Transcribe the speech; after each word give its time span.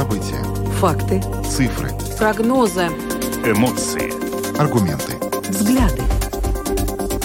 События. 0.00 0.42
Факты. 0.78 1.20
Цифры. 1.44 1.90
Прогнозы. 2.16 2.86
Эмоции. 3.44 4.10
Аргументы. 4.58 5.12
Взгляды. 5.50 6.02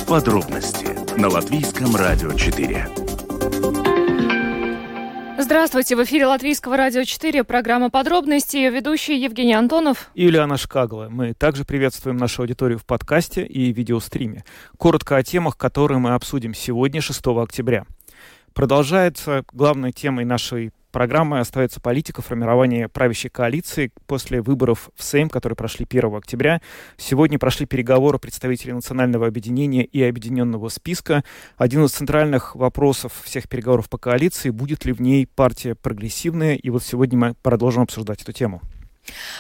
Подробности 0.05 0.85
на 1.17 1.29
Латвийском 1.29 1.96
радио 1.96 2.33
4. 2.33 2.85
Здравствуйте, 5.39 5.96
в 5.96 6.03
эфире 6.03 6.25
Латвийского 6.25 6.75
радио 6.75 7.06
4, 7.06 7.46
программа 7.46 7.89
«Подробности», 7.89 8.57
ее 8.57 8.71
ведущий 8.71 9.21
Евгений 9.21 9.53
Антонов. 9.53 10.12
И 10.13 10.26
Юлиана 10.26 10.57
Шкагла. 10.57 11.07
Мы 11.10 11.33
также 11.33 11.63
приветствуем 11.63 12.17
нашу 12.17 12.42
аудиторию 12.42 12.78
в 12.78 12.85
подкасте 12.85 13.46
и 13.46 13.71
видеостриме. 13.71 14.44
Коротко 14.78 15.15
о 15.15 15.23
темах, 15.23 15.55
которые 15.55 15.99
мы 15.99 16.13
обсудим 16.13 16.53
сегодня, 16.53 16.99
6 16.99 17.26
октября. 17.41 17.85
Продолжается 18.53 19.45
главной 19.53 19.93
темой 19.93 20.26
нашей 20.26 20.71
программой 20.95 21.41
остается 21.41 21.81
политика 21.81 22.22
формирования 22.22 22.88
правящей 22.88 23.30
коалиции 23.30 23.91
после 24.08 24.41
выборов 24.41 24.91
в 24.95 25.04
Сейм, 25.04 25.27
которые 25.27 25.58
прошли 25.58 25.85
1 25.85 26.16
октября. 26.16 26.62
Сегодня 26.95 27.38
прошли 27.38 27.66
переговоры 27.66 28.18
представителей 28.18 28.71
Национального 28.71 29.27
объединения 29.27 29.84
и 29.84 30.02
Объединенного 30.02 30.70
списка. 30.70 31.26
Один 31.58 31.84
из 31.84 31.91
центральных 31.91 32.55
вопросов 32.55 33.12
всех 33.26 33.49
переговоров 33.49 33.90
по 33.90 33.98
коалиции, 33.98 34.52
будет 34.52 34.85
ли 34.85 34.94
в 34.94 35.02
ней 35.02 35.27
партия 35.27 35.76
прогрессивная. 35.76 36.55
И 36.55 36.70
вот 36.70 36.81
сегодня 36.81 37.20
мы 37.20 37.35
продолжим 37.43 37.84
обсуждать 37.84 38.21
эту 38.21 38.32
тему. 38.32 38.62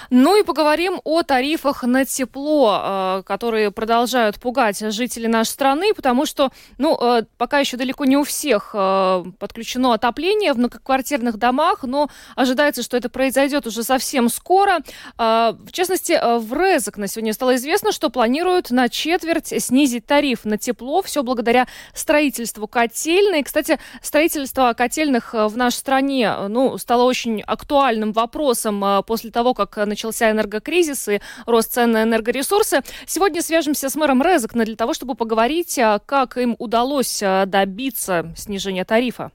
Ну 0.09 0.39
и 0.39 0.43
поговорим 0.43 1.01
о 1.03 1.23
тарифах 1.23 1.83
на 1.83 2.05
тепло, 2.05 2.79
э, 2.81 3.23
которые 3.25 3.71
продолжают 3.71 4.39
пугать 4.39 4.79
жителей 4.93 5.27
нашей 5.27 5.49
страны, 5.49 5.93
потому 5.93 6.25
что, 6.25 6.51
ну, 6.77 6.97
э, 6.99 7.23
пока 7.37 7.59
еще 7.59 7.77
далеко 7.77 8.05
не 8.05 8.17
у 8.17 8.23
всех 8.23 8.71
э, 8.73 9.23
подключено 9.39 9.93
отопление 9.93 10.53
в 10.53 10.57
многоквартирных 10.57 11.37
домах, 11.37 11.83
но 11.83 12.09
ожидается, 12.35 12.83
что 12.83 12.97
это 12.97 13.09
произойдет 13.09 13.67
уже 13.67 13.83
совсем 13.83 14.29
скоро. 14.29 14.79
В 15.17 15.71
частности, 15.71 16.19
в 16.39 16.53
Резок 16.53 16.97
на 16.97 17.07
сегодня 17.07 17.33
стало 17.33 17.55
известно, 17.55 17.91
что 17.91 18.09
планируют 18.09 18.71
на 18.71 18.89
четверть 18.89 19.53
снизить 19.63 20.05
тариф 20.05 20.45
на 20.45 20.57
тепло, 20.57 21.01
все 21.01 21.23
благодаря 21.23 21.67
строительству 21.93 22.67
котельной. 22.67 23.43
Кстати, 23.43 23.79
строительство 24.01 24.73
котельных 24.73 25.33
в 25.33 25.57
нашей 25.57 25.77
стране, 25.77 26.33
ну, 26.47 26.77
стало 26.77 27.03
очень 27.03 27.41
актуальным 27.41 28.11
вопросом 28.11 29.03
после 29.05 29.31
того, 29.31 29.53
как 29.55 29.77
начался 29.77 30.29
энергокризис 30.29 31.07
и 31.07 31.21
рост 31.47 31.73
цен 31.73 31.91
на 31.91 32.03
энергоресурсы. 32.03 32.81
Сегодня 33.07 33.41
свяжемся 33.41 33.89
с 33.89 33.95
мэром 33.95 34.21
Резекна 34.21 34.65
для 34.65 34.75
того, 34.75 34.93
чтобы 34.93 35.15
поговорить, 35.15 35.79
а, 35.79 35.99
как 35.99 36.37
им 36.37 36.55
удалось 36.59 37.23
а, 37.23 37.45
добиться 37.45 38.33
снижения 38.35 38.85
тарифа. 38.85 39.31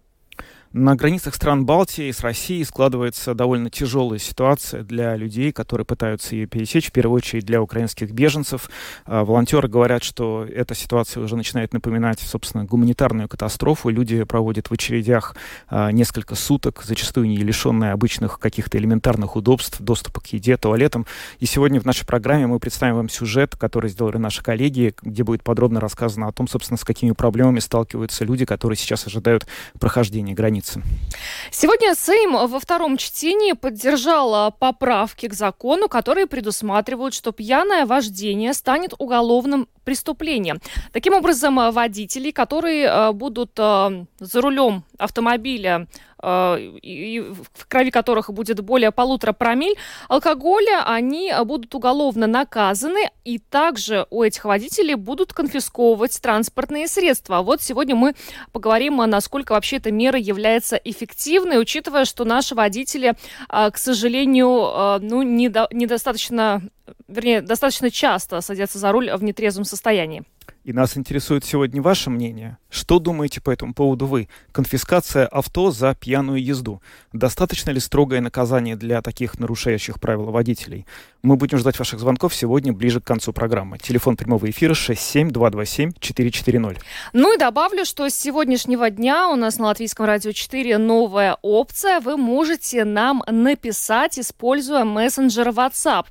На 0.73 0.95
границах 0.95 1.35
стран 1.35 1.67
Балтии 1.67 2.13
с 2.13 2.21
Россией 2.21 2.63
складывается 2.63 3.35
довольно 3.35 3.71
тяжелая 3.71 4.21
ситуация 4.21 4.85
для 4.85 5.17
людей, 5.17 5.51
которые 5.51 5.85
пытаются 5.85 6.37
ее 6.37 6.47
пересечь, 6.47 6.91
в 6.91 6.93
первую 6.93 7.17
очередь 7.17 7.45
для 7.45 7.61
украинских 7.61 8.13
беженцев. 8.13 8.71
А, 9.05 9.25
волонтеры 9.25 9.67
говорят, 9.67 10.05
что 10.05 10.47
эта 10.49 10.77
ситуация 10.77 11.25
уже 11.25 11.35
начинает 11.35 11.73
напоминать, 11.73 12.21
собственно, 12.21 12.67
гуманитарную 12.67 13.29
катастрофу. 13.29 13.89
Люди 13.89 14.23
проводят 14.23 14.71
в 14.71 14.73
очередях 14.73 15.35
а, 15.67 15.91
несколько 15.91 16.37
суток, 16.37 16.85
зачастую 16.85 17.27
не 17.27 17.39
лишенные 17.39 17.91
обычных 17.91 18.39
каких-то 18.39 18.79
элементарных 18.79 19.35
удобств, 19.35 19.81
доступа 19.81 20.21
к 20.21 20.29
еде, 20.29 20.57
туалетам. 20.57 21.05
И 21.41 21.47
сегодня 21.47 21.81
в 21.81 21.85
нашей 21.85 22.07
программе 22.07 22.47
мы 22.47 22.61
представим 22.61 22.95
вам 22.95 23.09
сюжет, 23.09 23.57
который 23.57 23.91
сделали 23.91 24.19
наши 24.19 24.41
коллеги, 24.41 24.95
где 25.03 25.25
будет 25.25 25.43
подробно 25.43 25.81
рассказано 25.81 26.29
о 26.29 26.33
том, 26.33 26.47
собственно, 26.47 26.79
с 26.79 26.85
какими 26.85 27.11
проблемами 27.11 27.59
сталкиваются 27.59 28.25
люди, 28.25 28.45
которые 28.45 28.77
сейчас 28.77 29.09
ожидают 29.09 29.49
прохождения 29.81 30.33
границ 30.33 30.60
границы. 30.61 30.83
Сегодня 31.51 31.95
Сейм 31.95 32.33
во 32.33 32.61
втором 32.61 32.97
чтении 32.97 33.53
поддержал 33.53 34.53
поправки 34.53 35.29
к 35.29 35.35
закону, 35.35 35.89
которые 35.89 36.27
предусматривают, 36.27 37.15
что 37.15 37.33
пьяное 37.33 37.87
вождение 37.87 38.55
станет 38.55 38.95
уголовным 38.99 39.69
преступлением. 39.85 40.61
Таким 40.93 41.15
образом, 41.15 41.57
водители, 41.73 42.31
которые 42.31 42.87
э, 42.87 43.13
будут 43.13 43.57
за 43.57 44.41
рулем 44.41 44.85
автомобиля 44.99 45.87
в 46.23 47.67
крови 47.69 47.91
которых 47.91 48.31
будет 48.31 48.61
более 48.61 48.91
полутора 48.93 49.33
промиль 49.33 49.77
алкоголя, 50.09 50.83
они 50.87 51.33
будут 51.45 51.75
уголовно 51.75 52.27
наказаны, 52.27 53.11
и 53.25 53.39
также 53.39 54.07
у 54.11 54.23
этих 54.23 54.45
водителей 54.45 54.95
будут 54.95 55.33
конфисковывать 55.33 56.21
транспортные 56.21 56.89
средства. 56.89 57.43
Вот 57.43 57.63
сегодня 57.63 57.95
мы 57.95 58.15
поговорим, 58.53 58.97
насколько 58.97 59.53
вообще 59.53 59.77
эта 59.77 59.91
мера 59.91 60.19
является 60.19 60.77
эффективной, 60.77 61.61
учитывая, 61.61 62.05
что 62.05 62.25
наши 62.25 62.55
водители, 62.55 63.15
к 63.49 63.77
сожалению, 63.77 65.01
ну, 65.01 65.23
недостаточно, 65.23 66.63
вернее, 67.09 67.41
достаточно 67.41 67.91
часто 67.91 68.41
садятся 68.41 68.79
за 68.79 68.93
руль 68.93 69.11
в 69.11 69.23
нетрезвом 69.23 69.65
состоянии. 69.65 70.25
И 70.65 70.73
нас 70.73 70.97
интересует 70.97 71.45
сегодня 71.45 71.81
ваше 71.81 72.11
мнение. 72.11 72.59
Что 72.71 73.01
думаете 73.01 73.41
по 73.41 73.51
этому 73.51 73.75
поводу 73.75 74.07
вы? 74.07 74.29
Конфискация 74.53 75.27
авто 75.27 75.73
за 75.73 75.95
пьяную 75.95 76.43
езду. 76.43 76.81
Достаточно 77.13 77.71
ли 77.71 77.81
строгое 77.81 78.21
наказание 78.21 78.77
для 78.77 79.03
таких 79.03 79.41
нарушающих 79.41 79.99
правила 79.99 80.31
водителей? 80.31 80.87
Мы 81.23 81.37
будем 81.37 81.59
ждать 81.59 81.79
ваших 81.79 81.99
звонков 81.99 82.33
сегодня 82.35 82.73
ближе 82.73 83.01
к 83.01 83.05
концу 83.05 83.33
программы. 83.33 83.79
Телефон 83.79 84.17
прямого 84.17 84.49
эфира 84.49 84.75
67227-440. 84.75 86.79
Ну 87.13 87.35
и 87.35 87.39
добавлю, 87.39 87.85
что 87.85 88.09
с 88.09 88.15
сегодняшнего 88.15 88.89
дня 88.89 89.29
у 89.29 89.37
нас 89.37 89.59
на 89.59 89.67
Латвийском 89.67 90.07
радио 90.07 90.31
4 90.31 90.79
новая 90.79 91.37
опция. 91.43 91.99
Вы 92.01 92.17
можете 92.17 92.85
нам 92.85 93.25
написать, 93.27 94.17
используя 94.19 94.85
мессенджер 94.85 95.49
WhatsApp. 95.49 96.07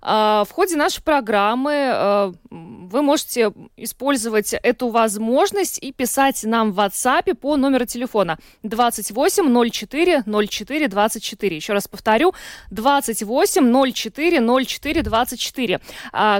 А, 0.00 0.44
в 0.44 0.52
ходе 0.52 0.76
нашей 0.76 1.02
программы 1.02 1.72
э, 1.72 2.32
вы 2.50 3.02
можете 3.02 3.52
использовать 3.76 4.54
эту 4.54 4.88
возможность 4.88 5.78
и 5.82 5.92
писать 5.92 6.03
нам 6.44 6.72
в 6.72 6.80
WhatsApp 6.80 7.34
по 7.34 7.56
номеру 7.56 7.86
телефона 7.86 8.38
28 8.64 9.70
04 9.70 10.24
04 10.26 10.88
24. 10.88 11.56
Еще 11.56 11.72
раз 11.72 11.88
повторю, 11.88 12.34
28 12.70 13.92
04 13.92 14.64
04 14.66 15.02
24. 15.02 15.80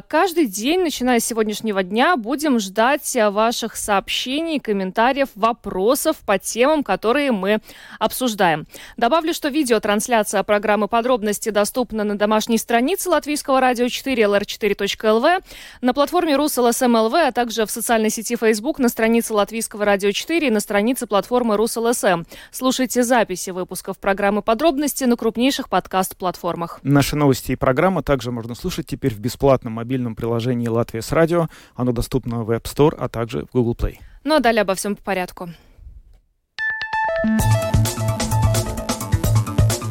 Каждый 0.08 0.46
день, 0.46 0.80
начиная 0.80 1.20
с 1.20 1.24
сегодняшнего 1.24 1.82
дня, 1.82 2.16
будем 2.16 2.58
ждать 2.58 3.16
ваших 3.30 3.76
сообщений, 3.76 4.60
комментариев, 4.60 5.28
вопросов 5.34 6.18
по 6.26 6.38
темам, 6.38 6.82
которые 6.82 7.32
мы 7.32 7.60
обсуждаем. 7.98 8.66
Добавлю, 8.96 9.32
что 9.32 9.48
видеотрансляция 9.48 10.42
программы 10.42 10.88
«Подробности» 10.88 11.48
доступна 11.48 12.04
на 12.04 12.18
домашней 12.18 12.58
странице 12.58 13.08
Латвийского 13.08 13.60
радио 13.60 13.88
4 13.88 14.22
lr4.lv, 14.22 15.44
на 15.80 15.94
платформе 15.94 16.36
РусЛСМЛВ, 16.36 17.14
а 17.14 17.32
также 17.32 17.54
также 17.54 17.66
в 17.66 17.70
социальной 17.70 18.10
сети 18.10 18.36
Facebook, 18.36 18.78
на 18.78 18.88
странице 18.88 19.32
Латвийского 19.32 19.52
радио 19.74 20.10
4 20.10 20.48
и 20.48 20.50
на 20.50 20.60
странице 20.60 21.06
платформы 21.06 21.56
РусЛСМ. 21.56 22.24
Слушайте 22.50 23.02
записи 23.02 23.50
выпусков 23.50 23.98
программы 23.98 24.42
«Подробности» 24.42 25.04
на 25.04 25.16
крупнейших 25.16 25.68
подкаст-платформах. 25.68 26.80
Наши 26.82 27.16
новости 27.16 27.52
и 27.52 27.56
программы 27.56 28.02
также 28.02 28.32
можно 28.32 28.54
слушать 28.54 28.86
теперь 28.86 29.14
в 29.14 29.20
бесплатном 29.20 29.74
мобильном 29.74 30.16
приложении 30.16 30.68
«Латвия 30.68 31.02
с 31.02 31.12
радио». 31.12 31.48
Оно 31.74 31.92
доступно 31.92 32.42
в 32.42 32.50
App 32.50 32.64
Store, 32.64 32.94
а 32.98 33.08
также 33.08 33.46
в 33.46 33.52
Google 33.52 33.74
Play. 33.74 33.98
Ну 34.24 34.34
а 34.34 34.40
далее 34.40 34.62
обо 34.62 34.74
всем 34.74 34.96
по 34.96 35.02
порядку. 35.02 35.50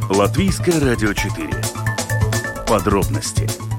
Латвийское 0.10 0.80
радио 0.80 1.14
4. 1.14 1.50
Подробности 2.68 3.73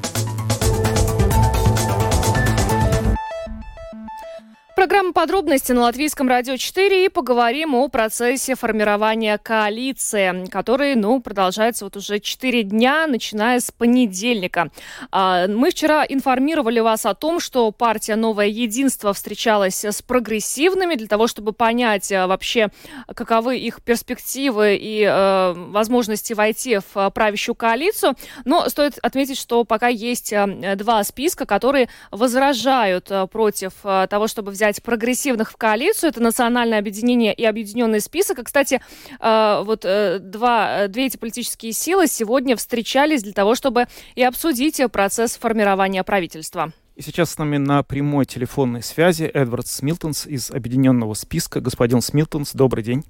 Программа 4.76 5.12
«Подробности» 5.12 5.70
на 5.70 5.82
Латвийском 5.82 6.28
радио 6.28 6.56
4 6.56 7.04
и 7.04 7.08
поговорим 7.08 7.76
о 7.76 7.88
процессе 7.88 8.56
формирования 8.56 9.38
коалиции, 9.38 10.48
который, 10.50 10.96
ну, 10.96 11.20
продолжается 11.20 11.84
вот 11.84 11.96
уже 11.96 12.18
4 12.18 12.64
дня, 12.64 13.06
начиная 13.06 13.60
с 13.60 13.70
понедельника. 13.70 14.72
А, 15.12 15.46
мы 15.46 15.70
вчера 15.70 16.04
информировали 16.04 16.80
вас 16.80 17.06
о 17.06 17.14
том, 17.14 17.38
что 17.38 17.70
партия 17.70 18.16
«Новое 18.16 18.46
единство» 18.46 19.12
встречалась 19.12 19.84
с 19.84 20.02
прогрессивными 20.02 20.96
для 20.96 21.06
того, 21.06 21.28
чтобы 21.28 21.52
понять 21.52 22.10
а, 22.10 22.26
вообще, 22.26 22.70
каковы 23.14 23.58
их 23.58 23.80
перспективы 23.80 24.74
и 24.74 25.04
э, 25.04 25.52
возможности 25.56 26.32
войти 26.32 26.80
в 26.92 27.10
правящую 27.10 27.54
коалицию. 27.54 28.16
Но 28.44 28.68
стоит 28.68 28.98
отметить, 29.02 29.38
что 29.38 29.62
пока 29.62 29.86
есть 29.86 30.34
два 30.76 31.04
списка, 31.04 31.46
которые 31.46 31.88
возражают 32.10 33.10
против 33.30 33.72
того, 33.82 34.26
чтобы 34.26 34.50
взять 34.50 34.63
взять 34.64 34.82
прогрессивных 34.82 35.50
в 35.50 35.56
коалицию. 35.56 36.10
Это 36.10 36.22
Национальное 36.22 36.78
объединение 36.78 37.34
и 37.34 37.44
Объединенный 37.44 38.00
список. 38.00 38.38
И, 38.38 38.44
кстати, 38.44 38.80
э, 39.20 39.62
вот 39.62 39.84
э, 39.84 40.18
два, 40.20 40.84
э, 40.84 40.88
две 40.88 41.06
эти 41.06 41.18
политические 41.18 41.72
силы 41.72 42.06
сегодня 42.06 42.56
встречались 42.56 43.22
для 43.22 43.34
того, 43.34 43.54
чтобы 43.54 43.86
и 44.14 44.22
обсудить 44.22 44.80
процесс 44.90 45.36
формирования 45.36 46.02
правительства. 46.02 46.72
И 46.96 47.02
сейчас 47.02 47.32
с 47.32 47.38
нами 47.38 47.58
на 47.58 47.82
прямой 47.82 48.24
телефонной 48.24 48.82
связи 48.82 49.24
Эдвард 49.24 49.66
Смилтонс 49.66 50.26
из 50.26 50.50
Объединенного 50.50 51.12
списка. 51.12 51.60
Господин 51.60 52.00
Смилтонс, 52.00 52.52
добрый 52.54 52.82
день. 52.82 53.04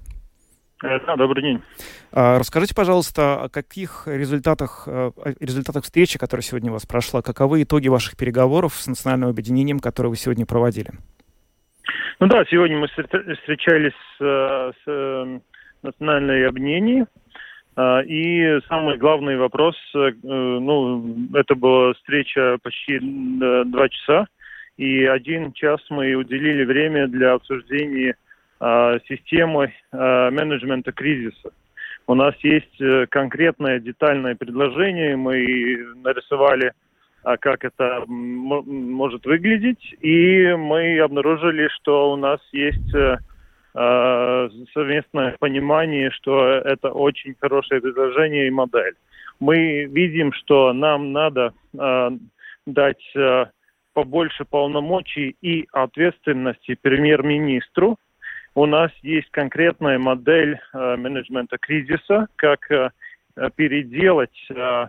Да, 0.81 1.15
добрый 1.15 1.41
день. 1.41 1.63
А, 2.11 2.37
расскажите, 2.37 2.75
пожалуйста, 2.75 3.43
о 3.43 3.49
каких 3.49 4.03
результатах, 4.07 4.87
о 4.87 5.13
результатах 5.39 5.85
встречи, 5.85 6.19
которая 6.19 6.43
сегодня 6.43 6.69
у 6.71 6.73
вас 6.73 6.85
прошла, 6.85 7.21
каковы 7.21 7.63
итоги 7.63 7.87
ваших 7.87 8.17
переговоров 8.17 8.75
с 8.75 8.87
национальным 8.87 9.29
объединением, 9.29 9.79
которые 9.79 10.09
вы 10.09 10.17
сегодня 10.17 10.45
проводили? 10.45 10.91
Ну 12.19 12.27
да, 12.27 12.45
сегодня 12.49 12.77
мы 12.77 12.87
встречались 12.87 13.93
с, 14.17 14.73
с 14.85 15.41
национальной 15.83 16.47
объединением, 16.47 17.07
и 17.77 18.59
самый 18.69 18.97
главный 18.97 19.35
вопрос, 19.35 19.75
ну, 19.93 21.27
это 21.33 21.55
была 21.55 21.93
встреча 21.93 22.57
почти 22.63 22.99
два 22.99 23.89
часа, 23.89 24.27
и 24.77 25.03
один 25.05 25.51
час 25.53 25.81
мы 25.89 26.13
уделили 26.15 26.63
время 26.63 27.07
для 27.07 27.33
обсуждения 27.33 28.15
э, 28.59 28.99
системы 29.07 29.73
э, 29.91 30.29
менеджмента 30.31 30.91
кризиса. 30.91 31.51
У 32.07 32.13
нас 32.13 32.35
есть 32.43 32.81
э, 32.81 33.07
конкретное 33.09 33.79
детальное 33.79 34.35
предложение, 34.35 35.15
мы 35.15 35.35
нарисовали, 36.03 36.67
э, 36.67 36.71
как 37.39 37.65
это 37.65 38.03
может 38.07 39.25
выглядеть, 39.25 39.95
и 40.01 40.53
мы 40.53 40.99
обнаружили, 40.99 41.67
что 41.69 42.11
у 42.11 42.15
нас 42.15 42.39
есть 42.51 42.93
э, 42.93 43.17
э, 43.73 44.49
совместное 44.73 45.35
понимание, 45.39 46.11
что 46.11 46.45
это 46.45 46.91
очень 46.91 47.35
хорошее 47.39 47.81
предложение 47.81 48.47
и 48.47 48.51
модель. 48.51 48.93
Мы 49.39 49.85
видим, 49.85 50.33
что 50.33 50.71
нам 50.73 51.11
надо 51.13 51.53
э, 51.73 52.09
дать 52.67 53.15
э, 53.15 53.45
побольше 53.93 54.45
полномочий 54.45 55.35
и 55.41 55.67
ответственности 55.71 56.77
премьер-министру. 56.79 57.97
У 58.53 58.65
нас 58.65 58.91
есть 59.01 59.29
конкретная 59.31 59.97
модель 59.97 60.59
э, 60.73 60.95
менеджмента 60.95 61.57
кризиса, 61.57 62.27
как 62.35 62.69
э, 62.71 62.91
переделать 63.55 64.37
э, 64.49 64.87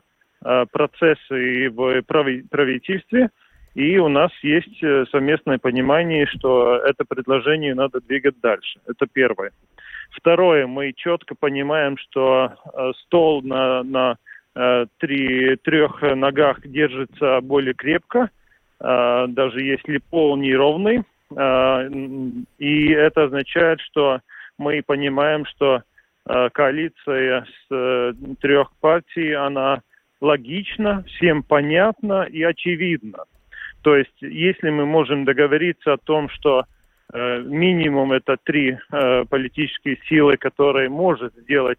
процессы 0.71 1.71
в 1.71 2.03
правительстве. 2.03 3.31
И 3.77 3.99
у 3.99 4.09
нас 4.09 4.31
есть 4.43 4.83
э, 4.83 5.05
совместное 5.13 5.59
понимание, 5.59 6.27
что 6.27 6.77
это 6.79 7.05
предложение 7.05 7.75
надо 7.75 8.01
двигать 8.01 8.41
дальше. 8.41 8.81
Это 8.87 9.07
первое. 9.07 9.51
Второе, 10.13 10.67
мы 10.67 10.95
четко 10.95 11.35
понимаем, 11.35 11.99
что 11.99 12.55
э, 12.73 12.93
стол 13.03 13.43
на, 13.43 13.83
на 13.83 14.17
э, 14.55 14.87
три, 14.97 15.57
трех 15.57 16.01
ногах 16.01 16.67
держится 16.67 17.41
более 17.43 17.75
крепко, 17.75 18.31
даже 18.79 19.63
если 19.63 19.99
пол 20.11 20.37
неровный. 20.37 21.03
И 22.59 22.89
это 22.91 23.25
означает, 23.25 23.81
что 23.81 24.21
мы 24.59 24.83
понимаем, 24.85 25.47
что 25.47 25.83
коалиция 26.25 27.45
с 27.45 27.75
э, 27.75 28.13
трех 28.41 28.73
партий, 28.81 29.33
она 29.33 29.81
логична, 30.21 31.05
всем 31.07 31.43
понятна 31.43 32.23
и 32.23 32.43
очевидна. 32.43 33.25
То 33.83 33.97
есть, 33.97 34.21
если 34.21 34.71
мы 34.71 34.87
можем 34.87 35.25
договориться 35.25 35.93
о 35.93 35.99
том, 35.99 36.29
что 36.31 36.65
э, 37.13 37.43
минимум 37.43 38.13
это 38.13 38.37
три 38.43 38.77
э, 38.91 39.25
политические 39.27 39.99
силы, 40.09 40.37
которые 40.37 40.89
может 40.89 41.35
сделать 41.35 41.79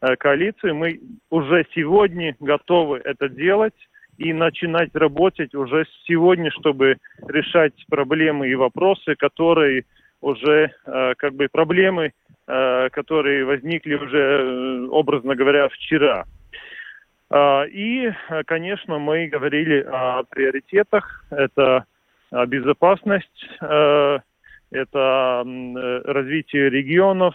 э, 0.00 0.16
коалицию, 0.16 0.74
мы 0.76 1.00
уже 1.30 1.66
сегодня 1.74 2.34
готовы 2.40 3.02
это 3.04 3.28
делать 3.28 3.74
и 4.18 4.32
начинать 4.32 4.94
работать 4.94 5.54
уже 5.54 5.86
сегодня, 6.06 6.50
чтобы 6.52 6.96
решать 7.28 7.74
проблемы 7.88 8.48
и 8.48 8.54
вопросы, 8.54 9.14
которые 9.16 9.84
уже 10.20 10.70
э, 10.86 11.14
как 11.18 11.34
бы 11.34 11.48
проблемы, 11.50 12.12
э, 12.46 12.88
которые 12.90 13.44
возникли 13.44 13.94
уже, 13.94 14.18
э, 14.18 14.86
образно 14.88 15.34
говоря, 15.34 15.68
вчера. 15.68 16.24
Э, 17.32 17.66
и, 17.68 18.12
конечно, 18.46 18.98
мы 18.98 19.26
говорили 19.26 19.84
о 19.88 20.22
приоритетах. 20.24 21.24
Это 21.30 21.86
безопасность, 22.46 23.48
э, 23.60 24.18
это 24.70 25.44
э, 25.44 26.00
развитие 26.04 26.70
регионов, 26.70 27.34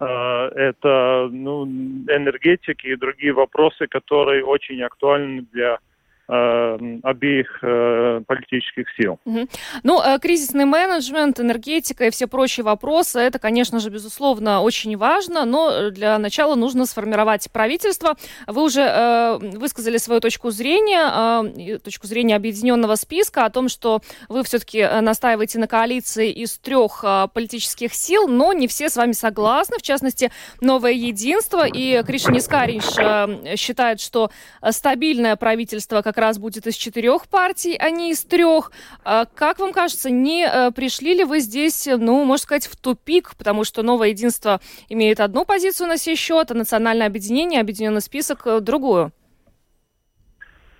э, 0.00 0.04
это 0.04 1.28
ну, 1.30 1.66
энергетика 1.66 2.88
и 2.88 2.96
другие 2.96 3.32
вопросы, 3.32 3.86
которые 3.86 4.44
очень 4.44 4.82
актуальны 4.82 5.44
для 5.52 5.74
Э, 5.74 5.78
обеих 6.26 7.58
э, 7.62 8.22
политических 8.26 8.86
сил. 8.96 9.20
Угу. 9.24 9.48
Ну, 9.82 10.02
э, 10.02 10.18
кризисный 10.18 10.64
менеджмент, 10.64 11.38
энергетика 11.38 12.06
и 12.06 12.10
все 12.10 12.26
прочие 12.26 12.64
вопросы, 12.64 13.20
это, 13.20 13.38
конечно 13.38 13.78
же, 13.78 13.90
безусловно, 13.90 14.62
очень 14.62 14.96
важно, 14.96 15.44
но 15.44 15.90
для 15.90 16.18
начала 16.18 16.54
нужно 16.54 16.86
сформировать 16.86 17.50
правительство. 17.52 18.16
Вы 18.46 18.62
уже 18.62 18.80
э, 18.80 19.38
высказали 19.58 19.98
свою 19.98 20.20
точку 20.20 20.50
зрения, 20.50 21.74
э, 21.74 21.78
точку 21.78 22.06
зрения 22.06 22.36
объединенного 22.36 22.94
списка 22.94 23.44
о 23.44 23.50
том, 23.50 23.68
что 23.68 24.00
вы 24.28 24.44
все-таки 24.44 24.82
настаиваете 25.02 25.58
на 25.58 25.66
коалиции 25.66 26.30
из 26.30 26.56
трех 26.56 27.04
э, 27.04 27.28
политических 27.34 27.92
сил, 27.92 28.28
но 28.28 28.54
не 28.54 28.66
все 28.66 28.88
с 28.88 28.96
вами 28.96 29.12
согласны, 29.12 29.76
в 29.78 29.82
частности, 29.82 30.30
Новое 30.62 30.92
Единство 30.92 31.66
и 31.66 32.02
Кришин 32.02 32.38
Искарич 32.38 32.84
э, 32.96 33.56
считает, 33.56 34.00
что 34.00 34.30
стабильное 34.70 35.36
правительство, 35.36 36.00
как 36.00 36.13
как 36.14 36.22
раз 36.22 36.38
будет 36.38 36.66
из 36.66 36.76
четырех 36.76 37.28
партий, 37.28 37.76
а 37.76 37.90
не 37.90 38.12
из 38.12 38.24
трех. 38.24 38.70
А 39.04 39.24
как 39.24 39.58
вам 39.58 39.72
кажется, 39.72 40.10
не 40.10 40.46
э, 40.46 40.70
пришли 40.70 41.14
ли 41.14 41.24
вы 41.24 41.40
здесь, 41.40 41.86
ну, 41.86 42.24
можно 42.24 42.42
сказать, 42.42 42.66
в 42.66 42.80
тупик, 42.80 43.34
потому 43.36 43.64
что 43.64 43.82
новое 43.82 44.08
единство 44.10 44.60
имеет 44.88 45.18
одну 45.18 45.44
позицию 45.44 45.88
на 45.88 45.96
сей 45.96 46.14
счет, 46.14 46.52
а 46.52 46.54
национальное 46.54 47.08
объединение, 47.08 47.60
объединенный 47.60 48.00
список 48.00 48.46
э, 48.46 48.60
другую? 48.60 49.10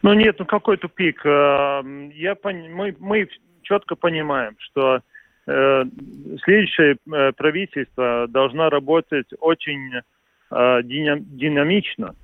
Ну 0.02 0.12
нет, 0.12 0.36
ну 0.38 0.46
какой 0.46 0.76
тупик? 0.76 1.26
Э, 1.26 1.82
я 2.14 2.37
пон... 2.37 2.70
мы, 2.72 2.94
мы 3.00 3.28
четко 3.62 3.96
понимаем, 3.96 4.54
что 4.58 5.00
следующее 5.46 6.96
правительство 7.37 8.26
должно 8.28 8.70
работать 8.70 9.26
очень 9.40 9.92
динамично. 10.50 12.14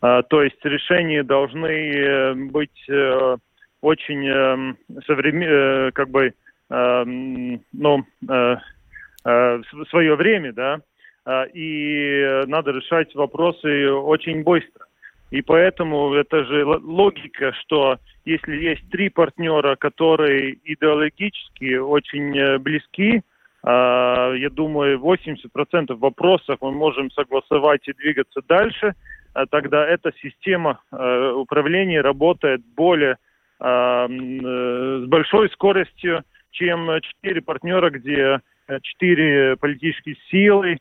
А, 0.00 0.22
то 0.22 0.42
есть 0.42 0.64
решения 0.64 1.22
должны 1.22 1.66
э, 1.66 2.34
быть 2.34 2.88
э, 2.88 3.36
очень 3.80 4.28
э, 4.28 4.74
современными, 5.06 5.90
как 5.92 6.10
бы, 6.10 6.34
ну, 6.70 8.04
в 8.20 9.84
свое 9.88 10.16
время, 10.16 10.52
да, 10.52 10.80
а, 11.24 11.44
и 11.44 12.44
надо 12.46 12.72
решать 12.72 13.14
вопросы 13.14 13.90
очень 13.90 14.42
быстро. 14.42 14.84
И 15.30 15.40
поэтому 15.40 16.12
это 16.12 16.44
же 16.44 16.66
логика, 16.66 17.54
что 17.62 17.96
если 18.26 18.56
есть 18.56 18.86
три 18.90 19.08
партнера, 19.08 19.76
которые 19.76 20.58
идеологически 20.62 21.76
очень 21.76 22.58
близки, 22.58 23.22
а, 23.62 24.34
я 24.34 24.50
думаю, 24.50 24.98
80% 24.98 25.94
вопросов 25.94 26.58
мы 26.60 26.72
можем 26.72 27.10
согласовать 27.12 27.88
и 27.88 27.94
двигаться 27.94 28.42
дальше– 28.46 28.92
Э, 29.27 29.27
тогда 29.46 29.86
эта 29.86 30.12
система 30.20 30.80
э, 30.90 31.32
управления 31.32 32.00
работает 32.00 32.62
более 32.76 33.16
э, 33.60 34.06
с 34.08 35.06
большой 35.06 35.50
скоростью, 35.50 36.22
чем 36.50 36.88
четыре 37.02 37.42
партнера, 37.42 37.90
где 37.90 38.40
четыре 38.82 39.56
политические 39.56 40.16
силы, 40.30 40.78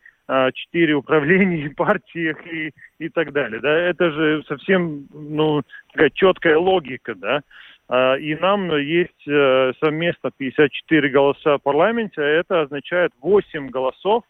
четыре 0.53 0.93
управления 0.95 1.69
партиях 1.77 2.37
и, 2.47 2.71
и 2.99 3.09
так 3.09 3.31
далее. 3.31 3.61
Да? 3.61 3.71
Это 3.71 4.11
же 4.11 4.43
совсем 4.47 5.07
ну, 5.13 5.61
такая 5.93 6.09
четкая 6.09 6.57
логика. 6.57 7.15
Да? 7.15 8.17
И 8.17 8.35
нам 8.35 8.75
есть 8.77 9.23
совместно 9.23 10.31
54 10.35 11.09
голоса 11.09 11.57
в 11.57 11.61
парламенте, 11.61 12.21
а 12.21 12.25
это 12.25 12.61
означает 12.61 13.13
8 13.21 13.69
голосов, 13.69 14.23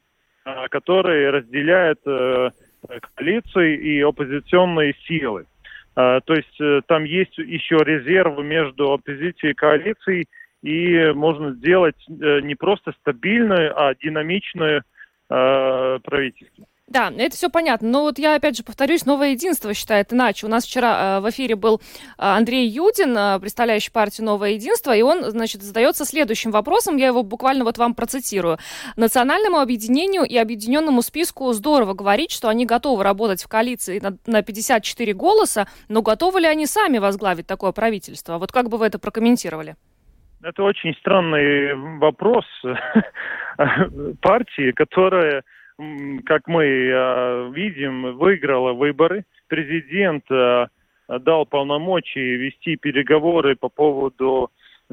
которые 0.70 1.32
разделяют 1.32 2.00
коалиции 3.16 3.78
и 3.78 4.02
оппозиционные 4.02 4.96
силы. 5.08 5.46
А, 5.96 6.22
то 6.22 6.36
есть 6.36 6.62
э, 6.62 6.82
там 6.86 7.06
есть 7.06 7.36
еще 7.40 7.78
резервы 7.78 8.44
между 8.44 8.92
оппозицией 8.94 9.54
и 9.54 9.56
коалицией, 9.56 10.28
и 10.62 11.12
можно 11.14 11.54
сделать 11.54 11.98
э, 12.08 12.42
не 12.42 12.54
просто 12.54 12.92
стабильное, 13.02 13.74
а 13.76 13.96
динамичное 13.96 14.84
э, 15.30 16.00
правительство. 16.04 16.67
Да, 16.88 17.12
это 17.18 17.36
все 17.36 17.50
понятно. 17.50 17.90
Но 17.90 18.04
вот 18.04 18.18
я 18.18 18.36
опять 18.36 18.56
же 18.56 18.64
повторюсь, 18.64 19.06
новое 19.06 19.32
единство 19.32 19.74
считает 19.74 20.14
иначе. 20.14 20.46
У 20.46 20.50
нас 20.50 20.66
вчера 20.66 21.18
э, 21.18 21.20
в 21.20 21.30
эфире 21.30 21.58
был 21.58 21.82
э, 21.82 22.12
Андрей 22.18 22.66
Юдин, 22.66 23.16
э, 23.18 23.40
представляющий 23.42 23.92
партию 23.92 24.26
Новое 24.26 24.52
единство, 24.52 24.96
и 24.96 25.02
он, 25.02 25.24
значит, 25.32 25.64
задается 25.64 26.06
следующим 26.06 26.52
вопросом. 26.52 26.96
Я 26.96 27.08
его 27.08 27.24
буквально 27.24 27.66
вот 27.66 27.78
вам 27.78 27.94
процитирую. 27.94 28.58
Национальному 28.96 29.60
объединению 29.60 30.24
и 30.24 30.38
объединенному 30.38 31.02
списку 31.02 31.52
здорово 31.52 31.94
говорить, 31.94 32.32
что 32.32 32.48
они 32.48 32.66
готовы 32.66 33.04
работать 33.04 33.44
в 33.44 33.50
коалиции 33.50 34.00
на, 34.00 34.18
на 34.26 34.42
54 34.42 35.14
голоса, 35.14 35.68
но 35.90 36.02
готовы 36.02 36.40
ли 36.40 36.48
они 36.48 36.66
сами 36.66 37.00
возглавить 37.00 37.48
такое 37.48 37.74
правительство? 37.74 38.38
Вот 38.38 38.54
как 38.54 38.70
бы 38.70 38.78
вы 38.78 38.86
это 38.86 38.98
прокомментировали? 38.98 39.76
Это 40.42 40.64
очень 40.64 40.96
странный 40.96 41.98
вопрос 41.98 42.46
партии, 44.22 44.72
которая 44.72 45.44
как 46.26 46.48
мы 46.48 46.66
э, 46.66 47.52
видим, 47.54 48.18
выиграла 48.18 48.74
выборы. 48.74 49.26
Президент 49.48 50.24
э, 50.32 50.68
дал 51.08 51.46
полномочия 51.46 52.36
вести 52.36 52.78
переговоры 52.78 53.56
по 53.56 53.70
поводу 53.70 54.50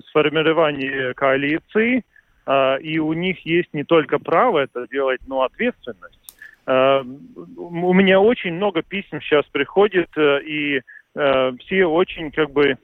сформирования 0.08 1.14
коалиции. 1.14 2.04
Э, 2.46 2.78
и 2.80 2.98
у 2.98 3.14
них 3.14 3.44
есть 3.46 3.72
не 3.72 3.84
только 3.84 4.18
право 4.18 4.58
это 4.58 4.86
делать, 4.88 5.20
но 5.26 5.42
ответственность. 5.42 6.20
У 6.66 7.92
меня 7.92 8.20
очень 8.20 8.54
много 8.54 8.80
писем 8.80 9.20
сейчас 9.20 9.44
приходит, 9.52 10.08
и 10.16 10.80
все 11.14 11.84
очень 11.84 12.30
как 12.30 12.50
бы 12.52 12.78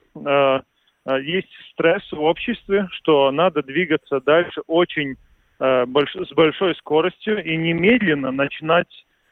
есть 1.23 1.49
стресс 1.71 2.03
в 2.11 2.21
обществе, 2.21 2.87
что 2.91 3.31
надо 3.31 3.63
двигаться 3.63 4.21
дальше 4.21 4.61
очень 4.67 5.15
больш, 5.85 6.15
с 6.15 6.33
большой 6.33 6.75
скоростью 6.75 7.43
и 7.43 7.55
немедленно 7.55 8.31
начинать 8.31 8.87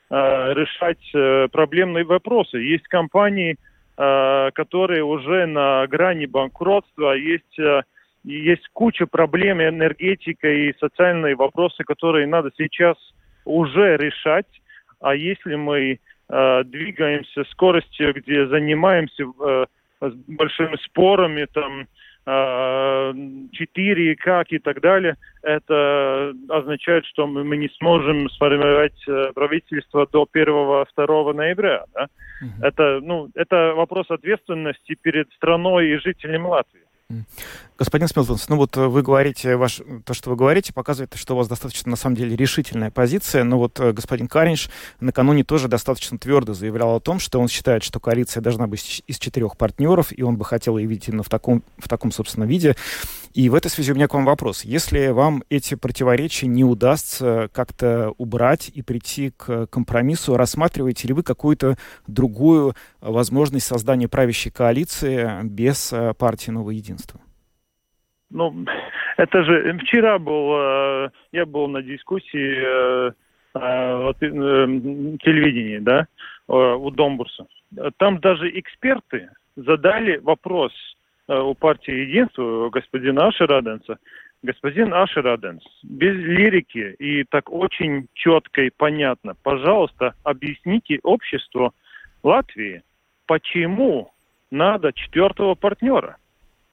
э, 0.10 0.54
решать 0.54 1.10
э, 1.14 1.48
проблемные 1.52 2.04
вопросы. 2.04 2.58
Есть 2.58 2.88
компании, 2.88 3.56
э, 3.98 4.52
которые 4.54 5.04
уже 5.04 5.46
на 5.46 5.88
грани 5.88 6.26
банкротства, 6.26 7.14
есть, 7.14 7.60
э, 7.60 7.82
есть 8.24 8.68
куча 8.74 9.08
проблем 9.08 9.62
энергетика 9.62 10.48
и 10.48 10.78
социальные 10.80 11.36
вопросы, 11.36 11.84
которые 11.84 12.28
надо 12.28 12.52
сейчас 12.58 12.98
уже 13.46 13.98
решать. 13.98 14.48
А 15.00 15.16
если 15.16 15.56
мы 15.56 16.00
э, 16.30 16.64
двигаемся 16.66 17.44
скоростью, 17.52 18.14
где 18.14 18.48
занимаемся 18.48 19.24
э, 19.24 19.66
большими 20.28 20.76
спорами, 20.86 21.46
там, 21.54 21.88
4, 22.26 24.16
как 24.18 24.52
и 24.52 24.60
так 24.60 24.82
далее, 24.82 25.16
это 25.42 26.34
означает, 26.50 27.06
что 27.06 27.26
мы, 27.28 27.44
мы 27.44 27.58
не 27.58 27.70
сможем 27.78 28.30
сформировать 28.30 29.02
э, 29.08 29.32
правительство 29.34 30.06
до 30.06 30.28
1-2 30.32 31.34
ноября. 31.34 31.86
Да? 31.94 32.08
Угу. 32.42 32.66
Это, 32.66 33.00
ну, 33.02 33.30
это 33.36 33.74
вопрос 33.76 34.12
ответственности 34.12 34.96
перед 35.02 35.32
страной 35.34 35.90
и 35.90 35.98
жителями 35.98 36.48
Латвии. 36.48 36.89
Господин 37.80 38.08
Смилтонс, 38.08 38.50
ну 38.50 38.58
вот 38.58 38.78
э, 38.78 38.86
вы 38.86 39.02
говорите, 39.02 39.56
ваш, 39.56 39.82
то, 40.06 40.14
что 40.14 40.30
вы 40.30 40.36
говорите, 40.36 40.74
показывает, 40.74 41.16
что 41.16 41.34
у 41.34 41.38
вас 41.38 41.48
достаточно, 41.48 41.90
на 41.90 41.96
самом 41.96 42.16
деле, 42.16 42.36
решительная 42.36 42.92
позиция. 42.92 43.44
Но 43.44 43.58
вот 43.58 43.80
э, 43.80 43.94
господин 43.94 44.28
Каринш 44.28 44.70
накануне 45.00 45.44
тоже 45.44 45.68
достаточно 45.68 46.20
твердо 46.20 46.54
заявлял 46.54 46.96
о 46.96 47.00
том, 47.00 47.20
что 47.20 47.40
он 47.40 47.48
считает, 47.48 47.84
что 47.84 48.00
коалиция 48.00 48.42
должна 48.42 48.68
быть 48.68 49.02
из 49.08 49.18
четырех 49.18 49.58
партнеров, 49.58 50.16
и 50.16 50.22
он 50.22 50.38
бы 50.38 50.46
хотел 50.46 50.78
ее 50.78 50.86
видеть 50.86 51.08
именно 51.08 51.24
в 51.24 51.30
таком, 51.30 51.64
в 51.80 51.90
таком, 51.90 52.12
собственно, 52.12 52.44
виде. 52.44 52.76
И 53.34 53.50
в 53.50 53.56
этой 53.56 53.70
связи 53.70 53.92
у 53.92 53.96
меня 53.96 54.08
к 54.08 54.14
вам 54.16 54.26
вопрос. 54.26 54.66
Если 54.66 55.10
вам 55.10 55.44
эти 55.50 55.76
противоречия 55.76 56.48
не 56.48 56.64
удастся 56.64 57.50
как-то 57.54 58.14
убрать 58.18 58.72
и 58.74 58.82
прийти 58.82 59.32
к 59.32 59.68
компромиссу, 59.68 60.36
рассматриваете 60.36 61.08
ли 61.08 61.14
вы 61.14 61.22
какую-то 61.24 61.76
другую 62.08 62.74
возможность 63.02 63.68
создания 63.68 64.08
правящей 64.08 64.52
коалиции 64.52 65.30
без 65.44 65.94
э, 65.94 66.14
партии 66.18 66.50
«Новое 66.50 66.74
единство»? 66.76 67.20
Ну, 68.32 68.66
это 69.18 69.44
же 69.44 69.78
вчера 69.84 70.18
был, 70.18 70.54
э, 70.56 71.10
я 71.32 71.46
был 71.46 71.68
на 71.68 71.84
дискуссии 71.84 73.10
э, 73.10 73.12
телевидении, 75.22 75.80
да, 75.80 76.08
у 76.48 76.90
Домбурса. 76.92 77.48
Там 77.98 78.20
даже 78.20 78.50
эксперты 78.60 79.30
задали 79.56 80.18
вопрос– 80.18 80.72
Э, 80.84 80.99
у 81.30 81.54
партии 81.54 81.94
Единства, 81.94 82.70
господина 82.70 83.28
Ашераденса, 83.28 84.00
господин 84.42 84.94
Ашераденс, 84.94 85.64
без 85.84 86.16
лирики 86.16 86.96
и 86.98 87.24
так 87.24 87.52
очень 87.52 88.08
четко 88.14 88.64
и 88.64 88.72
понятно, 88.76 89.36
пожалуйста, 89.44 90.16
объясните 90.24 91.00
обществу 91.04 91.74
Латвии, 92.24 92.82
почему 93.28 94.12
надо 94.50 94.92
четвертого 94.92 95.56
партнера. 95.56 96.18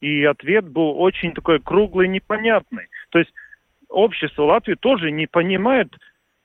И 0.01 0.25
ответ 0.25 0.67
был 0.67 1.01
очень 1.01 1.33
такой 1.33 1.61
круглый, 1.61 2.09
непонятный. 2.09 2.87
То 3.11 3.19
есть 3.19 3.33
общество 3.89 4.45
Латвии 4.45 4.75
тоже 4.75 5.11
не 5.11 5.27
понимает, 5.27 5.89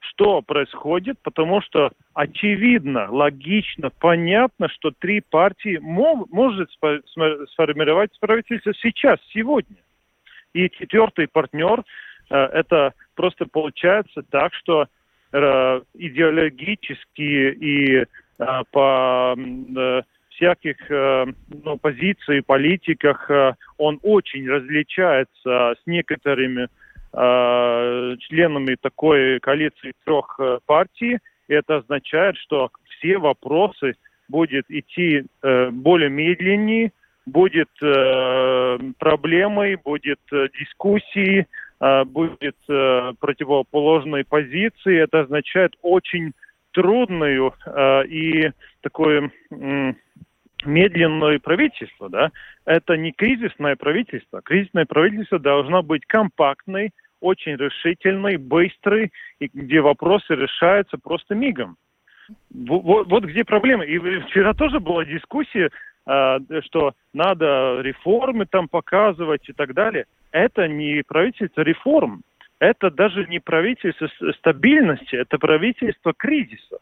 что 0.01 0.41
происходит, 0.41 1.17
потому 1.21 1.61
что 1.61 1.91
очевидно, 2.13 3.09
логично, 3.11 3.91
понятно, 3.99 4.67
что 4.69 4.91
три 4.91 5.21
партии 5.21 5.77
мог, 5.81 6.29
может 6.31 6.69
сформировать 6.71 8.11
правительство 8.19 8.73
сейчас, 8.81 9.19
сегодня. 9.31 9.77
И 10.53 10.69
четвертый 10.69 11.27
партнер, 11.27 11.83
э, 12.29 12.35
это 12.35 12.93
просто 13.15 13.45
получается 13.45 14.23
так, 14.29 14.53
что 14.55 14.87
э, 15.31 15.81
идеологически 15.93 17.21
и 17.21 17.97
э, 17.97 18.05
по 18.71 19.35
всяких 20.31 20.77
ну, 20.89 21.77
позиций, 21.77 22.41
политиках 22.41 23.29
он 23.77 23.99
очень 24.01 24.49
различается 24.49 25.75
с 25.75 25.81
некоторыми 25.85 26.67
членами 27.13 28.75
такой 28.81 29.39
коалиции 29.39 29.93
трех 30.05 30.35
э, 30.39 30.59
партий. 30.65 31.17
Это 31.47 31.77
означает, 31.77 32.37
что 32.37 32.69
все 32.85 33.17
вопросы 33.17 33.95
будут 34.29 34.65
идти 34.69 35.25
э, 35.43 35.69
более 35.71 36.09
медленнее, 36.09 36.91
будет 37.25 37.69
э, 37.81 38.77
проблемой, 38.97 39.75
будет 39.75 40.19
э, 40.31 40.47
дискуссии, 40.57 41.47
э, 41.79 42.03
будет 42.05 42.57
э, 42.69 43.13
противоположной 43.19 44.23
позиции. 44.23 45.01
Это 45.01 45.21
означает 45.21 45.75
очень 45.81 46.31
трудную 46.71 47.53
э, 47.65 48.05
и 48.07 48.51
такое 48.81 49.31
э, 49.51 49.93
медленное 50.65 51.39
правительство, 51.39 52.09
да, 52.09 52.31
это 52.65 52.97
не 52.97 53.11
кризисное 53.11 53.75
правительство. 53.75 54.41
Кризисное 54.41 54.85
правительство 54.85 55.39
должно 55.39 55.83
быть 55.83 56.05
компактной, 56.05 56.91
очень 57.19 57.55
решительной, 57.55 58.37
быстрой, 58.37 59.11
и 59.39 59.49
где 59.53 59.81
вопросы 59.81 60.35
решаются 60.35 60.97
просто 60.97 61.35
мигом. 61.35 61.77
Вот, 62.53 63.07
вот 63.07 63.23
где 63.25 63.43
проблема. 63.43 63.83
И 63.83 63.97
вчера 64.21 64.53
тоже 64.53 64.79
была 64.79 65.05
дискуссия, 65.05 65.69
э, 66.05 66.39
что 66.65 66.93
надо 67.13 67.81
реформы 67.81 68.45
там 68.45 68.67
показывать 68.67 69.47
и 69.49 69.53
так 69.53 69.73
далее. 69.73 70.05
Это 70.31 70.67
не 70.67 71.03
правительство 71.03 71.61
реформ. 71.61 72.21
Это 72.59 72.91
даже 72.91 73.25
не 73.25 73.39
правительство 73.39 74.07
стабильности, 74.37 75.15
это 75.15 75.39
правительство 75.39 76.13
кризиса. 76.13 76.77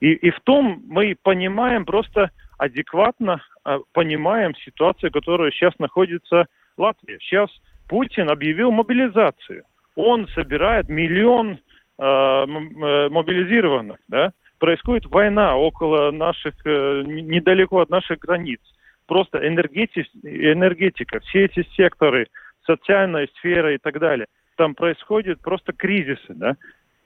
И, 0.00 0.12
и 0.12 0.30
в 0.30 0.40
том 0.40 0.82
мы 0.86 1.16
понимаем 1.20 1.84
просто 1.84 2.30
адекватно 2.58 3.42
э, 3.64 3.78
понимаем 3.92 4.54
ситуацию, 4.56 5.10
которая 5.10 5.50
сейчас 5.50 5.78
находится 5.78 6.46
Латвия. 6.76 7.18
Сейчас 7.20 7.50
Путин 7.88 8.30
объявил 8.30 8.70
мобилизацию. 8.70 9.64
Он 9.96 10.26
собирает 10.28 10.88
миллион 10.88 11.58
э, 11.98 12.02
э 12.02 13.08
мобилизированных, 13.08 13.98
да? 14.08 14.32
Происходит 14.58 15.06
война 15.06 15.56
около 15.56 16.10
наших, 16.10 16.54
э, 16.64 17.02
недалеко 17.06 17.80
от 17.80 17.90
наших 17.90 18.18
границ. 18.18 18.60
Просто 19.06 19.46
энергетик, 19.46 20.06
энергетика, 20.22 21.20
все 21.20 21.44
эти 21.44 21.66
секторы, 21.76 22.28
социальная 22.66 23.28
сфера 23.38 23.74
и 23.74 23.78
так 23.78 23.98
далее. 23.98 24.26
Там 24.56 24.74
происходят 24.74 25.40
просто 25.40 25.72
кризисы, 25.72 26.34
да? 26.34 26.56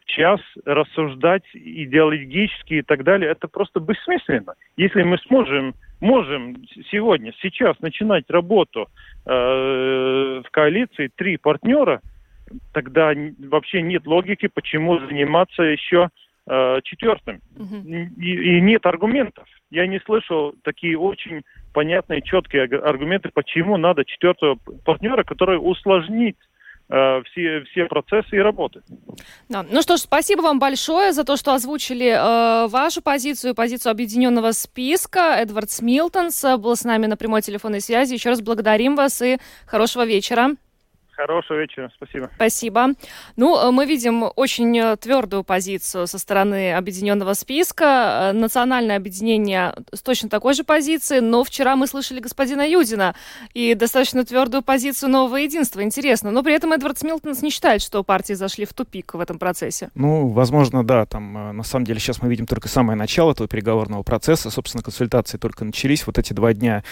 Сейчас 0.08 0.40
рассуждать 0.64 1.44
идеологически 1.52 2.74
и 2.74 2.82
так 2.82 3.04
далее, 3.04 3.30
это 3.30 3.46
просто 3.46 3.78
бессмысленно. 3.78 4.54
Если 4.76 5.02
мы 5.02 5.18
сможем 5.18 5.74
можем 6.00 6.56
сегодня, 6.90 7.32
сейчас 7.40 7.78
начинать 7.80 8.24
работу 8.30 8.88
э, 9.26 9.30
в 9.30 10.50
коалиции 10.50 11.10
три 11.14 11.36
партнера, 11.36 12.00
тогда 12.72 13.12
вообще 13.38 13.82
нет 13.82 14.06
логики, 14.06 14.48
почему 14.48 14.98
заниматься 15.00 15.62
еще 15.62 16.08
э, 16.46 16.80
четвертым. 16.84 17.40
Угу. 17.56 17.76
И, 18.16 18.56
и 18.56 18.60
нет 18.60 18.86
аргументов. 18.86 19.46
Я 19.70 19.86
не 19.86 20.00
слышал 20.00 20.54
такие 20.62 20.98
очень 20.98 21.42
понятные, 21.74 22.22
четкие 22.22 22.64
аргументы, 22.64 23.30
почему 23.34 23.76
надо 23.76 24.04
четвертого 24.04 24.56
партнера, 24.84 25.22
который 25.24 25.58
усложнит 25.60 26.36
Э, 26.38 26.57
все, 26.88 27.64
все 27.70 27.84
процессы 27.86 28.36
и 28.36 28.38
работы. 28.38 28.82
Да. 29.48 29.64
Ну 29.68 29.82
что 29.82 29.96
ж, 29.96 30.00
спасибо 30.00 30.40
вам 30.40 30.58
большое 30.58 31.12
за 31.12 31.24
то, 31.24 31.36
что 31.36 31.52
озвучили 31.52 32.06
э, 32.06 32.68
вашу 32.68 33.02
позицию, 33.02 33.54
позицию 33.54 33.90
объединенного 33.90 34.52
списка. 34.52 35.36
Эдвард 35.38 35.70
Смилтонс 35.70 36.42
был 36.58 36.76
с 36.76 36.84
нами 36.84 37.06
на 37.06 37.16
прямой 37.16 37.42
телефонной 37.42 37.80
связи. 37.80 38.14
Еще 38.14 38.30
раз 38.30 38.40
благодарим 38.40 38.96
вас 38.96 39.20
и 39.20 39.38
хорошего 39.66 40.06
вечера. 40.06 40.56
Хорошего 41.18 41.58
вечера, 41.58 41.90
спасибо. 41.96 42.30
Спасибо. 42.36 42.90
Ну, 43.34 43.58
э, 43.58 43.72
мы 43.72 43.86
видим 43.86 44.26
очень 44.36 44.78
э, 44.78 44.96
твердую 44.96 45.42
позицию 45.42 46.06
со 46.06 46.16
стороны 46.16 46.72
объединенного 46.72 47.34
списка. 47.34 48.30
Э, 48.30 48.32
национальное 48.32 48.96
объединение 48.96 49.74
с 49.92 50.00
точно 50.00 50.28
такой 50.28 50.54
же 50.54 50.62
позиции, 50.62 51.18
но 51.18 51.42
вчера 51.42 51.74
мы 51.74 51.88
слышали 51.88 52.20
господина 52.20 52.64
Юдина 52.64 53.16
и 53.52 53.74
достаточно 53.74 54.24
твердую 54.24 54.62
позицию 54.62 55.10
нового 55.10 55.38
единства. 55.38 55.82
Интересно. 55.82 56.30
Но 56.30 56.44
при 56.44 56.54
этом 56.54 56.72
Эдвард 56.72 56.98
Смилтонс 56.98 57.42
не 57.42 57.50
считает, 57.50 57.82
что 57.82 58.04
партии 58.04 58.34
зашли 58.34 58.64
в 58.64 58.72
тупик 58.72 59.14
в 59.14 59.18
этом 59.18 59.40
процессе. 59.40 59.90
Ну, 59.96 60.28
возможно, 60.28 60.84
да. 60.86 61.04
Там, 61.04 61.56
на 61.56 61.64
самом 61.64 61.84
деле, 61.84 61.98
сейчас 61.98 62.22
мы 62.22 62.28
видим 62.28 62.46
только 62.46 62.68
самое 62.68 62.96
начало 62.96 63.32
этого 63.32 63.48
переговорного 63.48 64.04
процесса. 64.04 64.50
Собственно, 64.50 64.84
консультации 64.84 65.36
только 65.36 65.64
начались. 65.64 66.06
Вот 66.06 66.16
эти 66.16 66.32
два 66.32 66.52
дня 66.52 66.84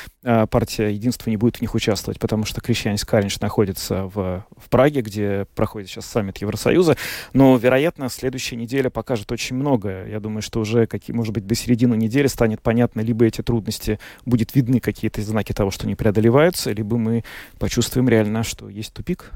партия 0.50 0.88
единства 0.88 1.30
не 1.30 1.36
будет 1.36 1.58
в 1.58 1.60
них 1.60 1.76
участвовать, 1.76 2.18
потому 2.18 2.44
что 2.44 2.60
Крещанец 2.60 3.04
Каринч 3.04 3.38
находится 3.38 4.10
в 4.12 4.15
в, 4.16 4.68
Праге, 4.70 5.00
где 5.00 5.46
проходит 5.54 5.88
сейчас 5.88 6.06
саммит 6.06 6.38
Евросоюза. 6.38 6.96
Но, 7.32 7.56
вероятно, 7.56 8.08
следующая 8.08 8.56
неделя 8.56 8.90
покажет 8.90 9.30
очень 9.32 9.56
многое. 9.56 10.08
Я 10.08 10.20
думаю, 10.20 10.42
что 10.42 10.60
уже, 10.60 10.86
какие, 10.86 11.14
может 11.14 11.32
быть, 11.32 11.46
до 11.46 11.54
середины 11.54 11.96
недели 11.96 12.26
станет 12.26 12.60
понятно, 12.60 13.00
либо 13.00 13.24
эти 13.24 13.42
трудности 13.42 13.98
будет 14.24 14.54
видны 14.54 14.80
какие-то 14.80 15.22
знаки 15.22 15.52
того, 15.52 15.70
что 15.70 15.86
не 15.86 15.94
преодолеваются, 15.94 16.72
либо 16.72 16.96
мы 16.98 17.24
почувствуем 17.58 18.08
реально, 18.08 18.42
что 18.42 18.68
есть 18.68 18.92
тупик. 18.92 19.32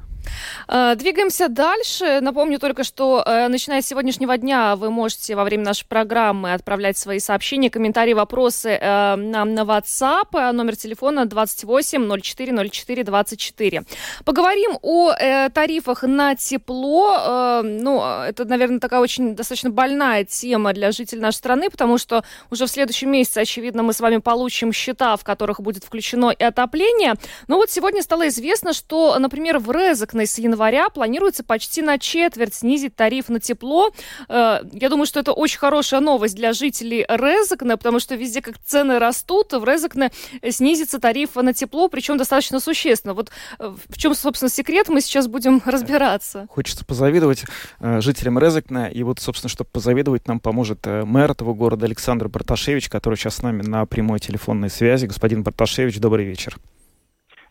Э, 0.69 0.95
двигаемся 0.97 1.49
дальше. 1.49 2.21
Напомню 2.21 2.59
только, 2.59 2.85
что 2.85 3.23
э, 3.27 3.49
начиная 3.49 3.83
с 3.83 3.87
сегодняшнего 3.87 4.37
дня 4.37 4.77
вы 4.77 4.91
можете 4.91 5.35
во 5.35 5.45
время 5.45 5.65
нашей 5.65 5.87
программы 5.87 6.53
отправлять 6.53 6.99
свои 6.99 7.19
сообщения, 7.19 7.71
комментарии, 7.71 8.13
вопросы 8.13 8.71
э, 8.71 9.17
нам 9.17 9.55
на 9.55 9.61
WhatsApp. 9.61 10.53
Номер 10.53 10.77
телефона 10.77 11.27
28 11.27 12.21
04 12.21 12.71
04 12.71 13.05
24. 13.05 13.83
Поговорим 14.25 14.79
о 14.83 15.13
тарифах 15.53 16.03
на 16.03 16.35
тепло. 16.35 17.63
Ну, 17.63 18.03
это, 18.03 18.45
наверное, 18.45 18.81
такая 18.81 19.01
очень 19.01 19.35
достаточно 19.35 19.71
больная 19.71 20.25
тема 20.25 20.73
для 20.73 20.93
жителей 20.93 21.21
нашей 21.21 21.37
страны, 21.37 21.71
потому 21.71 21.99
что 21.99 22.25
уже 22.51 22.67
в 22.67 22.71
следующем 22.71 23.11
месяце, 23.11 23.39
очевидно, 23.39 23.83
мы 23.83 23.93
с 23.93 24.01
вами 24.01 24.19
получим 24.19 24.73
счета, 24.73 25.17
в 25.17 25.25
которых 25.25 25.61
будет 25.61 25.85
включено 25.85 26.31
и 26.31 26.43
отопление. 26.43 27.15
Но 27.49 27.57
вот 27.57 27.71
сегодня 27.71 28.03
стало 28.03 28.29
известно, 28.29 28.73
что, 28.73 29.19
например, 29.19 29.59
в 29.59 29.71
РЭЗ 29.71 30.03
окна 30.11 30.27
с 30.27 30.39
января 30.39 30.89
планируется 30.91 31.45
почти 31.45 31.83
на 31.83 31.99
четверть 31.99 32.55
снизить 32.55 32.97
тариф 32.97 33.29
на 33.29 33.39
тепло. 33.39 33.93
Э, 34.29 34.61
я 34.73 34.89
думаю, 34.89 35.07
что 35.07 35.21
это 35.21 35.33
очень 35.33 35.59
хорошая 35.59 36.01
новость 36.01 36.35
для 36.35 36.53
жителей 36.53 37.07
Резакна, 37.09 37.77
потому 37.77 38.01
что 38.01 38.17
везде 38.17 38.43
как 38.43 38.59
цены 38.59 38.99
растут, 38.99 39.53
в 39.53 39.65
Резакне 39.65 40.11
снизится 40.49 41.01
тариф 41.01 41.37
на 41.37 41.55
тепло, 41.55 41.89
причем 41.89 42.17
достаточно 42.17 42.59
существенно. 42.59 43.15
Вот 43.15 43.31
э, 43.59 43.73
в 43.89 43.99
чем, 43.99 44.15
собственно, 44.15 44.49
секрет, 44.49 44.89
мы 44.89 45.01
сейчас 45.01 45.29
будем 45.29 45.63
разбираться. 45.65 46.47
Хочется 46.51 46.85
позавидовать 46.85 47.45
э, 47.79 48.01
жителям 48.01 48.39
Резакна, 48.39 48.89
и 48.89 49.03
вот, 49.05 49.21
собственно, 49.21 49.49
чтобы 49.49 49.71
позавидовать, 49.73 50.27
нам 50.27 50.41
поможет 50.41 50.87
мэр 50.87 51.31
этого 51.31 51.55
города 51.55 51.87
Александр 51.87 52.29
Барташевич, 52.29 52.89
который 52.89 53.15
сейчас 53.15 53.37
с 53.37 53.43
нами 53.43 53.63
на 53.63 53.87
прямой 53.87 54.19
телефонной 54.19 54.71
связи. 54.71 55.07
Господин 55.07 55.43
Барташевич, 55.45 55.99
добрый 56.01 56.25
вечер. 56.25 56.57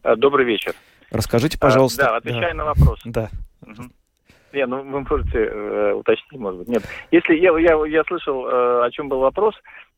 Добрый 0.04 0.46
вечер. 0.46 0.74
Расскажите, 1.12 1.58
а, 1.60 1.66
пожалуйста. 1.66 2.04
Да, 2.04 2.16
отвечая 2.18 2.52
да. 2.52 2.58
на 2.58 2.66
вопрос. 2.66 3.02
Да. 3.06 3.30
Угу. 3.62 3.84
Не, 4.54 4.66
ну 4.66 4.82
вы 4.82 5.06
можете 5.08 5.46
э, 5.46 5.94
уточнить, 5.94 6.40
может 6.40 6.60
быть. 6.60 6.68
Нет. 6.68 6.84
Если 7.12 7.36
я, 7.36 7.58
я, 7.60 7.86
я 7.86 8.04
слышал, 8.06 8.48
э, 8.48 8.86
о 8.86 8.90
чем 8.92 9.08
был 9.08 9.20
вопрос, 9.20 9.54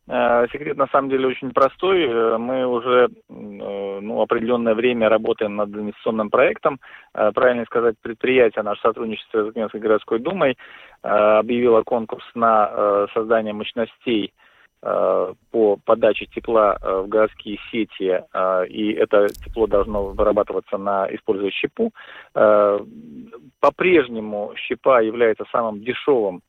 э, 0.07 0.47
секрет 0.51 0.77
на 0.77 0.87
самом 0.87 1.09
деле 1.09 1.27
очень 1.27 1.51
простой. 1.51 2.03
Э, 2.03 2.37
мы 2.37 2.65
уже 2.65 3.07
э, 3.07 3.09
ну, 3.29 4.21
определенное 4.21 4.73
время 4.73 5.07
работаем 5.07 5.55
над 5.55 5.69
инвестиционным 5.69 6.29
проектом. 6.29 6.79
Э, 7.13 7.31
правильно 7.33 7.63
сказать, 7.65 7.95
предприятие, 8.01 8.63
наше 8.63 8.81
сотрудничество 8.81 9.49
с 9.49 9.53
Генской 9.53 9.79
городской 9.79 10.19
думой 10.19 10.57
э, 11.03 11.07
объявило 11.07 11.83
конкурс 11.83 12.25
на 12.35 12.69
э, 12.71 13.07
создание 13.13 13.53
мощностей 13.53 14.33
по 14.81 15.77
подаче 15.85 16.25
тепла 16.25 16.77
э, 16.81 17.01
в 17.01 17.07
городские 17.07 17.59
сети, 17.71 18.23
э, 18.33 18.65
и 18.67 18.93
это 18.93 19.27
тепло 19.29 19.67
должно 19.67 20.05
вырабатываться 20.05 20.77
на 20.77 21.07
используя 21.13 21.51
щепу. 21.51 21.91
По-прежнему 23.59 24.53
щепа 24.55 25.01
является 25.03 25.45
самым 25.51 25.83
дешевым 25.83 26.41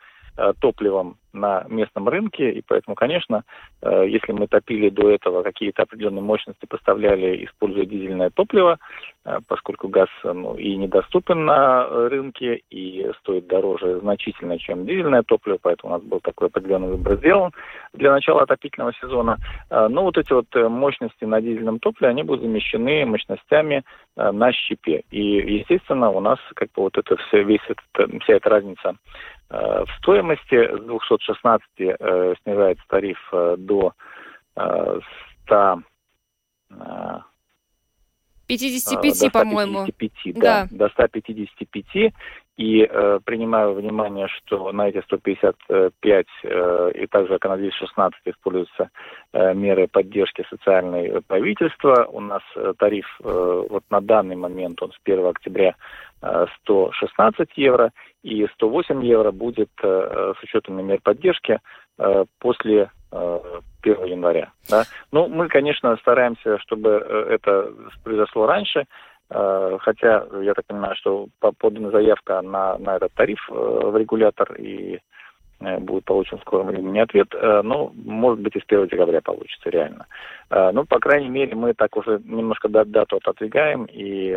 топливом 0.61 1.17
на 1.33 1.65
местном 1.69 2.09
рынке, 2.09 2.51
и 2.51 2.63
поэтому, 2.67 2.95
конечно, 2.95 3.45
э, 3.83 4.05
если 4.09 4.33
мы 4.33 4.47
топили 4.47 4.91
до 4.91 5.11
этого 5.11 5.43
какие-то 5.43 5.83
определенные 5.83 6.23
мощности, 6.23 6.67
поставляли, 6.67 7.45
используя 7.45 7.87
дизельное 7.87 8.31
топливо, 8.31 8.79
э, 9.25 9.39
поскольку 9.49 9.89
газ 9.89 10.09
ну, 10.25 10.55
и 10.57 10.77
недоступен 10.77 11.45
на 11.45 11.87
рынке, 12.09 12.63
и 12.71 13.11
стоит 13.21 13.47
дороже 13.47 14.01
значительно, 14.01 14.59
чем 14.59 14.87
дизельное 14.87 15.23
топливо, 15.23 15.59
поэтому 15.61 15.95
у 15.95 15.97
нас 15.97 16.07
был 16.07 16.21
такой 16.21 16.49
определенный 16.49 16.89
выбор 16.89 17.17
сделан 17.17 17.53
для 17.93 18.13
начала 18.13 18.43
отопительного 18.43 18.93
сезона. 19.01 19.39
Э, 19.71 19.89
но 19.89 20.03
вот 20.03 20.19
эти 20.19 20.33
вот 20.33 20.47
мощности 20.55 21.25
на 21.25 21.41
дизельном 21.41 21.79
топливе, 21.79 22.11
они 22.11 22.23
будут 22.23 22.43
замещены 22.43 23.07
мощностями 23.07 23.85
на 24.17 24.53
щепе. 24.53 25.05
И, 25.11 25.23
естественно, 25.59 26.11
у 26.11 26.21
нас 26.21 26.39
как 26.55 26.69
бы 26.73 26.83
вот 26.83 26.99
это 26.99 27.17
все, 27.17 27.43
весь 27.43 27.63
этот, 27.69 28.23
вся 28.23 28.35
эта 28.35 28.51
разница 28.51 28.97
в 29.53 29.89
стоимости 29.99 30.67
с 30.67 30.81
200 30.81 31.25
16 31.25 31.63
э, 31.79 32.35
снижается 32.43 32.85
тариф 32.89 33.19
э, 33.33 33.57
до 33.59 33.93
э, 34.57 35.01
100... 35.45 35.83
Э, 38.53 38.59
55, 38.59 39.33
по-моему. 39.33 39.87
55, 39.87 40.35
да, 40.35 40.69
да, 40.71 40.89
до 40.89 40.93
155. 40.93 42.13
И 42.59 42.83
э, 42.83 43.19
принимаю 43.25 43.75
внимание, 43.75 44.29
что 44.29 44.71
на 44.73 44.89
эти 44.89 45.01
155 45.03 46.27
э, 46.45 46.91
и 46.95 47.07
также 47.07 47.39
на 47.43 47.57
216 47.57 48.21
используются 48.27 48.91
э, 49.33 49.55
меры 49.55 49.89
поддержки 49.89 50.45
социальной 50.51 51.23
правительства. 51.23 52.07
У 52.13 52.21
нас 52.21 52.43
э, 52.55 52.75
тариф 52.79 53.07
э, 53.25 53.67
вот 53.71 53.85
на 53.91 54.01
данный 54.03 54.37
момент, 54.37 54.83
он 54.83 54.93
с 54.93 54.97
1 55.03 55.27
октября 55.27 55.75
э, 56.21 56.47
116 56.61 57.49
евро, 57.57 57.91
и 58.23 58.47
108 58.55 59.03
евро 59.05 59.33
будет 59.33 59.71
э, 59.83 60.35
с 60.39 60.43
учетом 60.43 60.85
мер 60.87 61.01
поддержки 61.03 61.53
э, 61.53 61.59
после 62.39 62.91
э, 63.13 63.61
1 63.83 64.05
января. 64.05 64.53
Да? 64.71 64.85
Ну, 65.11 65.29
мы, 65.29 65.49
конечно, 65.49 65.97
стараемся, 65.97 66.59
чтобы 66.59 66.91
э, 66.91 67.27
это 67.35 67.73
произошло 68.05 68.47
раньше, 68.47 68.87
э, 69.31 69.79
хотя 69.81 70.27
я 70.41 70.55
так 70.55 70.67
понимаю, 70.67 70.97
что 70.97 71.29
подана 71.59 71.91
заявка 71.91 72.43
на, 72.43 72.79
на 72.79 72.97
этот 72.97 73.13
тариф 73.15 73.41
э, 73.51 73.55
в 73.55 73.97
регулятор, 73.97 74.55
и 74.55 74.97
Э, 74.97 74.99
будет 75.81 76.05
получен 76.05 76.39
в 76.39 76.43
скором 76.43 76.67
времени 76.67 76.99
ответ. 76.99 77.29
Э, 77.35 77.63
ну, 77.63 77.93
может 77.95 78.41
быть, 78.41 78.57
и 78.57 78.61
с 78.61 78.65
1 78.67 78.89
декабря 78.89 79.21
получится, 79.21 79.71
реально. 79.71 80.07
Э, 80.51 80.71
ну, 80.73 80.85
по 80.85 80.99
крайней 80.99 81.29
мере, 81.29 81.55
мы 81.55 81.75
так 81.75 81.97
уже 81.97 82.21
немножко 82.25 82.69
дату 82.69 83.17
отодвигаем, 83.17 83.85
и, 83.85 84.37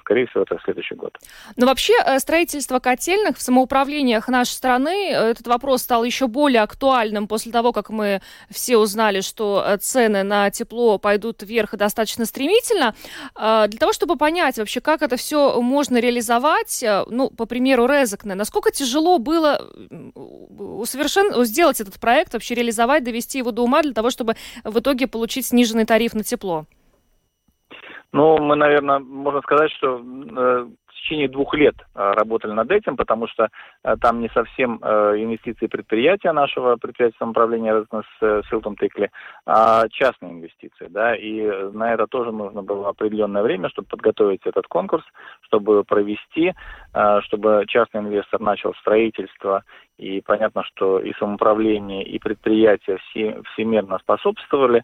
скорее 0.00 0.26
всего, 0.26 0.42
это 0.42 0.58
следующий 0.64 0.94
год. 0.94 1.16
Но 1.56 1.66
вообще 1.66 1.94
строительство 2.18 2.78
котельных 2.78 3.36
в 3.36 3.42
самоуправлениях 3.42 4.28
нашей 4.28 4.52
страны, 4.52 5.10
этот 5.12 5.46
вопрос 5.46 5.82
стал 5.82 6.04
еще 6.04 6.26
более 6.26 6.62
актуальным 6.62 7.28
после 7.28 7.52
того, 7.52 7.72
как 7.72 7.90
мы 7.90 8.20
все 8.50 8.76
узнали, 8.76 9.20
что 9.20 9.64
цены 9.80 10.22
на 10.22 10.50
тепло 10.50 10.98
пойдут 10.98 11.42
вверх 11.42 11.76
достаточно 11.76 12.24
стремительно. 12.24 12.94
Для 13.34 13.78
того, 13.78 13.92
чтобы 13.92 14.16
понять 14.16 14.58
вообще, 14.58 14.80
как 14.80 15.02
это 15.02 15.16
все 15.16 15.60
можно 15.60 15.98
реализовать, 15.98 16.84
ну, 17.08 17.30
по 17.30 17.46
примеру 17.46 17.86
Резекне, 17.86 18.34
насколько 18.34 18.70
тяжело 18.70 19.18
было 19.18 19.60
усовершен... 20.64 21.44
сделать 21.44 21.80
этот 21.80 22.00
проект, 22.00 22.32
вообще 22.32 22.54
реализовать, 22.54 23.04
довести 23.04 23.38
его 23.38 23.50
до 23.50 23.62
ума 23.62 23.82
для 23.82 23.92
того, 23.92 24.10
чтобы 24.10 24.34
в 24.64 24.78
итоге 24.78 25.06
получить 25.06 25.46
сниженный 25.46 25.84
тариф 25.84 26.14
на 26.14 26.22
тепло? 26.22 26.66
Ну, 28.12 28.38
мы, 28.38 28.54
наверное, 28.54 29.00
можно 29.00 29.40
сказать, 29.42 29.70
что 29.72 30.00
э, 30.00 30.68
течение 31.04 31.28
двух 31.28 31.54
лет 31.54 31.74
э, 31.94 32.12
работали 32.12 32.52
над 32.52 32.70
этим, 32.70 32.96
потому 32.96 33.28
что 33.28 33.48
э, 33.84 33.94
там 34.00 34.20
не 34.20 34.28
совсем 34.30 34.80
э, 34.82 35.14
инвестиции 35.18 35.66
предприятия 35.66 36.32
нашего 36.32 36.76
предприятия 36.76 37.16
самоуправления 37.18 37.84
с 37.84 38.42
Силтом 38.48 38.76
Тыкли, 38.76 39.10
а 39.46 39.86
частные 39.90 40.32
инвестиции, 40.32 40.86
да, 40.88 41.14
и 41.14 41.42
на 41.72 41.92
это 41.92 42.06
тоже 42.06 42.32
нужно 42.32 42.62
было 42.62 42.88
определенное 42.88 43.42
время, 43.42 43.68
чтобы 43.68 43.88
подготовить 43.88 44.40
этот 44.46 44.66
конкурс, 44.66 45.04
чтобы 45.42 45.84
провести, 45.84 46.54
чтобы 47.22 47.64
частный 47.68 48.00
инвестор 48.00 48.40
начал 48.40 48.74
строительство. 48.74 49.62
И 49.96 50.20
понятно, 50.22 50.64
что 50.64 50.98
и 50.98 51.12
самоуправление, 51.18 52.02
и 52.02 52.18
предприятия 52.18 52.98
все, 52.98 53.40
всемирно 53.52 53.98
способствовали 53.98 54.82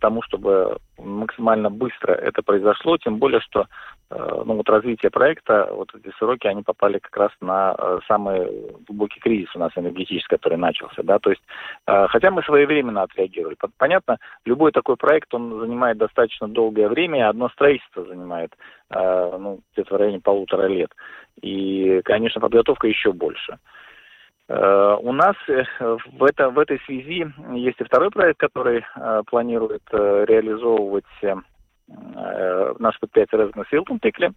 тому, 0.00 0.22
чтобы 0.22 0.78
максимально 0.98 1.70
быстро 1.70 2.12
это 2.12 2.42
произошло, 2.42 2.96
тем 2.98 3.18
более, 3.18 3.40
что 3.40 3.66
ну, 4.10 4.56
вот 4.56 4.68
развитие 4.68 5.10
проекта, 5.10 5.68
вот 5.72 5.94
эти 5.94 6.12
сроки, 6.18 6.48
они 6.48 6.62
попали 6.62 6.98
как 6.98 7.16
раз 7.16 7.30
на 7.40 7.76
э, 7.78 7.98
самый 8.08 8.44
глубокий 8.88 9.20
кризис 9.20 9.54
у 9.54 9.60
нас 9.60 9.70
энергетический, 9.76 10.36
который 10.36 10.58
начался, 10.58 11.04
да, 11.04 11.20
то 11.20 11.30
есть, 11.30 11.42
э, 11.86 12.06
хотя 12.08 12.32
мы 12.32 12.42
своевременно 12.42 13.02
отреагировали. 13.02 13.56
Понятно, 13.78 14.18
любой 14.44 14.72
такой 14.72 14.96
проект, 14.96 15.32
он 15.32 15.60
занимает 15.60 15.98
достаточно 15.98 16.48
долгое 16.48 16.88
время, 16.88 17.28
одно 17.28 17.48
строительство 17.50 18.04
занимает, 18.04 18.52
ну, 18.92 19.60
где-то 19.72 19.94
в 19.94 19.98
районе 19.98 20.20
полутора 20.20 20.66
лет. 20.66 20.90
И, 21.42 22.00
конечно, 22.04 22.40
подготовка 22.40 22.88
еще 22.88 23.12
больше. 23.12 23.58
У 24.48 25.12
нас 25.12 25.36
в, 25.46 26.24
это, 26.24 26.50
в 26.50 26.58
этой 26.58 26.80
связи 26.80 27.32
есть 27.52 27.80
и 27.80 27.84
второй 27.84 28.10
проект, 28.10 28.40
который 28.40 28.84
планирует 29.26 29.82
реализовывать 29.92 31.04
Э, 32.16 32.74
наш 32.78 32.98
предприятие 33.00 33.42
Резонанс 33.42 33.72
Илтон-Тикли, 33.72 34.32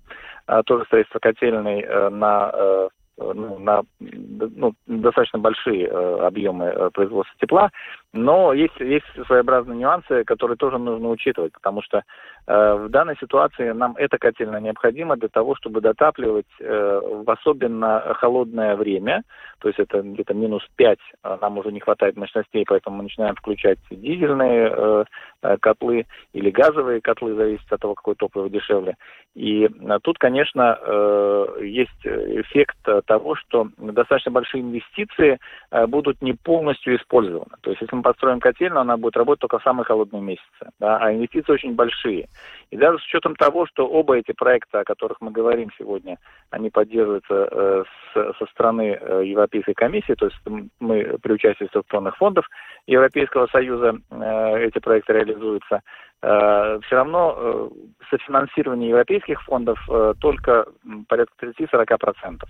тоже 0.65 0.85
строительство 0.85 1.19
котельной 1.19 1.81
э, 1.81 2.09
на 2.09 2.51
э, 2.53 2.89
ну, 3.17 3.59
на 3.59 3.83
ну, 3.99 4.73
достаточно 4.87 5.39
большие 5.39 5.87
э, 5.87 6.17
объемы 6.25 6.65
э, 6.65 6.89
производства 6.91 7.35
тепла, 7.39 7.71
но 8.11 8.53
есть, 8.53 8.79
есть 8.79 9.05
своеобразные 9.27 9.77
нюансы, 9.77 10.23
которые 10.23 10.57
тоже 10.57 10.77
нужно 10.77 11.09
учитывать, 11.09 11.53
потому 11.53 11.81
что 11.81 12.03
э, 12.47 12.73
в 12.73 12.89
данной 12.89 13.15
ситуации 13.17 13.71
нам 13.71 13.95
это 13.97 14.17
котельно 14.17 14.57
необходимо 14.57 15.15
для 15.15 15.29
того, 15.29 15.55
чтобы 15.55 15.81
дотапливать 15.81 16.47
э, 16.59 17.01
в 17.03 17.29
особенно 17.29 18.13
холодное 18.19 18.75
время, 18.75 19.23
то 19.59 19.67
есть 19.67 19.79
это 19.79 20.01
где-то 20.01 20.33
минус 20.33 20.63
5, 20.75 20.99
а 21.23 21.37
нам 21.41 21.57
уже 21.57 21.71
не 21.71 21.79
хватает 21.79 22.17
мощностей, 22.17 22.65
поэтому 22.67 22.97
мы 22.97 23.03
начинаем 23.03 23.35
включать 23.35 23.79
дизельные 23.91 24.73
э, 24.75 25.05
э, 25.43 25.57
котлы 25.57 26.05
или 26.33 26.49
газовые 26.49 27.01
котлы, 27.01 27.35
зависит 27.35 27.71
от 27.71 27.79
того, 27.79 27.93
какое 27.93 28.15
топливо 28.15 28.49
дешевле. 28.49 28.95
И 29.35 29.65
э, 29.65 29.99
тут, 30.01 30.17
конечно, 30.17 30.77
э, 30.81 31.45
есть 31.61 32.05
эффект 32.05 32.77
того, 33.03 33.35
что 33.35 33.67
достаточно 33.77 34.31
большие 34.31 34.61
инвестиции 34.61 35.39
э, 35.71 35.85
будут 35.87 36.21
не 36.21 36.33
полностью 36.33 36.95
использованы. 36.95 37.55
То 37.61 37.69
есть 37.71 37.81
если 37.81 37.95
мы 37.95 38.01
построим 38.01 38.39
котельную, 38.39 38.81
она 38.81 38.97
будет 38.97 39.17
работать 39.17 39.41
только 39.41 39.59
в 39.59 39.63
самые 39.63 39.85
холодные 39.85 40.21
месяцы. 40.21 40.71
Да, 40.79 40.97
а 40.97 41.13
инвестиции 41.13 41.51
очень 41.51 41.75
большие. 41.75 42.27
И 42.71 42.77
даже 42.77 42.97
с 42.99 43.05
учетом 43.05 43.35
того, 43.35 43.65
что 43.67 43.87
оба 43.87 44.17
эти 44.17 44.31
проекта, 44.31 44.79
о 44.79 44.83
которых 44.83 45.21
мы 45.21 45.31
говорим 45.31 45.69
сегодня, 45.77 46.17
они 46.49 46.69
поддерживаются 46.69 47.47
э, 47.51 47.83
с, 48.13 48.37
со 48.37 48.45
стороны 48.47 48.97
э, 48.99 49.23
Европейской 49.25 49.73
комиссии, 49.73 50.13
то 50.13 50.25
есть 50.25 50.37
мы 50.79 51.17
при 51.21 51.33
участии 51.33 51.65
структурных 51.65 52.17
фондов 52.17 52.47
Европейского 52.87 53.47
Союза 53.47 53.95
э, 54.09 54.65
эти 54.65 54.79
проекты 54.79 55.13
реализуются, 55.13 55.81
все 56.23 56.95
равно 56.95 57.35
э, 57.35 57.69
софинансирование 58.09 58.89
европейских 58.89 59.41
фондов 59.43 59.77
э, 59.89 60.13
только 60.19 60.65
порядка 61.09 61.47
30-40%. 61.47 62.43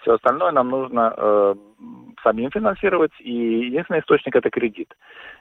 Все 0.00 0.14
остальное 0.14 0.50
нам 0.50 0.68
нужно 0.70 1.14
э, 1.16 1.54
самим 2.24 2.50
финансировать, 2.50 3.12
и 3.20 3.32
единственный 3.66 4.00
источник 4.00 4.34
это 4.34 4.50
кредит. 4.50 4.92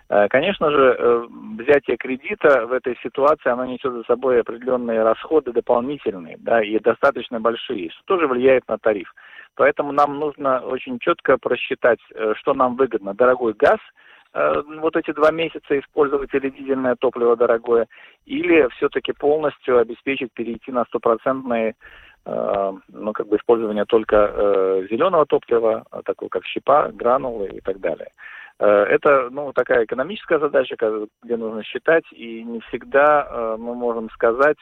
Э, 0.09 0.27
конечно 0.27 0.69
же, 0.69 0.95
э, 0.97 1.27
взятие 1.57 1.97
кредита 1.97 2.67
в 2.67 2.73
этой 2.73 2.95
ситуации, 3.01 3.49
оно 3.49 3.65
несет 3.65 3.91
за 3.93 4.03
собой 4.03 4.41
определенные 4.41 5.01
расходы 5.01 5.51
дополнительные, 5.51 6.37
да, 6.39 6.61
и 6.61 6.77
достаточно 6.77 7.39
большие, 7.39 7.89
что 7.89 8.03
тоже 8.05 8.27
влияет 8.27 8.67
на 8.67 8.77
тариф. 8.77 9.11
Поэтому 9.55 9.91
нам 9.91 10.19
нужно 10.19 10.59
очень 10.59 10.99
четко 10.99 11.37
просчитать, 11.39 11.99
э, 12.13 12.33
что 12.37 12.53
нам 12.53 12.75
выгодно. 12.75 13.15
Дорогой 13.15 13.53
газ, 13.53 13.79
э, 13.79 14.10
вот 14.33 14.95
эти 14.95 15.11
два 15.11 15.31
месяца 15.31 15.77
использовать 15.77 16.33
или 16.33 16.49
дизельное 16.49 16.95
топливо 16.95 17.35
дорогое, 17.35 17.87
или 18.25 18.67
все-таки 18.77 19.11
полностью 19.11 19.77
обеспечить 19.77 20.31
перейти 20.33 20.71
на 20.71 20.85
стопроцентные 20.85 21.75
Э, 22.23 22.71
ну, 22.89 23.13
как 23.13 23.27
бы 23.27 23.37
использование 23.37 23.85
только 23.85 24.15
э, 24.15 24.87
зеленого 24.91 25.25
топлива, 25.25 25.83
а 25.89 26.03
такого 26.03 26.29
как 26.29 26.45
щепа, 26.45 26.91
гранулы 26.93 27.47
и 27.47 27.61
так 27.61 27.79
далее. 27.79 28.09
Э, 28.59 28.67
это, 28.67 29.29
ну, 29.31 29.51
такая 29.53 29.85
экономическая 29.85 30.37
задача, 30.37 30.75
где 31.23 31.37
нужно 31.37 31.63
считать, 31.63 32.03
и 32.11 32.43
не 32.43 32.59
всегда 32.61 33.27
э, 33.27 33.55
мы 33.57 33.73
можем 33.73 34.09
сказать, 34.11 34.57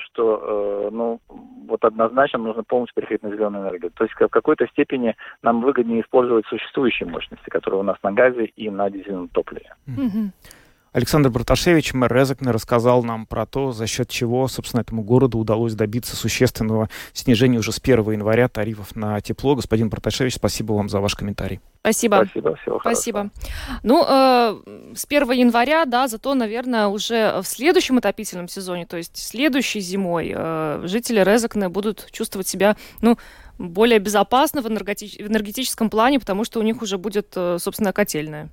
что, 0.00 0.90
ну, 0.92 1.20
вот 1.66 1.84
однозначно 1.84 2.38
нужно 2.38 2.62
полностью 2.62 2.94
переходить 2.96 3.22
на 3.22 3.30
зеленую 3.30 3.64
энергию. 3.64 3.90
То 3.90 4.04
есть 4.04 4.14
в 4.14 4.28
какой-то 4.28 4.66
степени 4.68 5.16
нам 5.42 5.60
выгоднее 5.62 6.02
использовать 6.02 6.46
существующие 6.46 7.08
мощности, 7.08 7.48
которые 7.48 7.80
у 7.80 7.84
нас 7.84 7.96
на 8.02 8.12
газе 8.12 8.44
и 8.44 8.70
на 8.70 8.90
дизельном 8.90 9.28
топливе. 9.28 9.74
Mm-hmm. 9.88 10.30
Александр 10.96 11.28
Браташевич, 11.28 11.92
мэр 11.92 12.10
Резекне, 12.10 12.50
рассказал 12.52 13.02
нам 13.02 13.26
про 13.26 13.44
то, 13.44 13.70
за 13.70 13.86
счет 13.86 14.08
чего, 14.08 14.48
собственно, 14.48 14.80
этому 14.80 15.02
городу 15.02 15.36
удалось 15.36 15.74
добиться 15.74 16.16
существенного 16.16 16.88
снижения 17.12 17.58
уже 17.58 17.70
с 17.70 17.78
1 17.78 18.12
января 18.12 18.48
тарифов 18.48 18.96
на 18.96 19.20
тепло. 19.20 19.56
Господин 19.56 19.90
Браташевич, 19.90 20.36
спасибо 20.36 20.72
вам 20.72 20.88
за 20.88 21.00
ваш 21.00 21.14
комментарий. 21.14 21.60
Спасибо. 21.80 22.24
Спасибо, 22.24 22.56
всего 22.56 22.80
Спасибо. 22.80 23.30
Ну, 23.82 24.06
э, 24.08 24.58
с 24.94 25.04
1 25.04 25.32
января, 25.32 25.84
да, 25.84 26.08
зато, 26.08 26.32
наверное, 26.32 26.86
уже 26.86 27.42
в 27.42 27.46
следующем 27.46 27.98
отопительном 27.98 28.48
сезоне, 28.48 28.86
то 28.86 28.96
есть 28.96 29.18
следующей 29.18 29.80
зимой, 29.80 30.32
э, 30.34 30.80
жители 30.84 31.20
Резекне 31.20 31.68
будут 31.68 32.10
чувствовать 32.10 32.48
себя, 32.48 32.74
ну, 33.02 33.18
более 33.58 33.98
безопасно 33.98 34.62
в, 34.62 34.66
энергетич- 34.66 35.22
в 35.22 35.28
энергетическом 35.28 35.90
плане, 35.90 36.20
потому 36.20 36.44
что 36.44 36.58
у 36.58 36.62
них 36.62 36.80
уже 36.80 36.96
будет, 36.96 37.34
э, 37.36 37.58
собственно, 37.60 37.92
котельная. 37.92 38.48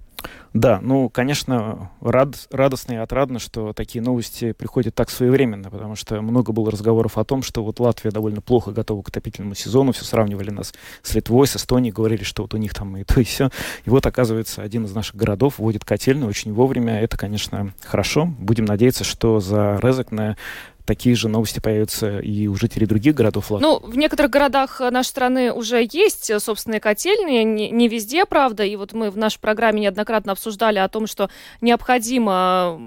Да, 0.53 0.79
ну, 0.81 1.09
конечно, 1.09 1.89
рад, 1.99 2.35
радостно 2.51 2.93
и 2.93 2.97
отрадно, 2.97 3.39
что 3.39 3.73
такие 3.73 4.03
новости 4.03 4.51
приходят 4.51 4.93
так 4.93 5.09
своевременно, 5.09 5.71
потому 5.71 5.95
что 5.95 6.21
много 6.21 6.51
было 6.51 6.69
разговоров 6.69 7.17
о 7.17 7.23
том, 7.23 7.41
что 7.41 7.63
вот 7.63 7.79
Латвия 7.79 8.11
довольно 8.11 8.39
плохо 8.39 8.71
готова 8.71 9.01
к 9.01 9.09
отопительному 9.09 9.55
сезону, 9.55 9.93
все 9.93 10.05
сравнивали 10.05 10.51
нас 10.51 10.73
с 11.01 11.15
Литвой, 11.15 11.47
с 11.47 11.55
Эстонией, 11.55 11.91
говорили, 11.91 12.23
что 12.23 12.43
вот 12.43 12.53
у 12.53 12.57
них 12.57 12.73
там 12.75 12.95
и 12.97 13.03
то, 13.03 13.19
и 13.19 13.23
все. 13.23 13.49
И 13.85 13.89
вот, 13.89 14.05
оказывается, 14.05 14.61
один 14.61 14.85
из 14.85 14.93
наших 14.93 15.15
городов 15.15 15.57
вводит 15.57 15.85
котельную 15.85 16.29
очень 16.29 16.53
вовремя. 16.53 16.99
Это, 17.01 17.17
конечно, 17.17 17.73
хорошо. 17.83 18.25
Будем 18.25 18.65
надеяться, 18.65 19.03
что 19.03 19.39
за 19.39 19.79
Резекне 19.81 20.37
такие 20.85 21.15
же 21.15 21.29
новости 21.29 21.59
появятся 21.59 22.19
и 22.19 22.47
у 22.47 22.55
жителей 22.55 22.85
других 22.85 23.15
городов 23.15 23.51
Латвии? 23.51 23.65
Ну, 23.65 23.79
в 23.79 23.97
некоторых 23.97 24.31
городах 24.31 24.79
нашей 24.79 25.07
страны 25.07 25.53
уже 25.53 25.87
есть 25.91 26.31
собственные 26.41 26.79
котельные, 26.79 27.43
не, 27.43 27.69
не 27.69 27.87
везде, 27.87 28.25
правда, 28.25 28.63
и 28.63 28.75
вот 28.75 28.93
мы 28.93 29.09
в 29.09 29.17
нашей 29.17 29.39
программе 29.39 29.81
неоднократно 29.81 30.31
обсуждали 30.31 30.79
о 30.79 30.87
том, 30.89 31.07
что 31.07 31.29
необходимо 31.61 32.77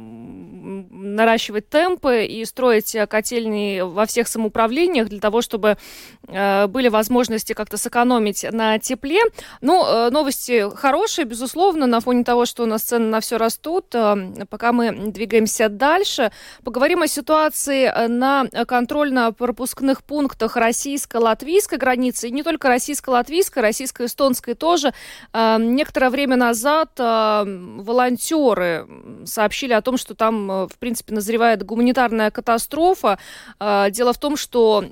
наращивать 0.67 1.69
темпы 1.69 2.25
и 2.25 2.45
строить 2.45 2.97
котельные 3.09 3.85
во 3.85 4.07
всех 4.07 4.29
самоуправлениях 4.29 5.09
для 5.09 5.21
того, 5.21 5.41
чтобы 5.41 5.79
э, 6.27 6.67
были 6.67 6.89
возможности 6.89 7.53
как-то 7.53 7.77
сэкономить 7.77 8.45
на 8.51 8.79
тепле. 8.79 9.21
Ну, 9.61 9.87
э, 9.87 10.11
новости 10.11 10.69
хорошие, 10.75 11.25
безусловно, 11.25 11.87
на 11.87 12.01
фоне 12.01 12.25
того, 12.25 12.47
что 12.47 12.65
у 12.65 12.67
нас 12.67 12.83
цены 12.83 13.07
на 13.07 13.21
все 13.21 13.37
растут. 13.37 13.95
Э, 13.95 14.17
пока 14.51 14.73
мы 14.73 14.91
двигаемся 15.13 15.69
дальше, 15.69 16.33
поговорим 16.65 17.03
о 17.03 17.07
ситуации 17.07 17.86
Э, 17.94 18.09
на 18.09 18.46
контрольно-пропускных 18.66 20.03
пунктах 20.03 20.57
российско-латвийской 20.57 21.79
границы, 21.79 22.29
и 22.29 22.31
не 22.31 22.42
только 22.42 22.68
российско-латвийской, 22.68 23.61
российско-эстонской 23.61 24.55
тоже. 24.55 24.92
Э, 25.33 25.57
некоторое 25.59 26.11
время 26.11 26.37
назад 26.37 26.92
э, 26.99 27.44
волонтеры 27.79 28.87
сообщили 29.25 29.72
о 29.72 29.83
том, 29.83 29.96
что 29.96 30.14
там, 30.14 30.66
в 30.66 30.79
принципе, 30.79 31.14
назревает 31.14 31.62
гуманитарная 31.62 32.31
катастрофа. 32.31 33.18
Дело 33.61 34.12
в 34.12 34.18
том, 34.18 34.37
что 34.37 34.85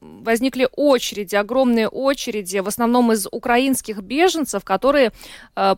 возникли 0.00 0.68
очереди, 0.76 1.36
огромные 1.36 1.88
очереди, 1.88 2.58
в 2.58 2.68
основном 2.68 3.12
из 3.12 3.26
украинских 3.30 4.00
беженцев, 4.00 4.64
которые 4.64 5.12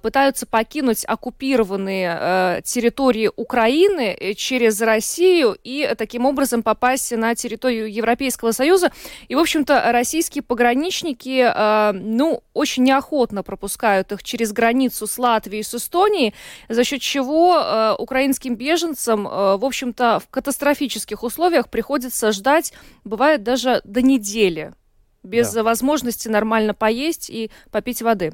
пытаются 0.02 0.46
покинуть 0.46 1.04
оккупированные 1.04 2.62
территории 2.62 3.30
Украины 3.36 4.34
через 4.36 4.80
Россию 4.80 5.56
и 5.62 5.94
таким 5.96 6.26
образом 6.26 6.57
образом 6.58 6.62
попасть 6.62 7.12
на 7.12 7.34
территорию 7.34 7.92
Европейского 7.92 8.52
Союза. 8.52 8.90
И, 9.28 9.34
в 9.34 9.38
общем-то, 9.38 9.92
российские 9.92 10.42
пограничники, 10.42 11.44
э, 11.44 11.92
ну, 11.92 12.42
очень 12.54 12.84
неохотно 12.84 13.42
пропускают 13.42 14.12
их 14.12 14.22
через 14.22 14.52
границу 14.52 15.06
с 15.06 15.18
Латвией 15.18 15.60
и 15.60 15.64
с 15.64 15.74
Эстонией, 15.74 16.34
за 16.68 16.84
счет 16.84 17.00
чего 17.00 17.58
э, 17.58 17.94
украинским 17.98 18.56
беженцам, 18.56 19.26
э, 19.26 19.56
в 19.56 19.64
общем-то, 19.64 20.20
в 20.20 20.28
катастрофических 20.30 21.22
условиях 21.22 21.68
приходится 21.68 22.32
ждать, 22.32 22.72
бывает 23.04 23.42
даже 23.42 23.80
до 23.84 24.02
недели, 24.02 24.72
без 25.22 25.52
да. 25.52 25.62
возможности 25.62 26.28
нормально 26.28 26.74
поесть 26.74 27.30
и 27.30 27.50
попить 27.70 28.02
воды. 28.02 28.32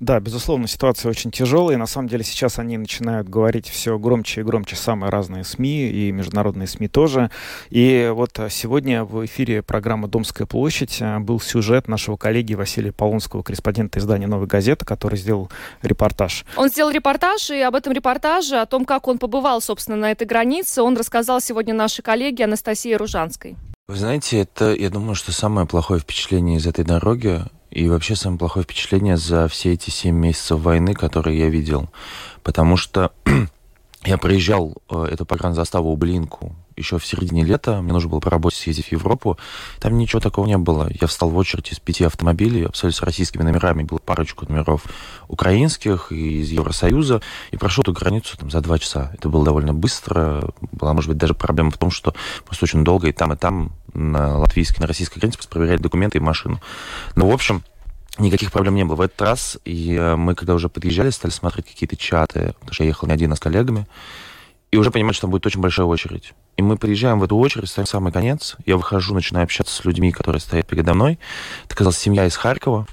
Да, 0.00 0.18
безусловно, 0.18 0.66
ситуация 0.66 1.10
очень 1.10 1.30
тяжелая, 1.30 1.76
и 1.76 1.78
на 1.78 1.86
самом 1.86 2.08
деле 2.08 2.24
сейчас 2.24 2.58
они 2.58 2.78
начинают 2.78 3.28
говорить 3.28 3.68
все 3.68 3.98
громче 3.98 4.40
и 4.40 4.44
громче 4.44 4.74
самые 4.74 5.10
разные 5.10 5.44
СМИ, 5.44 5.90
и 5.90 6.10
международные 6.10 6.66
СМИ 6.66 6.88
тоже. 6.88 7.30
И 7.68 8.10
вот 8.14 8.38
а, 8.38 8.48
сегодня 8.48 9.04
в 9.04 9.26
эфире 9.26 9.62
программы 9.62 10.08
«Домская 10.08 10.46
площадь» 10.46 10.98
а, 11.02 11.20
был 11.20 11.38
сюжет 11.38 11.86
нашего 11.86 12.16
коллеги 12.16 12.54
Василия 12.54 12.92
Полонского, 12.92 13.42
корреспондента 13.42 13.98
издания 13.98 14.26
«Новой 14.26 14.46
газеты», 14.46 14.86
который 14.86 15.18
сделал 15.18 15.50
репортаж. 15.82 16.46
Он 16.56 16.70
сделал 16.70 16.90
репортаж, 16.90 17.50
и 17.50 17.60
об 17.60 17.74
этом 17.74 17.92
репортаже, 17.92 18.56
о 18.56 18.64
том, 18.64 18.86
как 18.86 19.06
он 19.06 19.18
побывал, 19.18 19.60
собственно, 19.60 19.98
на 19.98 20.10
этой 20.10 20.26
границе, 20.26 20.80
он 20.80 20.96
рассказал 20.96 21.42
сегодня 21.42 21.74
нашей 21.74 22.00
коллеге 22.00 22.44
Анастасии 22.44 22.94
Ружанской. 22.94 23.58
Вы 23.86 23.96
знаете, 23.96 24.38
это, 24.38 24.72
я 24.72 24.88
думаю, 24.88 25.14
что 25.14 25.32
самое 25.32 25.66
плохое 25.66 26.00
впечатление 26.00 26.56
из 26.56 26.66
этой 26.66 26.86
дороги 26.86 27.42
и 27.70 27.88
вообще 27.88 28.16
самое 28.16 28.38
плохое 28.38 28.64
впечатление 28.64 29.16
за 29.16 29.48
все 29.48 29.72
эти 29.72 29.90
семь 29.90 30.16
месяцев 30.16 30.60
войны, 30.60 30.94
которые 30.94 31.38
я 31.38 31.48
видел. 31.48 31.88
Потому 32.42 32.76
что 32.76 33.12
я 34.04 34.16
проезжал 34.16 34.76
э, 34.88 35.04
эту 35.10 35.26
погранзаставу 35.26 35.94
Блинку 35.96 36.56
еще 36.80 36.98
в 36.98 37.06
середине 37.06 37.44
лета. 37.44 37.82
Мне 37.82 37.92
нужно 37.92 38.08
было 38.08 38.20
по 38.20 38.30
работе 38.30 38.56
съездить 38.56 38.86
в 38.86 38.92
Европу. 38.92 39.38
Там 39.78 39.98
ничего 39.98 40.20
такого 40.20 40.46
не 40.46 40.56
было. 40.56 40.88
Я 41.00 41.06
встал 41.06 41.28
в 41.28 41.36
очередь 41.36 41.70
из 41.70 41.78
пяти 41.78 42.04
автомобилей, 42.04 42.64
абсолютно 42.64 42.98
с 42.98 43.02
российскими 43.02 43.42
номерами. 43.42 43.82
Было 43.82 43.98
парочку 43.98 44.46
номеров 44.48 44.84
украинских 45.28 46.10
и 46.10 46.40
из 46.40 46.50
Евросоюза. 46.50 47.20
И 47.50 47.56
прошел 47.56 47.82
эту 47.82 47.92
границу 47.92 48.36
там, 48.38 48.50
за 48.50 48.60
два 48.60 48.78
часа. 48.78 49.10
Это 49.14 49.28
было 49.28 49.44
довольно 49.44 49.74
быстро. 49.74 50.50
Была, 50.72 50.94
может 50.94 51.10
быть, 51.10 51.18
даже 51.18 51.34
проблема 51.34 51.70
в 51.70 51.78
том, 51.78 51.90
что 51.90 52.14
просто 52.46 52.64
очень 52.64 52.82
долго 52.82 53.08
и 53.08 53.12
там, 53.12 53.32
и 53.34 53.36
там 53.36 53.72
на 53.92 54.38
латвийской, 54.38 54.80
на 54.80 54.86
российской 54.86 55.18
границе 55.18 55.46
проверяли 55.48 55.78
документы 55.78 56.18
и 56.18 56.20
машину. 56.20 56.60
Ну, 57.16 57.28
в 57.28 57.32
общем, 57.32 57.62
Никаких 58.20 58.52
проблем 58.52 58.74
не 58.74 58.84
было 58.84 58.96
в 58.96 59.00
этот 59.00 59.20
раз. 59.22 59.58
И 59.64 59.94
э, 59.94 60.14
мы, 60.14 60.34
когда 60.34 60.54
уже 60.54 60.68
подъезжали, 60.68 61.10
стали 61.10 61.32
смотреть 61.32 61.66
какие-то 61.66 61.96
чаты, 61.96 62.54
потому 62.58 62.74
что 62.74 62.84
я 62.84 62.88
ехал 62.88 63.08
не 63.08 63.14
один, 63.14 63.32
а 63.32 63.36
с 63.36 63.40
коллегами, 63.40 63.86
и 64.70 64.76
уже 64.76 64.90
понимать, 64.90 65.16
что 65.16 65.22
там 65.22 65.30
будет 65.30 65.46
очень 65.46 65.60
большая 65.60 65.86
очередь. 65.86 66.34
И 66.56 66.62
мы 66.62 66.76
приезжаем 66.76 67.18
в 67.18 67.24
эту 67.24 67.36
очередь, 67.36 67.68
ставим 67.68 67.86
самый 67.86 68.12
конец. 68.12 68.56
Я 68.66 68.76
выхожу, 68.76 69.14
начинаю 69.14 69.44
общаться 69.44 69.74
с 69.74 69.84
людьми, 69.84 70.12
которые 70.12 70.40
стоят 70.40 70.66
передо 70.66 70.92
мной. 70.94 71.18
Это 71.64 71.74
оказалась 71.74 71.98
семья 71.98 72.26
из 72.26 72.36
Харькова, 72.36 72.86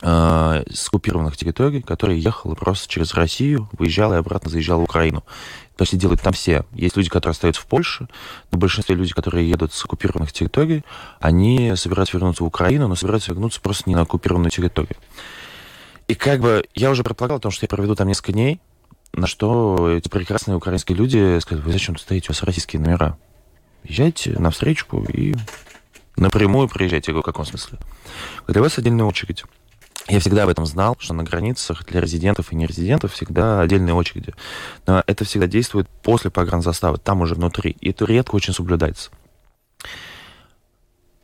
э, 0.00 0.64
с 0.72 0.88
оккупированных 0.88 1.36
территорий, 1.36 1.82
которая 1.82 2.16
ехала 2.16 2.54
просто 2.54 2.88
через 2.88 3.12
Россию, 3.12 3.68
выезжала 3.72 4.14
и 4.14 4.18
обратно 4.18 4.50
заезжала 4.50 4.80
в 4.80 4.84
Украину. 4.84 5.22
Почти 5.82 5.96
делают 5.96 6.20
там 6.20 6.32
все. 6.32 6.64
Есть 6.74 6.96
люди, 6.96 7.08
которые 7.08 7.32
остаются 7.32 7.60
в 7.60 7.66
Польше, 7.66 8.06
но 8.52 8.58
большинство 8.58 8.94
людей, 8.94 9.12
которые 9.14 9.50
едут 9.50 9.72
с 9.72 9.84
оккупированных 9.84 10.32
территорий, 10.32 10.84
они 11.18 11.74
собираются 11.74 12.16
вернуться 12.16 12.44
в 12.44 12.46
Украину, 12.46 12.86
но 12.86 12.94
собираются 12.94 13.32
вернуться 13.32 13.60
просто 13.60 13.90
не 13.90 13.96
на 13.96 14.02
оккупированную 14.02 14.52
территорию. 14.52 14.94
И 16.06 16.14
как 16.14 16.38
бы 16.38 16.64
я 16.76 16.92
уже 16.92 17.02
предполагал 17.02 17.38
о 17.38 17.40
том, 17.40 17.50
что 17.50 17.64
я 17.64 17.68
проведу 17.68 17.96
там 17.96 18.06
несколько 18.06 18.30
дней, 18.30 18.60
на 19.12 19.26
что 19.26 19.90
эти 19.90 20.08
прекрасные 20.08 20.56
украинские 20.56 20.96
люди 20.96 21.40
сказали, 21.40 21.64
вы 21.64 21.72
зачем 21.72 21.96
тут 21.96 22.04
стоите, 22.04 22.28
у 22.28 22.32
вас 22.32 22.44
российские 22.44 22.80
номера? 22.80 23.18
Езжайте 23.82 24.38
на 24.38 24.52
встречку 24.52 25.04
и 25.12 25.34
напрямую 26.14 26.68
приезжайте. 26.68 27.10
Я 27.10 27.14
говорю, 27.14 27.22
в 27.22 27.26
каком 27.26 27.44
смысле? 27.44 27.80
Для 28.46 28.62
вас 28.62 28.78
отдельная 28.78 29.04
очередь. 29.04 29.42
Я 30.08 30.18
всегда 30.18 30.44
об 30.44 30.48
этом 30.48 30.66
знал, 30.66 30.96
что 30.98 31.14
на 31.14 31.22
границах 31.22 31.84
для 31.86 32.00
резидентов 32.00 32.52
и 32.52 32.56
нерезидентов 32.56 33.12
всегда 33.12 33.60
отдельные 33.60 33.94
очереди. 33.94 34.34
Но 34.86 35.02
это 35.06 35.24
всегда 35.24 35.46
действует 35.46 35.88
после 36.02 36.30
погранзаставы, 36.30 36.98
там 36.98 37.20
уже 37.20 37.34
внутри. 37.34 37.76
И 37.80 37.90
это 37.90 38.04
редко 38.04 38.34
очень 38.34 38.52
соблюдается. 38.52 39.10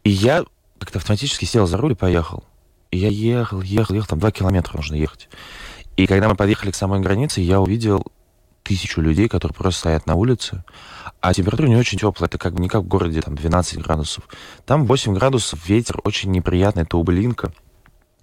И 0.05 0.11
я 0.11 0.45
как-то 0.79 0.99
автоматически 0.99 1.45
сел 1.45 1.67
за 1.67 1.77
руль 1.77 1.93
и 1.93 1.97
поехал. 1.97 2.45
И 2.91 2.99
я 2.99 3.09
ехал, 3.09 3.61
ехал, 3.61 3.95
ехал, 3.95 4.09
там 4.09 4.21
два 4.21 4.31
километра 4.31 4.77
нужно 4.77 4.95
ехать. 4.95 5.29
И 5.97 6.07
когда 6.07 6.29
мы 6.29 6.37
подъехали 6.37 6.71
к 6.71 6.77
самой 6.77 7.01
границе, 7.01 7.41
я 7.41 7.61
увидел 7.61 8.05
тысячу 8.63 9.01
людей, 9.01 9.29
которые 9.29 9.55
просто 9.55 9.81
стоят 9.81 10.07
на 10.07 10.15
улице, 10.15 10.63
а 11.21 11.35
температура 11.35 11.67
не 11.67 11.77
очень 11.77 11.99
теплая, 11.99 12.29
это 12.29 12.39
как 12.39 12.55
бы 12.55 12.61
не 12.61 12.69
как 12.69 12.83
в 12.83 12.87
городе, 12.87 13.21
там 13.23 13.35
12 13.35 13.79
градусов. 13.83 14.25
Там 14.67 14.87
8 14.87 15.15
градусов, 15.15 15.67
ветер 15.69 16.01
очень 16.05 16.31
неприятный, 16.31 16.83
это 16.85 16.97
Ублинка. 16.97 17.53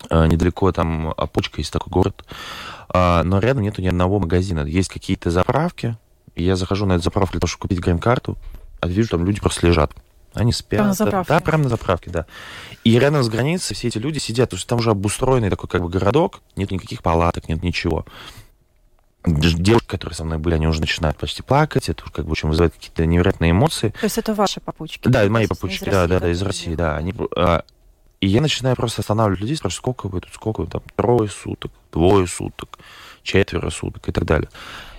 А, 0.10 0.28
недалеко 0.28 0.72
там 0.72 1.14
Опочка 1.18 1.62
есть 1.62 1.72
такой 1.72 1.92
город. 1.92 2.26
А, 2.90 3.24
но 3.24 3.40
рядом 3.40 3.64
нету 3.64 3.82
ни 3.82 3.88
одного 3.88 4.20
магазина. 4.20 4.62
Есть 4.62 4.90
какие-то 4.90 5.32
заправки. 5.32 5.98
И 6.36 6.44
я 6.44 6.56
захожу 6.56 6.86
на 6.86 6.94
эту 6.94 7.04
заправку 7.04 7.34
для 7.34 7.40
того, 7.40 7.48
чтобы 7.48 7.62
купить 7.64 7.80
грин-карту, 7.80 8.38
а 8.82 8.88
вижу, 8.88 9.10
там 9.10 9.26
люди 9.26 9.40
просто 9.40 9.66
лежат. 9.66 9.94
Они 10.34 10.52
спят. 10.52 10.80
Прямо 10.80 10.88
на 10.90 10.94
заправке. 10.94 11.34
Да, 11.34 11.40
прямо 11.40 11.64
на 11.64 11.70
заправке, 11.70 12.10
да. 12.12 12.26
И 12.84 13.00
рядом 13.00 13.24
с 13.24 13.30
границей 13.30 13.74
все 13.74 13.88
эти 13.88 13.98
люди 13.98 14.20
сидят, 14.20 14.50
потому 14.50 14.60
что 14.60 14.70
там 14.70 14.80
уже 14.80 14.92
обустроенный 14.92 15.50
такой 15.50 15.70
как 15.70 15.82
бы 15.82 15.90
городок, 15.90 16.42
нет 16.58 16.72
никаких 16.72 17.02
палаток, 17.02 17.48
нет 17.48 17.64
ничего. 17.64 18.06
Девушки, 19.26 19.88
которые 19.88 20.16
со 20.16 20.24
мной 20.24 20.38
были, 20.38 20.56
они 20.56 20.68
уже 20.68 20.82
начинают 20.82 21.18
почти 21.18 21.42
плакать, 21.42 21.90
это 21.90 22.04
как 22.12 22.26
бы 22.26 22.32
очень 22.32 22.50
вызывает 22.50 22.74
какие-то 22.74 23.06
невероятные 23.06 23.52
эмоции. 23.52 23.90
То 24.00 24.04
есть 24.04 24.18
это 24.18 24.36
ваши 24.36 24.60
попутчики? 24.60 25.08
Да, 25.08 25.26
мои 25.30 25.48
попутчики, 25.48 25.90
да, 25.90 26.06
да, 26.06 26.20
да, 26.20 26.30
из 26.30 26.42
России, 26.42 26.76
да. 26.76 26.96
Они, 26.98 27.14
а, 27.36 27.64
и 28.22 28.28
я 28.28 28.42
начинаю 28.42 28.76
просто 28.76 29.02
останавливать 29.02 29.42
людей, 29.42 29.56
спрашиваю, 29.56 29.80
сколько 29.80 30.08
вы 30.08 30.22
тут, 30.22 30.34
сколько 30.34 30.62
вы 30.62 30.68
там, 30.68 30.82
трое 30.96 31.30
суток, 31.30 31.72
двое 31.92 32.28
суток, 32.28 32.80
четверо 33.24 33.70
суток 33.70 34.08
и 34.10 34.12
так 34.12 34.26
далее. 34.26 34.50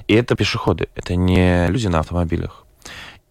И 0.09 0.15
это 0.15 0.37
пешеходы, 0.37 0.89
это 0.95 1.17
не 1.17 1.67
люди 1.69 1.89
на 1.89 2.01
автомобилях. 2.01 2.67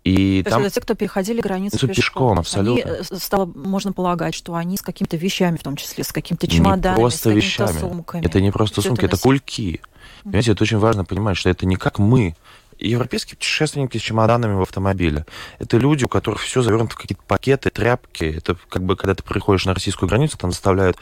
И 0.06 0.44
То 0.44 0.52
там... 0.52 0.64
есть 0.64 0.78
это 0.78 0.82
те, 0.82 0.86
кто 0.86 0.96
переходили 0.96 1.42
границу 1.42 1.78
Это 1.78 1.88
пешком, 1.88 2.38
абсолютно. 2.38 2.92
Они, 2.92 3.02
э, 3.02 3.18
стало, 3.18 3.48
можно 3.48 3.92
полагать, 3.92 4.36
что 4.36 4.54
они 4.54 4.78
с 4.78 4.84
какими-то 4.84 5.18
вещами, 5.18 5.58
в 5.58 5.64
том 5.64 5.76
числе 5.76 6.04
с 6.04 6.12
какими-то 6.12 6.46
Не 6.46 6.54
чемоданами, 6.54 7.00
просто 7.00 7.32
с 7.32 7.34
вещами. 7.34 7.80
сумками. 7.80 8.24
Это 8.24 8.40
не 8.40 8.52
просто 8.52 8.84
сумки, 8.84 9.00
это 9.06 9.16
носили. 9.16 9.24
кульки. 9.24 9.82
Понимаете, 10.24 10.52
это 10.52 10.64
очень 10.64 10.78
важно 10.78 11.06
понимать, 11.06 11.38
что 11.38 11.50
это 11.50 11.66
не 11.66 11.76
как 11.76 11.98
мы, 11.98 12.36
европейские 12.80 13.38
путешественники 13.38 13.98
с 13.98 14.02
чемоданами 14.02 14.56
в 14.56 14.62
автомобиле. 14.62 15.26
Это 15.60 15.78
люди, 15.78 16.06
у 16.06 16.08
которых 16.08 16.42
все 16.42 16.62
завернуто 16.62 16.96
в 16.96 16.98
какие-то 16.98 17.24
пакеты, 17.24 17.70
тряпки. 17.70 18.26
Это 18.26 18.58
как 18.70 18.84
бы, 18.84 18.96
когда 18.96 19.16
ты 19.16 19.24
приходишь 19.24 19.66
на 19.66 19.74
российскую 19.74 20.10
границу, 20.10 20.38
там 20.38 20.52
заставляют 20.52 20.98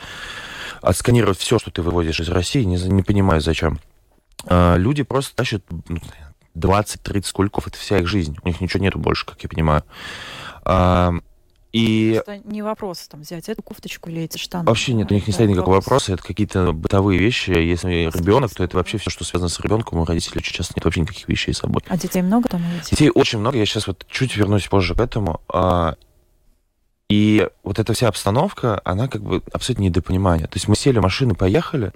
отсканировать 0.81 1.37
все, 1.39 1.59
что 1.59 1.71
ты 1.71 1.81
вывозишь 1.81 2.19
из 2.19 2.29
России, 2.29 2.63
не, 2.63 2.77
не 2.77 3.03
понимаю 3.03 3.41
зачем. 3.41 3.79
А, 4.45 4.75
люди 4.75 5.03
просто 5.03 5.35
тащат 5.35 5.63
ну, 5.87 5.97
20-30 6.55 7.31
кульков, 7.31 7.67
это 7.67 7.77
вся 7.77 7.99
их 7.99 8.07
жизнь. 8.07 8.37
У 8.43 8.47
них 8.47 8.61
ничего 8.61 8.83
нету 8.83 8.99
больше, 8.99 9.25
как 9.25 9.41
я 9.41 9.49
понимаю. 9.49 9.83
А, 10.63 11.13
и 11.73 12.21
Просто 12.23 12.47
не 12.47 12.61
вопрос 12.61 12.99
там 13.07 13.21
взять 13.21 13.49
эту 13.49 13.63
кофточку 13.63 14.09
или 14.09 14.21
эти 14.21 14.37
штаны. 14.37 14.65
Вообще 14.65 14.93
нет, 14.93 15.11
у 15.11 15.13
них 15.15 15.25
не 15.25 15.33
стоит 15.33 15.49
никакого 15.49 15.75
вопрос. 15.75 16.03
вопроса, 16.07 16.13
это 16.13 16.23
какие-то 16.23 16.71
бытовые 16.71 17.19
вещи. 17.19 17.49
Если 17.49 18.11
ребенок, 18.15 18.53
то 18.53 18.63
это 18.63 18.77
вообще 18.77 18.99
все, 18.99 19.09
что 19.09 19.23
связано 19.23 19.49
с 19.49 19.59
ребенком. 19.59 19.97
У 19.99 20.05
родителей 20.05 20.37
очень 20.37 20.53
часто 20.53 20.73
нет 20.77 20.85
вообще 20.85 21.01
никаких 21.01 21.27
вещей 21.27 21.51
с 21.53 21.57
собой. 21.57 21.81
А 21.87 21.97
детей 21.97 22.21
много 22.21 22.47
там 22.47 22.61
этих? 22.79 22.91
Детей 22.91 23.09
очень 23.13 23.39
много, 23.39 23.57
я 23.57 23.65
сейчас 23.65 23.87
вот 23.87 24.05
чуть 24.07 24.37
вернусь 24.37 24.67
позже 24.67 24.93
к 24.93 24.99
этому. 24.99 25.41
А, 25.49 25.95
И 27.09 27.47
вот 27.63 27.79
эта 27.79 27.93
вся 27.93 28.07
обстановка, 28.07 28.79
она 28.85 29.07
как 29.07 29.23
бы 29.23 29.41
абсолютно 29.51 29.83
недопонимание. 29.83 30.47
То 30.47 30.55
есть 30.57 30.67
мы 30.67 30.75
сели 30.75 30.99
в 30.99 31.03
машину, 31.03 31.35
поехали, 31.35 31.91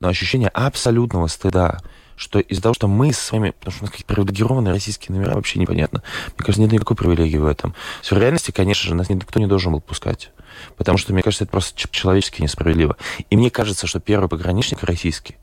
но 0.00 0.08
ощущение 0.08 0.48
абсолютного 0.50 1.26
стыда, 1.26 1.80
что 2.16 2.38
из-за 2.38 2.62
того, 2.62 2.74
что 2.74 2.88
мы 2.88 3.12
с 3.12 3.32
вами, 3.32 3.50
потому 3.50 3.72
что 3.72 3.82
у 3.82 3.86
нас 3.86 3.90
какие-то 3.90 4.14
привилегированные 4.14 4.72
российские 4.72 5.16
номера, 5.16 5.34
вообще 5.34 5.58
непонятно. 5.58 6.02
Мне 6.36 6.44
кажется, 6.44 6.60
нет 6.60 6.72
никакой 6.72 6.96
привилегии 6.96 7.38
в 7.38 7.46
этом. 7.46 7.74
В 8.02 8.12
реальности, 8.12 8.50
конечно 8.50 8.88
же, 8.88 8.94
нас 8.94 9.08
никто 9.08 9.40
не 9.40 9.46
должен 9.46 9.72
был 9.72 9.80
пускать. 9.80 10.30
Потому 10.76 10.98
что, 10.98 11.12
мне 11.12 11.22
кажется, 11.22 11.44
это 11.44 11.50
просто 11.50 11.88
человечески 11.90 12.42
несправедливо. 12.42 12.96
И 13.30 13.36
мне 13.36 13.50
кажется, 13.50 13.86
что 13.86 14.00
первый 14.00 14.28
пограничник 14.28 14.82
российский, 14.82 15.36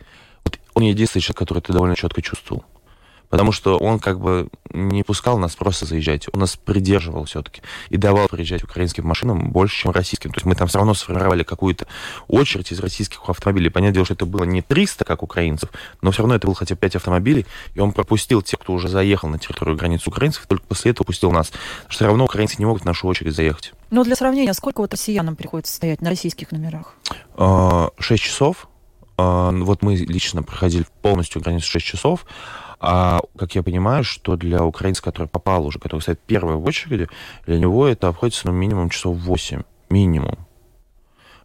вот 0.43 0.59
он 0.73 0.83
единственный 0.83 1.21
человек, 1.21 1.39
который 1.39 1.59
это 1.59 1.73
довольно 1.73 1.95
четко 1.95 2.21
чувствовал. 2.21 2.63
Потому 3.29 3.51
что 3.51 3.77
он 3.77 3.99
как 3.99 4.19
бы 4.19 4.49
не 4.71 5.03
пускал 5.03 5.37
нас 5.37 5.55
просто 5.55 5.85
заезжать, 5.85 6.27
он 6.33 6.41
нас 6.41 6.55
придерживал 6.55 7.25
все-таки 7.25 7.61
и 7.89 7.97
давал 7.97 8.27
приезжать 8.27 8.63
украинским 8.63 9.05
машинам 9.05 9.51
больше, 9.51 9.83
чем 9.83 9.91
российским. 9.91 10.31
То 10.31 10.37
есть 10.37 10.45
мы 10.45 10.55
там 10.55 10.67
все 10.67 10.79
равно 10.79 10.93
сформировали 10.93 11.43
какую-то 11.43 11.87
очередь 12.27 12.71
из 12.71 12.79
российских 12.79 13.19
автомобилей. 13.27 13.69
Понятное 13.69 13.93
дело, 13.93 14.05
что 14.05 14.15
это 14.15 14.25
было 14.25 14.43
не 14.43 14.61
300, 14.61 15.05
как 15.05 15.23
украинцев, 15.23 15.69
но 16.01 16.11
все 16.11 16.23
равно 16.23 16.35
это 16.35 16.47
было 16.47 16.55
хотя 16.55 16.75
бы 16.75 16.81
5 16.81 16.97
автомобилей, 16.97 17.45
и 17.75 17.79
он 17.79 17.91
пропустил 17.91 18.41
тех, 18.41 18.59
кто 18.59 18.73
уже 18.73 18.87
заехал 18.87 19.29
на 19.29 19.39
территорию 19.39 19.77
границы 19.77 20.09
украинцев, 20.09 20.45
только 20.47 20.65
после 20.65 20.91
этого 20.91 21.05
пустил 21.05 21.31
нас. 21.31 21.49
Потому 21.49 21.89
что 21.89 21.95
все 21.95 22.05
равно 22.05 22.25
украинцы 22.25 22.55
не 22.59 22.65
могут 22.65 22.83
в 22.83 22.85
нашу 22.85 23.07
очередь 23.07 23.35
заехать. 23.35 23.73
Ну, 23.91 24.03
для 24.03 24.15
сравнения, 24.15 24.53
сколько 24.53 24.81
вот 24.81 24.91
россиянам 24.91 25.35
приходится 25.35 25.73
стоять 25.73 26.01
на 26.01 26.09
российских 26.09 26.51
номерах? 26.51 26.95
6 27.37 28.23
часов. 28.23 28.67
А, 29.17 29.51
Вот 29.51 29.81
мы 29.81 29.95
лично 29.95 30.43
проходили 30.43 30.85
полностью 31.01 31.41
границу 31.41 31.69
6 31.69 31.85
часов. 31.85 32.25
А, 32.79 33.19
как 33.37 33.55
я 33.55 33.63
понимаю, 33.63 34.03
что 34.03 34.35
для 34.35 34.63
украинца, 34.63 35.01
который 35.01 35.27
попал 35.27 35.65
уже, 35.65 35.79
который 35.79 36.01
стоит 36.01 36.19
первый 36.19 36.55
в 36.55 36.63
очереди, 36.65 37.07
для 37.45 37.59
него 37.59 37.87
это 37.87 38.07
обходится 38.07 38.47
ну, 38.47 38.53
минимум 38.53 38.89
часов 38.89 39.17
8. 39.17 39.63
Минимум. 39.89 40.37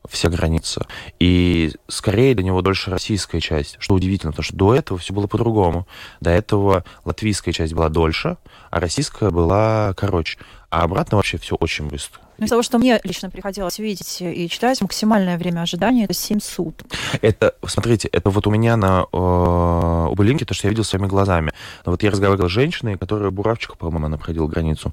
Вся 0.08 0.28
граница. 0.28 0.86
И 1.18 1.72
скорее 1.88 2.34
для 2.34 2.44
него 2.44 2.60
дольше 2.60 2.90
российская 2.90 3.40
часть, 3.40 3.76
что 3.78 3.94
удивительно, 3.94 4.32
потому 4.32 4.44
что 4.44 4.54
до 4.54 4.74
этого 4.74 4.98
все 4.98 5.14
было 5.14 5.26
по-другому. 5.26 5.88
До 6.20 6.30
этого 6.30 6.84
латвийская 7.04 7.54
часть 7.54 7.72
была 7.72 7.88
дольше, 7.88 8.36
а 8.70 8.80
российская 8.80 9.30
была 9.30 9.94
короче. 9.96 10.38
А 10.68 10.82
обратно 10.82 11.16
вообще 11.16 11.38
все 11.38 11.56
очень 11.56 11.88
быстро. 11.88 12.20
Из 12.38 12.50
того, 12.50 12.62
что 12.62 12.78
мне 12.78 13.00
лично 13.04 13.30
приходилось 13.30 13.78
видеть 13.78 14.18
и 14.20 14.48
читать, 14.48 14.80
максимальное 14.80 15.38
время 15.38 15.62
ожидания– 15.62 16.04
это 16.06 16.14
7 16.14 16.40
суток. 16.40 16.86
Это, 17.22 17.54
смотрите, 17.66 18.08
это 18.08 18.30
вот 18.30 18.46
у 18.46 18.50
меня 18.50 18.76
на 18.76 19.06
э, 19.12 20.44
то, 20.44 20.54
что 20.54 20.66
я 20.66 20.70
видел 20.70 20.84
своими 20.84 21.06
глазами. 21.06 21.52
Вот 21.84 22.02
я 22.02 22.10
разговаривал 22.10 22.48
с 22.48 22.52
женщиной, 22.52 22.98
которая 22.98 23.30
Буравчика, 23.30 23.76
по-моему, 23.76 24.06
она 24.06 24.16
проходила 24.16 24.46
границу. 24.46 24.92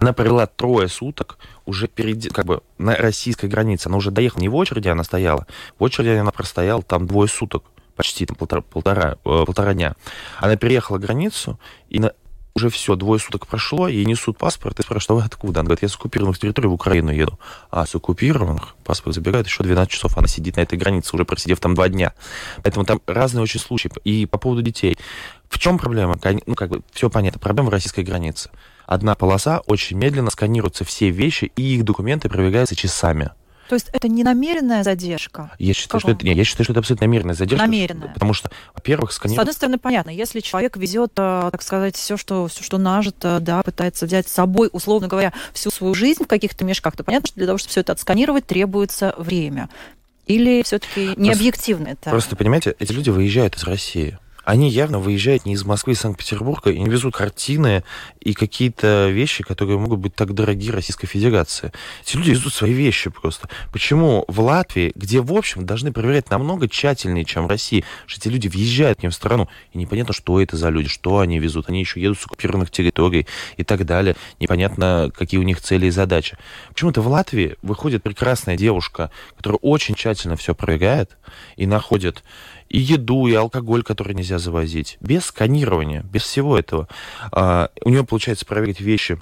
Она 0.00 0.12
провела 0.12 0.46
трое 0.46 0.88
суток 0.88 1.38
уже 1.64 1.86
перед, 1.86 2.32
как 2.32 2.44
бы, 2.44 2.62
на 2.78 2.96
российской 2.96 3.46
границе. 3.46 3.88
Она 3.88 3.96
уже 3.96 4.10
доехала, 4.10 4.40
не 4.40 4.48
в 4.48 4.56
очереди 4.56 4.88
она 4.88 5.04
стояла. 5.04 5.46
В 5.78 5.84
очереди 5.84 6.08
она 6.08 6.32
простояла 6.32 6.82
там 6.82 7.06
двое 7.06 7.28
суток, 7.28 7.64
почти 7.94 8.26
там 8.26 8.36
полтора, 8.36 8.62
полтора, 8.62 9.16
э, 9.24 9.44
полтора 9.46 9.74
дня. 9.74 9.94
Она 10.38 10.56
переехала 10.56 10.98
границу, 10.98 11.58
и 11.88 12.00
на, 12.00 12.12
уже 12.54 12.68
все, 12.68 12.96
двое 12.96 13.18
суток 13.18 13.46
прошло, 13.46 13.88
ей 13.88 14.04
несут 14.04 14.36
паспорт, 14.36 14.78
и 14.78 14.82
спрашивают, 14.82 15.10
а 15.10 15.22
вы 15.22 15.26
откуда? 15.26 15.60
Она 15.60 15.68
говорит, 15.68 15.82
я 15.82 15.88
с 15.88 15.94
оккупированных 15.94 16.38
территорий 16.38 16.68
в 16.68 16.72
Украину 16.72 17.10
еду. 17.10 17.38
А 17.70 17.86
с 17.86 17.94
оккупированных 17.94 18.74
паспорт 18.84 19.14
забирает 19.14 19.46
еще 19.46 19.62
12 19.62 19.90
часов, 19.90 20.18
она 20.18 20.28
сидит 20.28 20.56
на 20.56 20.60
этой 20.60 20.78
границе, 20.78 21.10
уже 21.14 21.24
просидев 21.24 21.60
там 21.60 21.74
два 21.74 21.88
дня. 21.88 22.12
Поэтому 22.62 22.84
там 22.84 23.00
разные 23.06 23.42
очень 23.42 23.60
случаи. 23.60 23.90
И 24.04 24.26
по 24.26 24.38
поводу 24.38 24.62
детей. 24.62 24.98
В 25.48 25.58
чем 25.58 25.78
проблема? 25.78 26.18
Ну, 26.46 26.54
как 26.54 26.70
бы, 26.70 26.82
все 26.92 27.08
понятно. 27.08 27.40
Проблема 27.40 27.68
в 27.68 27.72
российской 27.72 28.04
границе. 28.04 28.50
Одна 28.86 29.14
полоса, 29.14 29.60
очень 29.66 29.96
медленно 29.96 30.30
сканируются 30.30 30.84
все 30.84 31.10
вещи, 31.10 31.52
и 31.56 31.76
их 31.76 31.84
документы 31.84 32.28
проверяются 32.28 32.76
часами. 32.76 33.30
То 33.72 33.76
есть 33.76 33.88
это 33.94 34.06
не 34.06 34.22
намеренная 34.22 34.82
задержка? 34.82 35.50
Я 35.58 35.72
считаю, 35.72 35.98
что 35.98 36.10
это, 36.10 36.26
нет, 36.26 36.36
я 36.36 36.44
считаю, 36.44 36.64
что 36.64 36.74
это 36.74 36.80
абсолютно 36.80 37.06
намеренная 37.06 37.34
задержка. 37.34 37.64
Намеренная. 37.64 38.12
Потому 38.12 38.34
что, 38.34 38.50
во-первых, 38.74 39.12
сканировать... 39.12 39.38
С 39.38 39.40
одной 39.40 39.54
стороны, 39.54 39.78
понятно, 39.78 40.10
если 40.10 40.40
человек 40.40 40.76
везет, 40.76 41.12
э, 41.16 41.48
так 41.50 41.62
сказать, 41.62 41.96
все, 41.96 42.18
что, 42.18 42.48
все, 42.48 42.62
что 42.62 42.76
нажито, 42.76 43.38
да, 43.40 43.62
пытается 43.62 44.04
взять 44.04 44.28
с 44.28 44.32
собой, 44.32 44.68
условно 44.72 45.08
говоря, 45.08 45.32
всю 45.54 45.70
свою 45.70 45.94
жизнь 45.94 46.24
в 46.24 46.26
каких-то 46.26 46.66
мешках, 46.66 46.98
то 46.98 47.02
понятно, 47.02 47.28
что 47.28 47.36
для 47.36 47.46
того, 47.46 47.56
чтобы 47.56 47.70
все 47.70 47.80
это 47.80 47.92
отсканировать, 47.92 48.46
требуется 48.46 49.14
время. 49.16 49.70
Или 50.26 50.62
все-таки 50.64 51.14
не 51.16 51.32
объективно 51.32 51.88
это? 51.88 52.10
Просто, 52.10 52.36
понимаете, 52.36 52.76
эти 52.78 52.92
люди 52.92 53.08
выезжают 53.08 53.56
из 53.56 53.64
России. 53.64 54.18
Они 54.44 54.68
явно 54.68 54.98
выезжают 54.98 55.46
не 55.46 55.52
из 55.52 55.64
Москвы 55.64 55.92
и 55.92 55.96
Санкт-Петербурга 55.96 56.70
и 56.70 56.78
не 56.78 56.90
везут 56.90 57.14
картины 57.14 57.84
и 58.20 58.34
какие-то 58.34 59.08
вещи, 59.10 59.44
которые 59.44 59.78
могут 59.78 60.00
быть 60.00 60.14
так 60.14 60.34
дороги 60.34 60.70
Российской 60.70 61.06
Федерации. 61.06 61.72
Эти 62.04 62.16
люди 62.16 62.30
везут 62.30 62.52
свои 62.52 62.72
вещи 62.72 63.10
просто. 63.10 63.48
Почему 63.72 64.24
в 64.26 64.40
Латвии, 64.40 64.92
где, 64.96 65.20
в 65.20 65.32
общем, 65.32 65.64
должны 65.64 65.92
проверять 65.92 66.30
намного 66.30 66.68
тщательнее, 66.68 67.24
чем 67.24 67.44
в 67.44 67.48
России, 67.48 67.84
что 68.06 68.20
эти 68.20 68.32
люди 68.32 68.48
въезжают 68.48 68.98
к 68.98 69.02
ним 69.02 69.12
в 69.12 69.14
страну, 69.14 69.48
и 69.72 69.78
непонятно, 69.78 70.12
что 70.12 70.40
это 70.40 70.56
за 70.56 70.70
люди, 70.70 70.88
что 70.88 71.20
они 71.20 71.38
везут. 71.38 71.68
Они 71.68 71.80
еще 71.80 72.00
едут 72.00 72.18
с 72.18 72.24
оккупированных 72.24 72.70
территорий 72.70 73.26
и 73.56 73.64
так 73.64 73.86
далее. 73.86 74.16
Непонятно, 74.40 75.10
какие 75.16 75.38
у 75.38 75.44
них 75.44 75.60
цели 75.60 75.86
и 75.86 75.90
задачи. 75.90 76.36
Почему-то 76.68 77.00
в 77.00 77.08
Латвии 77.08 77.56
выходит 77.62 78.02
прекрасная 78.02 78.56
девушка, 78.56 79.10
которая 79.36 79.58
очень 79.62 79.94
тщательно 79.94 80.36
все 80.36 80.54
проверяет 80.54 81.16
и 81.56 81.66
находит 81.66 82.24
и 82.72 82.78
еду, 82.78 83.26
и 83.26 83.34
алкоголь, 83.34 83.82
который 83.82 84.14
нельзя 84.14 84.38
завозить. 84.38 84.96
Без 85.00 85.26
сканирования, 85.26 86.02
без 86.02 86.22
всего 86.22 86.58
этого. 86.58 86.88
А, 87.30 87.68
у 87.84 87.90
нее 87.90 88.02
получается 88.02 88.46
проверить 88.46 88.80
вещи 88.80 89.20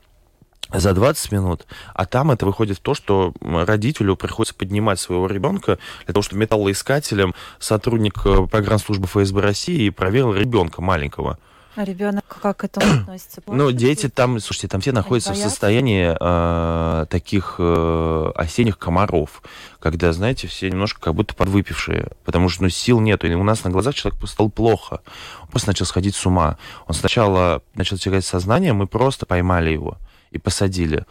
за 0.73 0.95
20 0.95 1.33
минут, 1.33 1.67
а 1.93 2.07
там 2.07 2.31
это 2.31 2.47
выходит 2.47 2.79
в 2.79 2.81
то, 2.81 2.95
что 2.95 3.35
родителю 3.41 4.15
приходится 4.15 4.55
поднимать 4.55 5.01
своего 5.01 5.27
ребенка 5.27 5.81
для 6.05 6.15
того, 6.15 6.23
чтобы 6.23 6.43
металлоискателем 6.43 7.35
сотрудник 7.59 8.25
э, 8.25 8.47
погранслужбы 8.47 9.09
ФСБ 9.09 9.41
России 9.41 9.91
проверил 9.91 10.33
ребенка 10.33 10.81
маленького. 10.81 11.41
А 11.77 11.85
ребенок 11.85 12.25
как 12.43 12.59
к 12.59 12.65
этому 12.65 12.87
относится? 13.03 13.43
Ну, 13.47 13.71
дети 13.71 14.09
там, 14.09 14.41
слушайте, 14.41 14.69
там 14.69 14.81
все 14.81 14.93
находятся 14.93 15.33
в 15.33 15.37
состоянии 15.37 16.17
э, 16.19 17.07
таких 17.07 17.57
э, 17.59 18.33
осенних 18.35 18.79
комаров, 18.79 19.43
когда, 19.79 20.13
знаете, 20.13 20.49
все 20.49 20.69
немножко 20.69 21.01
как 21.01 21.15
будто 21.15 21.35
подвыпившие, 21.35 22.13
потому 22.25 22.49
что 22.49 22.65
ну, 22.65 22.69
сил 22.69 23.01
нету. 23.01 23.27
И 23.29 23.35
у 23.35 23.45
нас 23.45 23.65
на 23.65 23.71
глазах 23.71 23.95
человек 23.95 24.21
стал 24.27 24.51
плохо. 24.51 25.01
Он 25.43 25.49
просто 25.49 25.69
начал 25.69 25.87
сходить 25.87 26.17
с 26.17 26.27
ума. 26.27 26.59
Он 26.87 26.95
сначала 26.95 27.63
начал 27.75 27.97
терять 27.99 28.25
сознание, 28.25 28.73
мы 28.73 28.87
просто 28.87 29.27
поймали 29.27 29.71
его 29.71 29.99
и 30.31 30.39
посадили. 30.39 31.07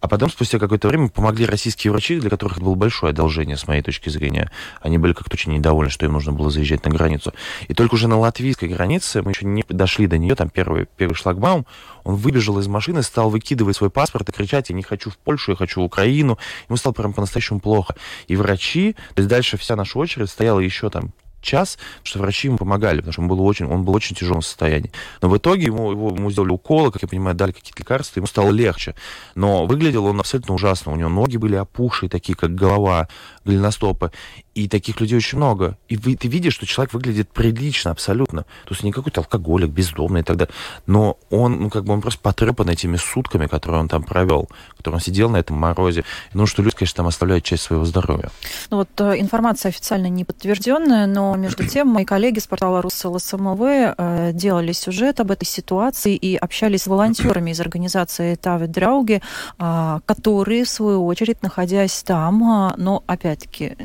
А 0.00 0.08
потом, 0.08 0.30
спустя 0.30 0.58
какое-то 0.58 0.88
время, 0.88 1.08
помогли 1.08 1.46
российские 1.46 1.92
врачи, 1.92 2.18
для 2.18 2.30
которых 2.30 2.56
это 2.56 2.64
было 2.64 2.74
большое 2.74 3.10
одолжение, 3.10 3.56
с 3.56 3.66
моей 3.66 3.82
точки 3.82 4.08
зрения. 4.08 4.50
Они 4.80 4.98
были 4.98 5.12
как-то 5.12 5.34
очень 5.34 5.52
недовольны, 5.52 5.90
что 5.90 6.06
им 6.06 6.12
нужно 6.12 6.32
было 6.32 6.50
заезжать 6.50 6.84
на 6.84 6.90
границу. 6.90 7.32
И 7.68 7.74
только 7.74 7.94
уже 7.94 8.08
на 8.08 8.18
латвийской 8.18 8.68
границе, 8.68 9.22
мы 9.22 9.32
еще 9.32 9.44
не 9.46 9.64
дошли 9.68 10.06
до 10.06 10.18
нее, 10.18 10.34
там 10.34 10.48
первый, 10.50 10.86
первый 10.96 11.14
шлагбаум, 11.14 11.66
он 12.04 12.16
выбежал 12.16 12.58
из 12.58 12.66
машины, 12.66 13.02
стал 13.02 13.30
выкидывать 13.30 13.76
свой 13.76 13.90
паспорт 13.90 14.28
и 14.28 14.32
кричать, 14.32 14.70
я 14.70 14.74
не 14.74 14.82
хочу 14.82 15.10
в 15.10 15.18
Польшу, 15.18 15.52
я 15.52 15.56
хочу 15.56 15.80
в 15.80 15.84
Украину. 15.84 16.38
Ему 16.68 16.76
стало 16.76 16.94
прям 16.94 17.12
по-настоящему 17.12 17.60
плохо. 17.60 17.94
И 18.26 18.36
врачи, 18.36 18.94
то 19.14 19.20
есть 19.20 19.28
дальше 19.28 19.56
вся 19.56 19.76
наша 19.76 19.98
очередь 19.98 20.30
стояла 20.30 20.60
еще 20.60 20.90
там 20.90 21.12
час, 21.42 21.78
что 22.02 22.18
врачи 22.18 22.48
ему 22.48 22.58
помогали, 22.58 22.98
потому 22.98 23.12
что 23.12 23.22
он 23.22 23.28
был 23.28 23.44
очень, 23.44 23.66
он 23.66 23.84
был 23.84 23.94
очень 23.94 24.16
тяжелом 24.16 24.42
состоянии. 24.42 24.92
Но 25.20 25.28
в 25.28 25.36
итоге 25.36 25.66
ему, 25.66 25.90
его, 25.90 26.10
ему 26.10 26.30
сделали 26.30 26.52
уколы, 26.52 26.90
как 26.90 27.02
я 27.02 27.08
понимаю, 27.08 27.36
дали 27.36 27.52
какие-то 27.52 27.80
лекарства, 27.80 28.20
ему 28.20 28.26
стало 28.26 28.50
легче. 28.50 28.94
Но 29.34 29.66
выглядел 29.66 30.06
он 30.06 30.20
абсолютно 30.20 30.54
ужасно. 30.54 30.92
У 30.92 30.96
него 30.96 31.10
ноги 31.10 31.36
были 31.36 31.56
опухшие, 31.56 32.08
такие 32.08 32.34
как 32.34 32.54
голова, 32.54 33.08
голеностопы. 33.44 34.12
И 34.54 34.68
таких 34.68 35.00
людей 35.00 35.16
очень 35.16 35.38
много. 35.38 35.78
И 35.88 35.96
вы, 35.96 36.14
ты 36.14 36.28
видишь, 36.28 36.54
что 36.54 36.66
человек 36.66 36.92
выглядит 36.92 37.30
прилично 37.30 37.90
абсолютно. 37.90 38.42
То 38.42 38.70
есть 38.70 38.82
не 38.82 38.92
какой-то 38.92 39.22
алкоголик, 39.22 39.70
бездомный 39.70 40.20
и 40.20 40.22
так 40.22 40.36
далее. 40.36 40.54
Но 40.86 41.18
он, 41.30 41.58
ну, 41.62 41.70
как 41.70 41.84
бы 41.84 41.94
он 41.94 42.02
просто 42.02 42.20
потрепан 42.20 42.68
этими 42.68 42.96
сутками, 42.96 43.46
которые 43.46 43.80
он 43.80 43.88
там 43.88 44.02
провел, 44.02 44.48
которые 44.76 44.96
он 44.96 45.00
сидел 45.00 45.30
на 45.30 45.38
этом 45.38 45.56
морозе. 45.56 46.04
Ну, 46.34 46.46
что 46.46 46.62
люди, 46.62 46.76
конечно, 46.76 46.96
там 46.96 47.06
оставляют 47.06 47.44
часть 47.44 47.62
своего 47.62 47.84
здоровья. 47.86 48.30
Ну, 48.70 48.78
вот 48.78 48.88
э, 49.00 49.20
информация 49.20 49.70
официально 49.70 50.08
не 50.08 50.24
подтвержденная, 50.24 51.06
но 51.06 51.31
между 51.36 51.66
тем 51.66 51.88
мои 51.88 52.04
коллеги 52.04 52.38
с 52.38 52.46
портала 52.46 52.82
РусЛСМВ 52.82 53.60
э, 53.60 54.30
делали 54.32 54.72
сюжет 54.72 55.20
об 55.20 55.30
этой 55.30 55.44
ситуации 55.44 56.14
и 56.14 56.36
общались 56.36 56.82
с 56.82 56.86
волонтерами 56.86 57.50
из 57.50 57.60
организации 57.60 58.34
Таве 58.34 58.66
Драуги, 58.66 59.22
э, 59.58 60.00
которые, 60.06 60.64
в 60.64 60.68
свою 60.68 61.06
очередь, 61.06 61.42
находясь 61.42 62.02
там, 62.02 62.42
э, 62.42 62.74
но, 62.76 63.02
опять-таки, 63.06 63.76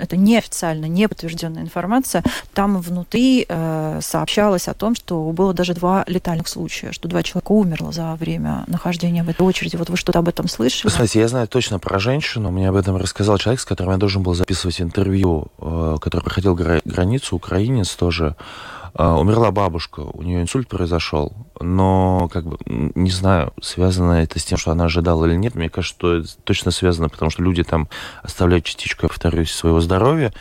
это 0.00 0.16
неофициально, 0.16 0.86
не 0.86 1.08
подтвержденная 1.08 1.62
информация, 1.62 2.22
там 2.54 2.80
внутри 2.80 3.46
сообщалось 4.00 4.68
о 4.68 4.74
том, 4.74 4.94
что 4.94 5.30
было 5.32 5.52
даже 5.54 5.74
два 5.74 6.04
летальных 6.06 6.48
случая, 6.48 6.92
что 6.92 7.08
два 7.08 7.22
человека 7.22 7.52
умерло 7.52 7.92
за 7.92 8.14
время 8.14 8.64
нахождения 8.66 9.22
в 9.22 9.28
этой 9.28 9.42
очереди. 9.42 9.76
Вот 9.76 9.90
вы 9.90 9.96
что-то 9.96 10.18
об 10.18 10.28
этом 10.28 10.48
слышали? 10.48 10.90
Смотрите, 10.90 11.20
я 11.20 11.28
знаю 11.28 11.48
точно 11.48 11.78
про 11.78 11.98
женщину. 11.98 12.50
Мне 12.50 12.68
об 12.68 12.76
этом 12.76 12.96
рассказал 12.96 13.38
человек, 13.38 13.60
с 13.60 13.64
которым 13.64 13.92
я 13.92 13.98
должен 13.98 14.22
был 14.22 14.34
записывать 14.34 14.80
интервью, 14.80 15.48
который 15.58 16.22
проходил 16.22 16.54
границу, 16.92 17.36
украинец 17.36 17.94
тоже. 17.94 18.36
Uh, 18.94 19.18
умерла 19.18 19.50
бабушка, 19.50 20.00
у 20.00 20.22
нее 20.22 20.42
инсульт 20.42 20.68
произошел, 20.68 21.32
но 21.58 22.28
как 22.30 22.44
бы 22.44 22.58
не 22.66 23.08
знаю, 23.08 23.54
связано 23.62 24.22
это 24.22 24.38
с 24.38 24.44
тем, 24.44 24.58
что 24.58 24.70
она 24.70 24.84
ожидала 24.84 25.24
или 25.24 25.34
нет. 25.34 25.54
Мне 25.54 25.70
кажется, 25.70 25.96
что 25.96 26.16
это 26.16 26.28
точно 26.44 26.72
связано, 26.72 27.08
потому 27.08 27.30
что 27.30 27.42
люди 27.42 27.64
там 27.64 27.88
оставляют 28.22 28.66
частичку, 28.66 29.08
повторюсь, 29.08 29.50
своего 29.50 29.80
здоровья. 29.80 30.34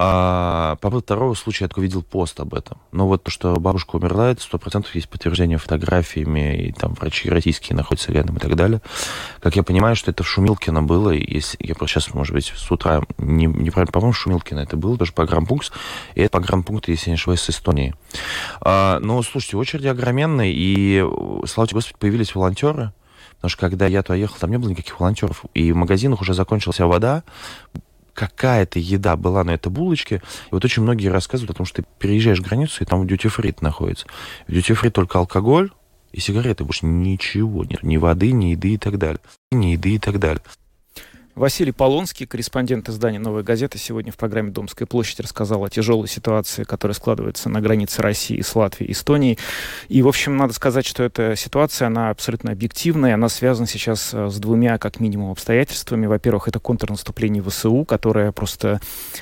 А 0.00 0.76
по 0.76 0.90
поводу 0.90 1.02
второго 1.02 1.34
случая 1.34 1.64
я 1.64 1.68
только 1.68 1.80
видел 1.80 2.02
пост 2.02 2.38
об 2.38 2.54
этом. 2.54 2.78
Но 2.92 3.08
вот 3.08 3.24
то, 3.24 3.32
что 3.32 3.56
бабушка 3.56 3.96
умерла, 3.96 4.30
это 4.30 4.40
сто 4.40 4.56
процентов 4.56 4.94
есть 4.94 5.08
подтверждение 5.08 5.58
фотографиями, 5.58 6.68
и 6.68 6.72
там 6.72 6.94
врачи 6.94 7.28
российские 7.28 7.76
находятся 7.76 8.12
рядом 8.12 8.36
и 8.36 8.38
так 8.38 8.54
далее. 8.54 8.80
Как 9.40 9.56
я 9.56 9.64
понимаю, 9.64 9.96
что 9.96 10.12
это 10.12 10.22
в 10.22 10.28
Шумилкино 10.28 10.84
было, 10.84 11.10
если 11.10 11.58
я 11.58 11.74
просто 11.74 12.00
сейчас, 12.00 12.14
может 12.14 12.32
быть, 12.32 12.52
с 12.54 12.70
утра 12.70 13.02
не, 13.18 13.46
неправильно, 13.46 13.90
по-моему, 13.90 14.12
Шумилкино 14.12 14.60
это 14.60 14.76
было, 14.76 14.96
даже 14.96 15.12
погранпункт, 15.12 15.72
и 16.14 16.20
это 16.20 16.30
погранпункт, 16.30 16.86
если 16.86 17.10
не 17.10 17.14
ошибаюсь, 17.14 17.40
с 17.40 17.50
Эстонии. 17.50 17.92
А, 18.60 19.00
но, 19.00 19.20
слушайте, 19.24 19.56
очереди 19.56 19.88
огроменные, 19.88 20.52
и, 20.54 21.04
слава 21.46 21.66
тебе, 21.66 21.78
Господи, 21.78 21.98
появились 21.98 22.36
волонтеры, 22.36 22.92
Потому 23.38 23.50
что 23.50 23.60
когда 23.60 23.86
я 23.86 24.02
туда 24.02 24.16
ехал, 24.16 24.36
там 24.40 24.50
не 24.50 24.56
было 24.58 24.70
никаких 24.70 24.98
волонтеров. 24.98 25.44
И 25.54 25.70
в 25.70 25.76
магазинах 25.76 26.20
уже 26.20 26.34
закончилась 26.34 26.80
вода, 26.80 27.22
какая-то 28.18 28.80
еда 28.80 29.16
была 29.16 29.44
на 29.44 29.52
этой 29.52 29.70
булочке. 29.70 30.16
И 30.16 30.48
вот 30.50 30.64
очень 30.64 30.82
многие 30.82 31.06
рассказывают 31.06 31.52
о 31.52 31.54
том, 31.58 31.66
что 31.66 31.82
ты 31.82 31.88
переезжаешь 32.00 32.40
границу, 32.40 32.82
и 32.82 32.84
там 32.84 33.06
дьюти 33.06 33.28
фри 33.28 33.54
находится. 33.60 34.06
В 34.48 34.52
дьюти 34.52 34.74
фри 34.74 34.90
только 34.90 35.20
алкоголь 35.20 35.70
и 36.10 36.18
сигареты, 36.18 36.64
больше 36.64 36.86
ничего 36.86 37.64
нет. 37.64 37.84
Ни 37.84 37.96
воды, 37.96 38.32
ни 38.32 38.46
еды 38.46 38.74
и 38.74 38.76
так 38.76 38.98
далее. 38.98 39.20
Ни 39.52 39.66
еды 39.66 39.94
и 39.94 39.98
так 40.00 40.18
далее. 40.18 40.42
Василий 41.38 41.70
Полонский, 41.70 42.26
корреспондент 42.26 42.88
издания 42.88 43.20
«Новая 43.20 43.44
газета», 43.44 43.78
сегодня 43.78 44.10
в 44.10 44.16
программе 44.16 44.50
«Домская 44.50 44.86
площадь» 44.86 45.20
рассказал 45.20 45.62
о 45.62 45.70
тяжелой 45.70 46.08
ситуации, 46.08 46.64
которая 46.64 46.96
складывается 46.96 47.48
на 47.48 47.60
границе 47.60 48.02
России 48.02 48.40
с 48.40 48.56
Латвией 48.56 48.90
и 48.90 48.92
Эстонией. 48.92 49.38
И, 49.86 50.02
в 50.02 50.08
общем, 50.08 50.36
надо 50.36 50.52
сказать, 50.52 50.84
что 50.84 51.04
эта 51.04 51.36
ситуация, 51.36 51.86
она 51.86 52.10
абсолютно 52.10 52.50
объективная, 52.50 53.14
она 53.14 53.28
связана 53.28 53.68
сейчас 53.68 54.12
э, 54.12 54.28
с 54.28 54.36
двумя, 54.38 54.78
как 54.78 54.98
минимум, 54.98 55.30
обстоятельствами. 55.30 56.06
Во-первых, 56.06 56.48
это 56.48 56.58
контрнаступление 56.58 57.40
ВСУ, 57.40 57.84
которое 57.84 58.32
просто 58.32 58.80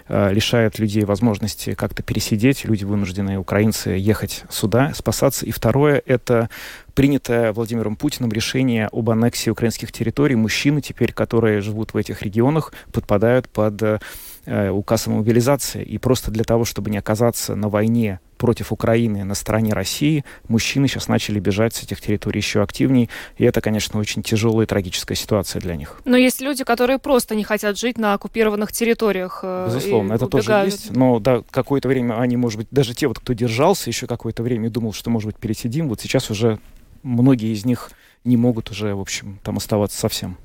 э, 0.09 0.33
лишает 0.33 0.79
людей 0.79 1.05
возможности 1.05 1.75
как-то 1.75 2.03
пересидеть. 2.03 2.65
Люди 2.65 2.85
вынуждены, 2.85 3.37
украинцы, 3.37 3.91
ехать 3.91 4.45
сюда, 4.49 4.95
спасаться. 4.95 5.45
И 5.45 5.51
второе, 5.51 6.03
это 6.07 6.49
принятое 6.97 7.53
Владимиром 7.53 7.95
Путиным 7.95 8.33
решение 8.33 8.89
об 8.91 9.11
аннексии 9.11 9.51
украинских 9.51 9.93
территорий. 9.93 10.35
Мужчины 10.35 10.81
теперь, 10.81 11.13
которые 11.13 11.61
живут 11.61 11.93
в 11.93 11.97
этих 11.99 12.23
регионах, 12.23 12.73
подпадают 12.91 13.51
под 13.51 14.01
э, 14.47 14.71
указ 14.71 15.07
о 15.07 15.11
мобилизации. 15.11 15.85
И 15.85 15.99
просто 15.99 16.31
для 16.31 16.43
того, 16.43 16.65
чтобы 16.65 16.91
не 16.91 16.97
оказаться 16.97 17.55
на 17.55 17.69
войне 17.69 18.19
против 18.39 18.73
Украины 18.73 19.25
на 19.25 19.35
стороне 19.35 19.75
России, 19.75 20.25
мужчины 20.49 20.89
сейчас 20.89 21.09
начали 21.09 21.39
бежать 21.39 21.75
с 21.75 21.83
этих 21.83 22.01
территорий 22.01 22.39
еще 22.39 22.63
активнее. 22.63 23.11
И 23.37 23.45
это, 23.45 23.61
конечно, 23.61 24.01
очень 24.01 24.23
тяжелая 24.23 24.65
и 24.65 24.69
трагическая 24.69 25.17
ситуация 25.17 25.61
для 25.61 25.77
них. 25.77 26.01
Но 26.07 26.17
есть 26.17 26.41
люди, 26.41 26.65
которые 26.65 26.99
просто 26.99 27.35
не 27.35 27.45
хотят 27.45 27.79
жить 27.79 27.99
на 27.99 28.15
оккупированных 28.15 28.73
территориях. 28.73 29.41
Э, 29.43 29.67
Безусловно, 29.67 30.15
это 30.15 30.25
убегают. 30.25 30.47
тоже 30.47 30.65
есть. 30.65 30.97
Но 30.97 31.19
да, 31.19 31.43
какое-то 31.51 31.89
время 31.89 32.19
они, 32.19 32.39
может 32.39 32.59
быть, 32.59 32.69
даже 32.71 32.95
те, 32.95 33.07
вот, 33.07 33.19
кто 33.19 33.35
держался 33.35 33.91
еще 33.91 34.07
какое-то 34.07 34.43
время 34.43 34.69
и 34.69 34.71
думал, 34.71 34.95
что, 34.95 35.11
может 35.11 35.27
быть, 35.27 35.37
пересидим, 35.37 35.91
вот 35.91 36.01
сейчас 36.01 36.31
уже 36.31 36.59
многие 37.07 37.53
из 37.55 37.65
них 37.65 37.91
не 38.25 38.37
могут 38.37 38.71
уже, 38.71 38.95
в 38.95 39.01
общем, 39.01 39.39
там 39.43 39.57
оставаться 39.57 39.99
совсем. 39.99 40.37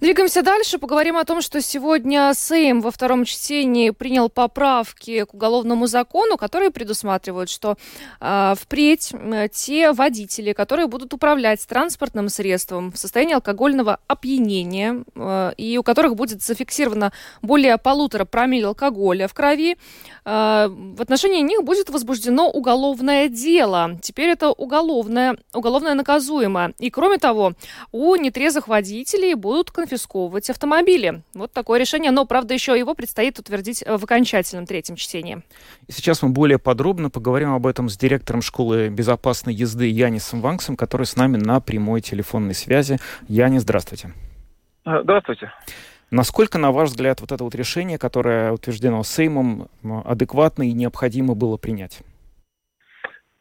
Двигаемся 0.00 0.42
дальше. 0.42 0.78
Поговорим 0.78 1.16
о 1.16 1.24
том, 1.24 1.40
что 1.40 1.60
сегодня 1.62 2.32
Сейм 2.34 2.80
во 2.80 2.90
втором 2.90 3.24
чтении 3.24 3.90
принял 3.90 4.28
поправки 4.28 5.24
к 5.24 5.34
уголовному 5.34 5.86
закону, 5.86 6.36
которые 6.36 6.70
предусматривают, 6.70 7.48
что 7.48 7.76
э, 8.20 8.54
впредь 8.58 9.12
те 9.52 9.92
водители, 9.92 10.52
которые 10.52 10.88
будут 10.88 11.14
управлять 11.14 11.66
транспортным 11.66 12.28
средством 12.28 12.92
в 12.92 12.98
состоянии 12.98 13.34
алкогольного 13.34 14.00
опьянения 14.06 15.04
э, 15.14 15.52
и 15.56 15.78
у 15.78 15.82
которых 15.82 16.16
будет 16.16 16.42
зафиксировано 16.42 17.12
более 17.42 17.78
полутора 17.78 18.24
промилле 18.24 18.66
алкоголя 18.66 19.28
в 19.28 19.34
крови, 19.34 19.76
э, 20.24 20.68
в 20.68 21.00
отношении 21.00 21.40
них 21.40 21.62
будет 21.62 21.90
возбуждено 21.90 22.50
уголовное 22.50 23.28
дело. 23.28 23.98
Теперь 24.02 24.30
это 24.30 24.50
уголовное, 24.50 25.38
уголовное 25.52 25.94
наказуемо. 25.94 26.72
И 26.78 26.90
кроме 26.90 27.18
того, 27.18 27.52
у 27.92 28.16
нетрезвых 28.16 28.68
водителей 28.68 29.33
будут 29.34 29.70
конфисковывать 29.70 30.50
автомобили. 30.50 31.22
Вот 31.34 31.52
такое 31.52 31.80
решение, 31.80 32.10
но, 32.10 32.24
правда, 32.24 32.54
еще 32.54 32.78
его 32.78 32.94
предстоит 32.94 33.38
утвердить 33.38 33.82
э, 33.82 33.96
в 33.96 34.04
окончательном 34.04 34.66
третьем 34.66 34.96
чтении. 34.96 35.42
И 35.86 35.92
сейчас 35.92 36.22
мы 36.22 36.30
более 36.30 36.58
подробно 36.58 37.10
поговорим 37.10 37.52
об 37.54 37.66
этом 37.66 37.88
с 37.88 37.96
директором 37.96 38.42
школы 38.42 38.88
безопасной 38.88 39.54
езды 39.54 39.86
Янисом 39.88 40.40
Ванксом, 40.40 40.76
который 40.76 41.06
с 41.06 41.16
нами 41.16 41.36
на 41.36 41.60
прямой 41.60 42.00
телефонной 42.00 42.54
связи. 42.54 42.98
Янис, 43.28 43.62
здравствуйте. 43.62 44.12
А, 44.84 45.02
здравствуйте. 45.02 45.50
Насколько, 46.10 46.58
на 46.58 46.70
ваш 46.70 46.90
взгляд, 46.90 47.20
вот 47.20 47.32
это 47.32 47.42
вот 47.42 47.54
решение, 47.54 47.98
которое 47.98 48.52
утверждено 48.52 49.02
Сеймом, 49.02 49.68
адекватно 50.04 50.62
и 50.62 50.72
необходимо 50.72 51.34
было 51.34 51.56
принять? 51.56 52.02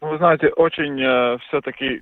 Ну, 0.02 0.10
вы 0.10 0.18
знаете, 0.18 0.50
очень 0.50 1.00
э, 1.00 1.38
все-таки 1.48 2.02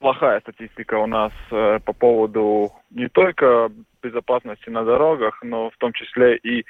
плохая 0.00 0.40
статистика 0.40 0.94
у 0.94 1.06
нас 1.06 1.32
э, 1.52 1.78
по 1.84 1.92
поводу 1.92 2.72
не 2.90 3.08
только 3.08 3.70
безопасности 4.02 4.70
на 4.70 4.84
дорогах, 4.84 5.42
но 5.42 5.70
в 5.70 5.76
том 5.76 5.92
числе 5.92 6.36
и 6.38 6.64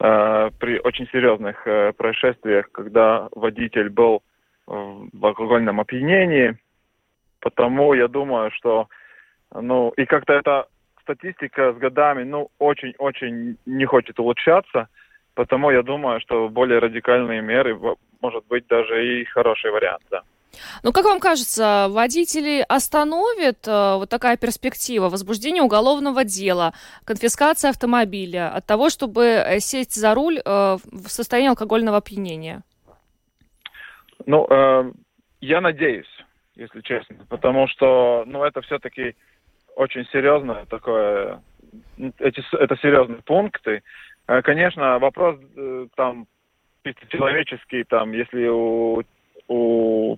э, 0.00 0.50
при 0.58 0.80
очень 0.80 1.06
серьезных 1.12 1.66
э, 1.66 1.92
происшествиях, 1.92 2.72
когда 2.72 3.28
водитель 3.32 3.90
был 3.90 4.22
в 4.66 5.26
алкогольном 5.26 5.80
опьянении. 5.80 6.56
Потому 7.40 7.94
я 7.94 8.08
думаю, 8.08 8.50
что 8.52 8.88
ну 9.52 9.90
и 9.90 10.06
как-то 10.06 10.32
эта 10.32 10.66
статистика 11.02 11.72
с 11.72 11.76
годами 11.76 12.22
ну 12.22 12.48
очень-очень 12.58 13.58
не 13.66 13.84
хочет 13.84 14.18
улучшаться. 14.18 14.88
Потому 15.34 15.70
я 15.70 15.82
думаю, 15.82 16.20
что 16.20 16.48
более 16.48 16.78
радикальные 16.78 17.42
меры 17.42 17.78
может 18.20 18.46
быть 18.46 18.66
даже 18.68 19.04
и 19.04 19.24
хороший 19.24 19.72
вариант, 19.72 20.02
да. 20.10 20.22
Ну, 20.82 20.92
как 20.92 21.04
вам 21.04 21.20
кажется, 21.20 21.86
водители 21.90 22.64
остановят 22.68 23.66
э, 23.66 23.96
вот 23.96 24.08
такая 24.08 24.36
перспектива 24.36 25.08
возбуждения 25.08 25.62
уголовного 25.62 26.24
дела, 26.24 26.72
конфискация 27.04 27.70
автомобиля 27.70 28.54
от 28.54 28.66
того, 28.66 28.90
чтобы 28.90 29.24
э, 29.24 29.60
сесть 29.60 29.94
за 29.94 30.14
руль 30.14 30.38
э, 30.38 30.42
в 30.44 31.08
состоянии 31.08 31.50
алкогольного 31.50 31.98
опьянения? 31.98 32.62
Ну, 34.26 34.46
э, 34.48 34.92
я 35.40 35.60
надеюсь, 35.60 36.10
если 36.56 36.80
честно, 36.82 37.16
потому 37.28 37.68
что, 37.68 38.24
ну, 38.26 38.44
это 38.44 38.60
все-таки 38.62 39.16
очень 39.74 40.06
серьезное 40.12 40.66
такое, 40.66 41.40
эти, 42.18 42.42
это 42.56 42.76
серьезные 42.76 43.22
пункты. 43.22 43.82
Э, 44.28 44.42
конечно, 44.42 44.98
вопрос 44.98 45.38
э, 45.56 45.86
там 45.96 46.26
чисто 46.84 47.06
человеческий, 47.08 47.84
там, 47.84 48.12
если 48.12 48.48
у, 48.48 49.02
у 49.48 50.16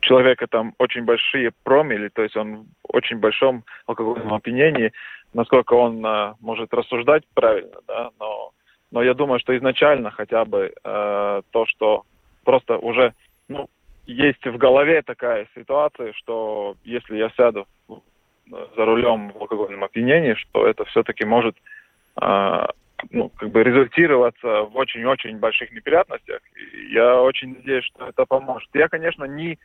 человека 0.00 0.46
там 0.46 0.74
очень 0.78 1.04
большие 1.04 1.52
промили, 1.64 2.08
то 2.08 2.22
есть 2.22 2.36
он 2.36 2.66
в 2.82 2.94
очень 2.94 3.18
большом 3.18 3.64
алкогольном 3.86 4.34
опьянении, 4.34 4.92
насколько 5.32 5.74
он 5.74 6.04
э, 6.04 6.34
может 6.40 6.72
рассуждать 6.74 7.24
правильно, 7.34 7.76
да, 7.86 8.10
но, 8.18 8.52
но 8.90 9.02
я 9.02 9.14
думаю, 9.14 9.40
что 9.40 9.56
изначально 9.56 10.10
хотя 10.10 10.44
бы 10.44 10.72
э, 10.72 11.42
то, 11.50 11.66
что 11.66 12.04
просто 12.44 12.78
уже 12.78 13.14
ну, 13.48 13.68
есть 14.06 14.44
в 14.44 14.56
голове 14.56 15.02
такая 15.02 15.46
ситуация, 15.54 16.12
что 16.14 16.76
если 16.84 17.16
я 17.16 17.30
сяду 17.30 17.66
за 18.48 18.84
рулем 18.84 19.30
в 19.30 19.40
алкогольном 19.40 19.84
опьянении, 19.84 20.34
что 20.34 20.66
это 20.66 20.84
все-таки 20.86 21.24
может 21.24 21.56
э, 22.20 22.66
ну, 23.10 23.28
как 23.30 23.50
бы 23.50 23.62
результироваться 23.62 24.62
в 24.62 24.76
очень-очень 24.76 25.38
больших 25.38 25.72
неприятностях. 25.72 26.40
И 26.54 26.92
я 26.92 27.20
очень 27.20 27.54
надеюсь, 27.54 27.84
что 27.84 28.08
это 28.08 28.24
поможет. 28.26 28.68
Я, 28.74 28.88
конечно, 28.88 29.24
не 29.24 29.58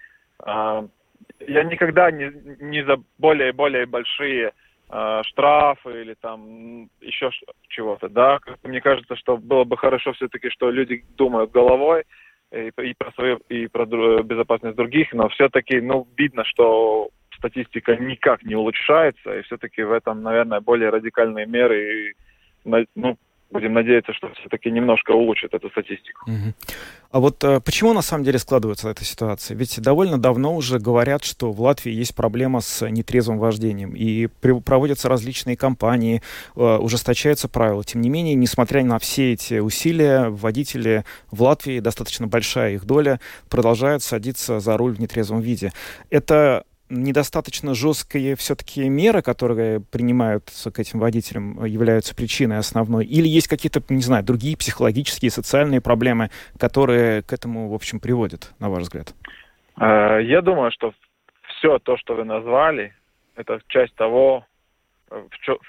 я 0.45 1.63
никогда 1.63 2.11
не, 2.11 2.31
не 2.59 2.83
за 2.83 2.97
более 3.17 3.49
и 3.49 3.53
более 3.53 3.85
большие 3.85 4.51
э, 4.89 5.21
штрафы 5.25 6.01
или 6.01 6.13
там 6.15 6.89
еще 7.01 7.29
чего-то, 7.69 8.09
да. 8.09 8.39
Мне 8.63 8.81
кажется, 8.81 9.15
что 9.15 9.37
было 9.37 9.63
бы 9.63 9.77
хорошо 9.77 10.13
все-таки, 10.13 10.49
что 10.49 10.69
люди 10.69 11.03
думают 11.17 11.51
головой 11.51 12.03
и, 12.51 12.93
про 12.97 13.11
свою, 13.13 13.37
и 13.49 13.67
про 13.67 13.85
безопасность 13.85 14.75
других, 14.75 15.11
но 15.13 15.27
все-таки, 15.29 15.81
ну, 15.81 16.07
видно, 16.17 16.43
что 16.45 17.09
статистика 17.35 17.95
никак 17.95 18.43
не 18.43 18.55
улучшается, 18.55 19.37
и 19.37 19.41
все-таки 19.43 19.83
в 19.83 19.91
этом, 19.91 20.21
наверное, 20.21 20.61
более 20.61 20.89
радикальные 20.89 21.45
меры, 21.45 22.13
ну, 22.63 23.17
будем 23.53 23.73
надеяться, 23.73 24.13
что 24.13 24.29
все-таки 24.33 24.69
немножко 24.71 25.11
улучшит 25.11 25.53
эту 25.53 25.69
статистику. 25.69 26.29
Угу. 26.29 26.53
А 27.11 27.19
вот 27.19 27.43
а, 27.43 27.59
почему 27.59 27.93
на 27.93 28.01
самом 28.01 28.23
деле 28.23 28.39
складывается 28.39 28.89
эта 28.89 29.05
ситуация? 29.05 29.55
Ведь 29.55 29.79
довольно 29.79 30.17
давно 30.17 30.55
уже 30.55 30.79
говорят, 30.79 31.23
что 31.23 31.51
в 31.51 31.61
Латвии 31.61 31.91
есть 31.91 32.15
проблема 32.15 32.59
с 32.59 32.89
нетрезвым 32.89 33.37
вождением, 33.37 33.95
и 33.95 34.27
при, 34.27 34.59
проводятся 34.59 35.09
различные 35.09 35.55
кампании, 35.55 36.21
а, 36.55 36.79
ужесточаются 36.79 37.47
правила. 37.47 37.83
Тем 37.83 38.01
не 38.01 38.09
менее, 38.09 38.35
несмотря 38.35 38.83
на 38.83 38.99
все 38.99 39.33
эти 39.33 39.59
усилия, 39.59 40.29
водители 40.29 41.05
в 41.31 41.43
Латвии, 41.43 41.79
достаточно 41.79 42.27
большая 42.27 42.73
их 42.73 42.85
доля, 42.85 43.19
продолжают 43.49 44.03
садиться 44.03 44.59
за 44.59 44.75
руль 44.75 44.95
в 44.95 44.99
нетрезвом 44.99 45.39
виде. 45.39 45.71
Это 46.09 46.65
недостаточно 46.93 47.73
жесткие 47.73 48.35
все-таки 48.35 48.87
меры, 48.87 49.21
которые 49.21 49.81
принимаются 49.81 50.71
к 50.71 50.79
этим 50.79 50.99
водителям, 50.99 51.63
являются 51.65 52.15
причиной 52.15 52.57
основной? 52.57 53.05
Или 53.05 53.27
есть 53.27 53.47
какие-то, 53.47 53.81
не 53.89 54.01
знаю, 54.01 54.23
другие 54.23 54.55
психологические, 54.57 55.31
социальные 55.31 55.81
проблемы, 55.81 56.29
которые 56.59 57.23
к 57.23 57.33
этому, 57.33 57.69
в 57.69 57.73
общем, 57.73 57.99
приводят, 57.99 58.53
на 58.59 58.69
ваш 58.69 58.83
взгляд? 58.83 59.13
Э, 59.79 60.19
я 60.23 60.41
думаю, 60.41 60.71
что 60.71 60.93
все 61.57 61.79
то, 61.79 61.97
что 61.97 62.15
вы 62.15 62.23
назвали, 62.23 62.93
это 63.35 63.59
часть 63.67 63.95
того, 63.95 64.45
в, 65.09 65.37
чё, 65.41 65.59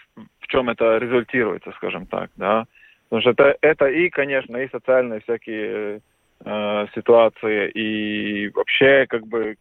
в 0.40 0.46
чем 0.48 0.70
это 0.70 0.98
результируется, 0.98 1.72
скажем 1.76 2.06
так, 2.06 2.30
да. 2.36 2.66
Потому 3.08 3.20
что 3.22 3.30
это, 3.30 3.56
это 3.60 3.86
и, 3.86 4.08
конечно, 4.10 4.56
и 4.56 4.70
социальные 4.70 5.20
всякие 5.20 6.00
э, 6.44 6.86
ситуации, 6.94 7.70
и 7.70 8.48
вообще, 8.48 9.06
как 9.08 9.26
бы, 9.26 9.56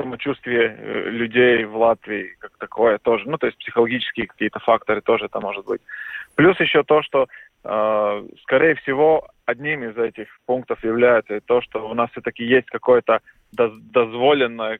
самочувствие 0.00 0.76
э, 0.76 1.10
людей 1.10 1.64
в 1.64 1.76
Латвии 1.76 2.36
как 2.38 2.52
такое 2.58 2.98
тоже, 2.98 3.28
ну, 3.28 3.38
то 3.38 3.46
есть 3.46 3.58
психологические 3.58 4.26
какие-то 4.26 4.58
факторы 4.60 5.00
тоже 5.00 5.26
это 5.26 5.40
может 5.40 5.64
быть. 5.66 5.80
Плюс 6.36 6.58
еще 6.60 6.82
то, 6.82 7.02
что, 7.02 7.26
э, 7.64 8.26
скорее 8.42 8.74
всего, 8.76 9.28
одним 9.46 9.84
из 9.84 9.96
этих 9.96 10.28
пунктов 10.46 10.82
является 10.84 11.40
то, 11.40 11.60
что 11.60 11.88
у 11.88 11.94
нас 11.94 12.10
все-таки 12.10 12.44
есть 12.44 12.68
какое-то 12.70 13.20
дозволенное 13.52 14.78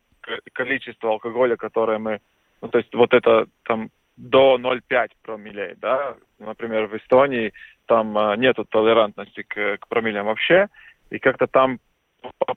количество 0.53 1.11
алкоголя, 1.11 1.57
которое 1.57 1.99
мы, 1.99 2.21
ну, 2.63 2.69
то 2.69 2.79
есть 2.79 2.95
вот 2.95 3.13
это 3.13 3.47
там 3.65 3.91
до 4.17 4.59
0,5 4.59 5.09
промиллей, 5.23 5.75
да, 5.81 6.15
например, 6.39 6.87
в 6.87 6.97
Эстонии 6.97 7.53
там 7.87 8.17
э, 8.17 8.37
нету 8.37 8.65
толерантности 8.65 9.43
к, 9.43 9.79
к 9.79 9.89
промиллям 9.89 10.27
вообще, 10.27 10.69
и 11.11 11.19
как-то 11.19 11.47
там 11.47 11.79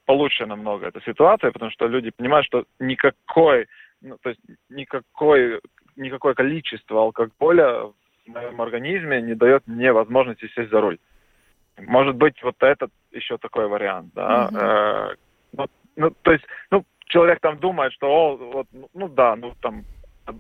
получше 0.05 0.45
намного 0.45 0.87
эта 0.87 1.01
ситуация, 1.01 1.51
потому 1.51 1.71
что 1.71 1.87
люди 1.87 2.11
понимают, 2.11 2.45
что 2.45 2.65
никакой, 2.79 3.67
ну, 4.01 4.17
то 4.21 4.29
есть 4.29 4.41
никакой, 4.69 5.61
никакое 5.95 6.33
количество 6.33 7.01
алкоголя 7.01 7.83
в 7.83 7.93
моем 8.27 8.61
организме 8.61 9.21
не 9.21 9.35
дает 9.35 9.67
мне 9.67 9.91
возможности 9.91 10.47
сесть 10.55 10.71
за 10.71 10.81
руль. 10.81 10.97
Может 11.77 12.15
быть, 12.15 12.41
вот 12.43 12.55
этот 12.59 12.91
еще 13.11 13.37
такой 13.37 13.67
вариант, 13.67 14.13
да. 14.13 14.49
Mm-hmm. 14.51 15.11
Э, 15.11 15.15
ну, 15.53 15.67
ну, 15.95 16.11
то 16.21 16.31
есть, 16.31 16.45
ну, 16.71 16.85
человек 17.07 17.39
там 17.41 17.57
думает, 17.59 17.93
что, 17.93 18.07
о, 18.07 18.35
вот, 18.37 18.67
ну, 18.71 18.89
ну 18.93 19.07
да, 19.07 19.35
ну 19.35 19.53
там 19.61 19.83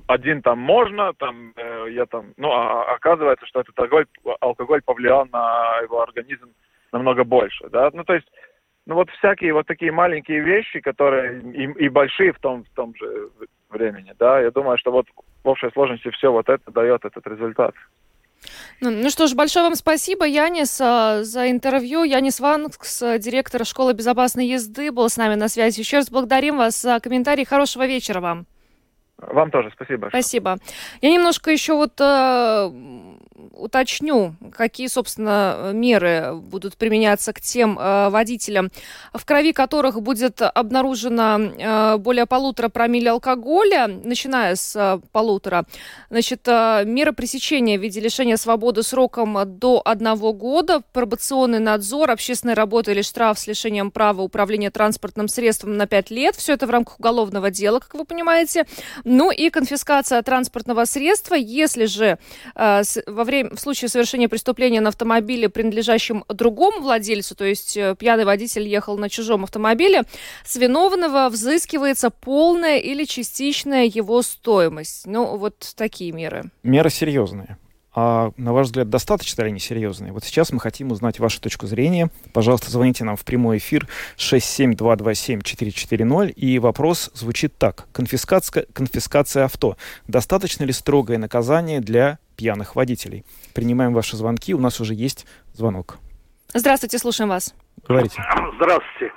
один 0.07 0.41
там 0.41 0.59
можно, 0.59 1.13
там 1.13 1.53
э, 1.55 1.87
я 1.91 2.05
там, 2.05 2.33
ну, 2.37 2.51
а, 2.51 2.83
а 2.83 2.95
оказывается, 2.95 3.45
что 3.45 3.61
этот 3.61 3.77
алкоголь, 3.77 4.05
алкоголь 4.39 4.81
повлиял 4.81 5.25
на 5.31 5.79
его 5.81 6.01
организм 6.01 6.53
намного 6.91 7.23
больше, 7.23 7.67
да. 7.69 7.89
Ну, 7.93 8.03
то 8.03 8.13
есть 8.13 8.27
ну 8.85 8.95
вот 8.95 9.09
всякие 9.11 9.53
вот 9.53 9.67
такие 9.67 9.91
маленькие 9.91 10.41
вещи, 10.41 10.79
которые 10.79 11.41
и, 11.41 11.85
и 11.85 11.89
большие 11.89 12.33
в 12.33 12.39
том, 12.39 12.63
в 12.63 12.69
том 12.75 12.93
же 12.95 13.29
времени, 13.69 14.13
да, 14.19 14.39
я 14.39 14.51
думаю, 14.51 14.77
что 14.77 14.91
вот 14.91 15.07
в 15.43 15.47
общей 15.47 15.69
сложности 15.71 16.09
все 16.11 16.31
вот 16.31 16.49
это 16.49 16.71
дает 16.71 17.05
этот 17.05 17.25
результат. 17.27 17.73
Ну, 18.81 18.91
ну 18.91 19.09
что 19.09 19.27
ж, 19.27 19.35
большое 19.35 19.65
вам 19.65 19.75
спасибо, 19.75 20.25
Янис, 20.25 20.79
а, 20.81 21.23
за 21.23 21.49
интервью. 21.49 22.03
Янис 22.03 22.41
Ванкс, 22.41 22.99
директор 23.19 23.65
школы 23.65 23.93
безопасной 23.93 24.47
езды, 24.47 24.91
был 24.91 25.09
с 25.09 25.15
нами 25.15 25.35
на 25.35 25.47
связи. 25.47 25.79
Еще 25.79 25.97
раз 25.97 26.09
благодарим 26.09 26.57
вас 26.57 26.81
за 26.81 26.99
комментарий. 26.99 27.45
Хорошего 27.45 27.87
вечера 27.87 28.19
вам. 28.19 28.45
Вам 29.17 29.51
тоже 29.51 29.71
спасибо. 29.73 30.07
Спасибо. 30.09 30.57
Я 31.01 31.11
немножко 31.11 31.51
еще 31.51 31.73
вот 31.73 31.93
э, 32.01 32.69
уточню, 33.51 34.35
какие, 34.51 34.87
собственно, 34.87 35.71
меры 35.73 36.35
будут 36.35 36.77
применяться 36.77 37.33
к 37.33 37.41
тем 37.41 37.77
э, 37.79 38.09
водителям, 38.09 38.69
в 39.13 39.25
крови 39.25 39.53
которых 39.53 40.01
будет 40.01 40.41
обнаружено 40.41 41.39
э, 41.39 41.97
более 41.97 42.25
полутора 42.25 42.69
промилле 42.69 43.11
алкоголя, 43.11 43.87
начиная 43.87 44.55
с 44.55 44.75
э, 44.75 44.99
полутора. 45.11 45.65
Значит, 46.09 46.47
э, 46.47 46.83
меры 46.85 47.13
пресечения 47.13 47.77
в 47.77 47.81
виде 47.81 47.99
лишения 47.99 48.37
свободы 48.37 48.83
сроком 48.83 49.37
до 49.59 49.81
одного 49.83 50.33
года, 50.33 50.81
пробационный 50.91 51.59
надзор, 51.59 52.11
общественная 52.11 52.55
работа 52.55 52.91
или 52.91 53.01
штраф 53.01 53.39
с 53.39 53.47
лишением 53.47 53.91
права 53.91 54.21
управления 54.21 54.69
транспортным 54.69 55.27
средством 55.27 55.77
на 55.77 55.87
5 55.87 56.11
лет. 56.11 56.35
Все 56.35 56.53
это 56.53 56.67
в 56.67 56.69
рамках 56.69 56.99
уголовного 56.99 57.49
дела, 57.49 57.79
как 57.79 57.93
вы 57.95 58.05
понимаете. 58.05 58.65
Ну 59.03 59.31
и 59.31 59.49
конфискация 59.49 60.21
транспортного 60.21 60.85
средства, 60.85 61.35
если 61.35 61.85
же 61.85 62.17
э, 62.55 62.81
во 63.07 63.22
время, 63.23 63.55
в 63.55 63.59
случае 63.59 63.89
совершения 63.89 64.29
преступления 64.29 64.81
на 64.81 64.89
автомобиле, 64.89 65.49
принадлежащем 65.49 66.23
другому 66.29 66.81
владельцу, 66.81 67.35
то 67.35 67.45
есть 67.45 67.77
э, 67.77 67.95
пьяный 67.97 68.25
водитель 68.25 68.67
ехал 68.67 68.97
на 68.97 69.09
чужом 69.09 69.43
автомобиле, 69.43 70.03
с 70.45 70.55
виновного 70.55 71.29
взыскивается 71.29 72.09
полная 72.09 72.77
или 72.77 73.05
частичная 73.05 73.85
его 73.85 74.21
стоимость. 74.21 75.05
Ну, 75.05 75.37
вот 75.37 75.73
такие 75.75 76.11
меры. 76.11 76.51
Меры 76.63 76.89
серьезные. 76.89 77.57
А 77.95 78.31
на 78.37 78.53
ваш 78.53 78.67
взгляд, 78.67 78.89
достаточно 78.89 79.41
ли 79.43 79.49
они 79.49 79.59
серьезные? 79.59 80.11
Вот 80.11 80.23
сейчас 80.23 80.51
мы 80.51 80.59
хотим 80.59 80.91
узнать 80.91 81.19
вашу 81.19 81.39
точку 81.39 81.67
зрения. 81.67 82.09
Пожалуйста, 82.33 82.71
звоните 82.71 83.03
нам 83.03 83.15
в 83.15 83.23
прямой 83.23 83.59
эфир 83.59 83.87
67227-440. 84.17 86.31
И 86.31 86.57
вопрос 86.57 87.11
звучит 87.13 87.55
так. 87.57 87.85
Конфискация, 87.91 88.65
конфискация 88.73 89.45
авто. 89.45 89.77
Достаточно 90.07 90.63
ли 90.63 90.73
строгое 90.73 91.19
наказание 91.19 91.81
для 91.81 92.17
пьяных 92.35 92.75
водителей? 92.75 93.25
Принимаем 93.53 93.93
ваши 93.93 94.15
звонки. 94.15 94.53
У 94.53 94.59
нас 94.59 94.79
уже 94.79 94.93
есть 94.93 95.27
звонок. 95.53 95.97
Здравствуйте, 96.53 96.97
слушаем 96.97 97.29
вас. 97.29 97.55
Говорите. 97.87 98.21
Здравствуйте. 98.55 99.13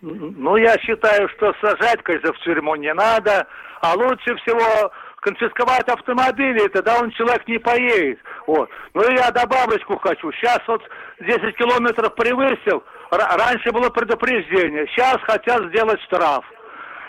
Ну, 0.00 0.56
я 0.56 0.78
считаю, 0.78 1.28
что 1.36 1.52
сажать, 1.60 2.02
конечно, 2.02 2.32
в 2.32 2.38
тюрьму 2.38 2.74
не 2.76 2.92
надо, 2.94 3.46
а 3.82 3.94
лучше 3.94 4.34
всего 4.36 4.90
конфисковать 5.20 5.86
автомобили, 5.88 6.68
тогда 6.68 6.98
он 6.98 7.10
человек 7.10 7.46
не 7.46 7.58
поедет. 7.58 8.18
Вот. 8.46 8.70
Ну 8.94 9.02
и 9.02 9.16
я 9.16 9.30
добавочку 9.30 9.98
хочу. 9.98 10.32
Сейчас 10.32 10.60
вот 10.66 10.82
10 11.20 11.56
километров 11.56 12.14
превысил, 12.14 12.82
раньше 13.10 13.70
было 13.72 13.90
предупреждение, 13.90 14.86
сейчас 14.88 15.18
хотят 15.22 15.62
сделать 15.68 16.00
штраф. 16.02 16.44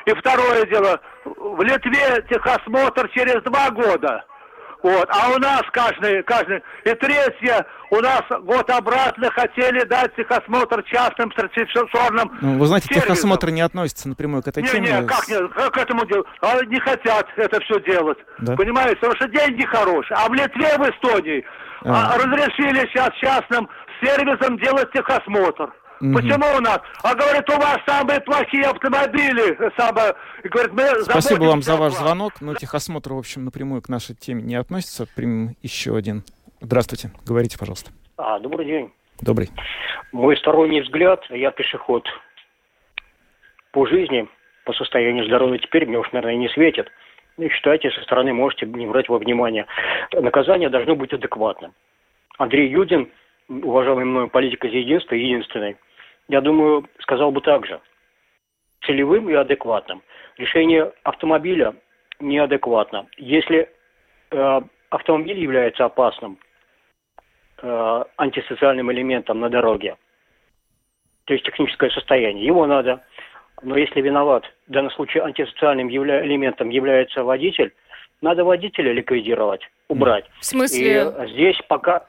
И 0.06 0.14
второе 0.14 0.66
дело, 0.66 1.00
в 1.24 1.62
Литве 1.62 2.26
техосмотр 2.30 3.08
через 3.10 3.42
два 3.44 3.70
года. 3.70 4.26
Вот. 4.84 5.08
А 5.10 5.30
у 5.30 5.38
нас 5.38 5.62
каждый, 5.72 6.24
каждый. 6.24 6.62
И 6.86 6.94
третье, 6.96 7.66
у 7.92 7.98
нас 7.98 8.24
год 8.42 8.70
обратно 8.70 9.30
хотели 9.32 9.84
дать 9.86 10.16
техосмотр 10.16 10.84
частным 10.84 11.32
сертификационным 11.34 12.38
ну, 12.42 12.58
Вы 12.58 12.66
знаете, 12.66 12.88
сервисом. 12.88 13.10
техосмотр 13.10 13.50
не 13.52 13.62
относится 13.62 14.10
напрямую 14.10 14.42
к 14.42 14.48
этой 14.48 14.64
не, 14.64 14.70
теме. 14.70 14.88
Не, 14.88 15.08
как 15.08 15.28
не, 15.28 15.70
к 15.70 15.78
этому 15.78 16.06
делу? 16.06 16.26
А 16.42 16.64
не 16.66 16.80
хотят 16.80 17.28
это 17.38 17.60
все 17.62 17.80
делать. 17.82 18.18
Да? 18.40 18.56
Понимаете, 18.56 18.96
потому 18.96 19.16
что 19.16 19.28
деньги 19.28 19.64
хорошие. 19.66 20.18
А 20.18 20.28
в 20.28 20.34
Литве, 20.34 20.78
в 20.78 20.90
Эстонии 20.90 21.46
а. 21.84 22.18
разрешили 22.18 22.88
сейчас 22.88 23.12
частным 23.22 23.70
сервисом 24.02 24.58
делать 24.58 24.92
техосмотр. 24.94 25.72
Угу. 26.02 26.14
Почему 26.14 26.46
у 26.58 26.62
нас? 26.62 26.80
А 27.04 27.14
говорит, 27.14 27.48
у 27.50 27.54
вас 27.54 27.78
самые 27.86 28.20
плохие 28.22 28.64
автомобили. 28.64 29.58
Самые... 29.78 30.16
Говорит, 30.44 30.74
мы 30.74 31.04
Спасибо 31.04 31.44
вам 31.44 31.62
за 31.62 31.78
ваш 31.78 31.94
звонок. 31.94 32.42
Но 32.42 32.56
техосмотр, 32.56 33.14
в 33.14 33.18
общем, 33.18 33.46
напрямую 33.46 33.82
к 33.82 33.90
нашей 33.90 34.16
теме 34.16 34.42
не 34.42 34.56
относится. 34.56 35.06
Примем 35.16 35.56
еще 35.62 35.96
один. 35.96 36.24
Здравствуйте. 36.60 37.12
Говорите, 37.26 37.58
пожалуйста. 37.60 37.92
А, 38.18 38.40
добрый 38.40 38.66
день. 38.66 38.92
Добрый. 39.22 39.50
Мой 40.12 40.36
сторонний 40.38 40.82
взгляд, 40.82 41.24
я 41.30 41.52
пешеход 41.52 42.08
по 43.72 43.86
жизни, 43.86 44.28
по 44.66 44.74
состоянию 44.74 45.26
здоровья 45.26 45.60
теперь 45.60 45.86
мне 45.86 45.98
уж, 45.98 46.12
наверное, 46.12 46.36
не 46.36 46.50
светит. 46.50 46.90
Ну, 47.38 47.50
считайте, 47.50 47.90
со 47.92 48.02
стороны 48.02 48.34
можете 48.34 48.66
не 48.66 48.86
брать 48.88 49.10
во 49.10 49.18
внимание. 49.18 49.66
Наказание 50.14 50.70
должно 50.70 50.96
быть 50.96 51.14
адекватным. 51.14 51.74
Андрей 52.38 52.70
Юдин, 52.70 53.10
уважаемый 53.48 54.06
мною 54.06 54.30
политик 54.30 54.66
из 54.66 54.74
единства, 54.74 55.16
единственный, 55.16 55.78
я 56.32 56.40
думаю, 56.40 56.88
сказал 57.00 57.32
бы 57.32 57.42
так 57.42 57.68
же. 57.68 57.80
Целевым 58.86 59.30
и 59.30 59.34
адекватным. 59.34 60.02
Решение 60.38 60.92
автомобиля 61.04 61.76
неадекватно. 62.20 63.08
Если 63.18 63.70
э, 64.32 64.62
автомобиль 64.90 65.38
является 65.38 65.84
опасным 65.86 66.40
э, 67.62 68.04
антисоциальным 68.16 68.92
элементом 68.94 69.42
на 69.42 69.50
дороге, 69.50 69.98
то 71.26 71.34
есть 71.34 71.46
техническое 71.46 71.90
состояние, 71.90 72.46
его 72.46 72.66
надо. 72.66 73.04
Но 73.62 73.78
если 73.78 74.00
виноват, 74.02 74.46
в 74.68 74.72
данном 74.72 74.92
случае 74.92 75.24
антисоциальным 75.24 75.90
явля, 75.90 76.26
элементом 76.26 76.70
является 76.70 77.24
водитель, 77.24 77.74
надо 78.22 78.46
водителя 78.46 78.94
ликвидировать, 78.94 79.62
убрать. 79.90 80.26
В 80.40 80.46
смысле? 80.46 81.14
И 81.26 81.28
здесь 81.34 81.60
пока 81.68 82.06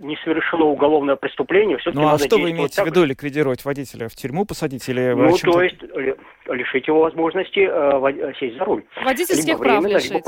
не 0.00 0.16
совершено 0.24 0.64
угодное 0.66 1.16
преступление, 1.16 1.78
все-таки 1.78 2.02
Ну 2.02 2.08
а 2.08 2.18
что 2.18 2.38
вы 2.38 2.50
имеете 2.50 2.82
в 2.82 2.86
виду, 2.86 3.04
ликвидировать 3.04 3.64
водителя? 3.64 4.08
В 4.08 4.14
тюрьму 4.14 4.44
посадить 4.44 4.88
или... 4.88 5.14
Ну, 5.14 5.36
то 5.36 5.62
есть 5.62 5.76
лишить 6.46 6.86
его 6.86 7.00
возможности 7.00 7.60
э, 7.60 8.32
сесть 8.38 8.56
за 8.56 8.64
руль. 8.64 8.84
Водительских 9.02 9.58
прав 9.58 9.84
лишить. 9.84 10.24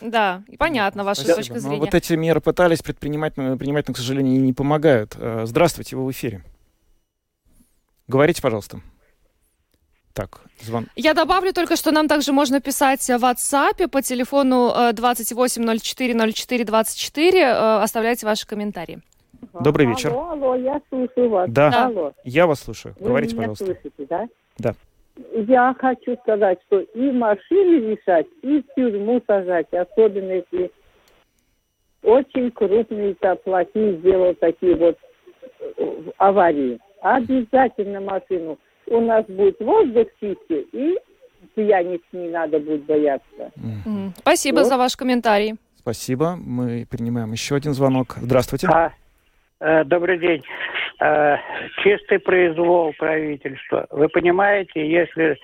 Да, 0.00 0.42
понятно, 0.58 1.04
ваша 1.04 1.22
Спасибо. 1.22 1.36
точка 1.36 1.58
зрения. 1.58 1.76
Но 1.76 1.84
вот 1.84 1.94
эти 1.94 2.12
меры 2.14 2.40
пытались 2.40 2.82
предпринимать, 2.82 3.34
принимать, 3.34 3.88
но, 3.88 3.94
к 3.94 3.96
сожалению, 3.96 4.40
не 4.42 4.52
помогают. 4.52 5.14
Э, 5.18 5.42
здравствуйте, 5.44 5.96
вы 5.96 6.06
в 6.06 6.10
эфире. 6.10 6.42
Говорите, 8.06 8.42
пожалуйста. 8.42 8.80
Так, 10.14 10.40
звон. 10.60 10.86
Я 10.94 11.12
добавлю 11.12 11.52
только, 11.52 11.74
что 11.74 11.90
нам 11.90 12.06
также 12.06 12.32
можно 12.32 12.60
писать 12.60 13.00
в 13.00 13.10
WhatsApp 13.10 13.88
по 13.88 14.00
телефону 14.00 14.70
28040424. 14.92 17.18
Э, 17.18 17.40
э, 17.40 17.82
оставляйте 17.82 18.24
ваши 18.24 18.46
комментарии. 18.46 19.00
Добрый 19.60 19.86
вечер. 19.86 20.10
Алло, 20.10 20.30
алло, 20.30 20.54
я 20.54 20.80
слушаю 20.88 21.30
вас. 21.30 21.50
Да, 21.50 21.70
да. 21.70 21.86
Алло. 21.86 22.12
я 22.22 22.46
вас 22.46 22.60
слушаю. 22.60 22.94
Вы 23.00 23.08
Говорите, 23.08 23.34
меня 23.34 23.48
пожалуйста. 23.48 23.64
слышите, 23.64 24.06
да? 24.08 24.28
Да. 24.58 24.74
Я 25.34 25.74
хочу 25.78 26.16
сказать, 26.22 26.60
что 26.66 26.78
и 26.78 27.10
машины 27.10 27.80
лишать, 27.80 28.26
и 28.42 28.62
в 28.62 28.66
тюрьму 28.76 29.20
сажать, 29.26 29.66
особенно 29.72 30.30
если 30.30 30.70
очень 32.02 32.52
крупные 32.52 33.16
плохие 33.42 33.98
сделал 33.98 34.36
такие 34.36 34.76
вот 34.76 34.96
э, 35.76 36.02
аварии. 36.18 36.78
Обязательно 37.00 38.00
машину 38.00 38.60
у 38.88 39.00
нас 39.00 39.24
будет 39.26 39.58
воздух 39.60 40.08
чистый, 40.20 40.66
и 40.72 40.98
пьяниц 41.54 42.00
не 42.12 42.28
надо 42.28 42.58
будет 42.58 42.84
бояться. 42.84 43.50
Mm. 43.56 44.10
Спасибо 44.18 44.58
вот. 44.58 44.66
за 44.66 44.76
ваш 44.76 44.96
комментарий. 44.96 45.54
Спасибо. 45.78 46.36
Мы 46.36 46.86
принимаем 46.88 47.32
еще 47.32 47.56
один 47.56 47.74
звонок. 47.74 48.16
Здравствуйте. 48.20 48.68
А, 48.68 48.92
добрый 49.60 50.18
день. 50.18 50.42
Э, 51.00 51.36
чистый 51.82 52.20
произвол 52.20 52.94
правительства. 52.96 53.86
Вы 53.90 54.08
понимаете, 54.08 54.88
если 54.88 55.36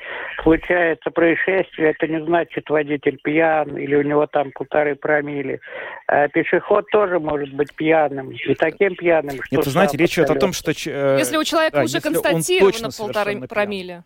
случается 0.43 1.11
происшествие, 1.11 1.91
это 1.91 2.07
не 2.07 2.25
значит 2.25 2.71
водитель 2.71 3.19
пьян 3.23 3.77
или 3.77 3.97
у 3.97 4.03
него 4.03 4.27
там 4.27 4.53
полторы 4.53 4.95
промили. 4.95 5.61
Э, 6.09 6.29
пешеход 6.29 6.87
тоже 6.91 7.19
может 7.19 7.53
быть 7.53 7.75
пьяным. 7.75 8.31
И 8.31 8.55
таким 8.55 8.95
пьяным, 8.95 9.43
что... 9.43 9.57
Нет, 9.57 9.65
вы 9.65 9.71
знаете, 9.73 9.97
речь 9.97 10.15
идет 10.15 10.31
о 10.31 10.37
том, 10.37 10.53
что... 10.53 10.71
Э, 10.71 11.17
если 11.19 11.37
у 11.37 11.45
человека 11.45 11.79
да, 11.79 11.85
уже 11.85 12.01
констатировано 12.01 12.91
полторы 12.97 13.41
промили. 13.49 14.03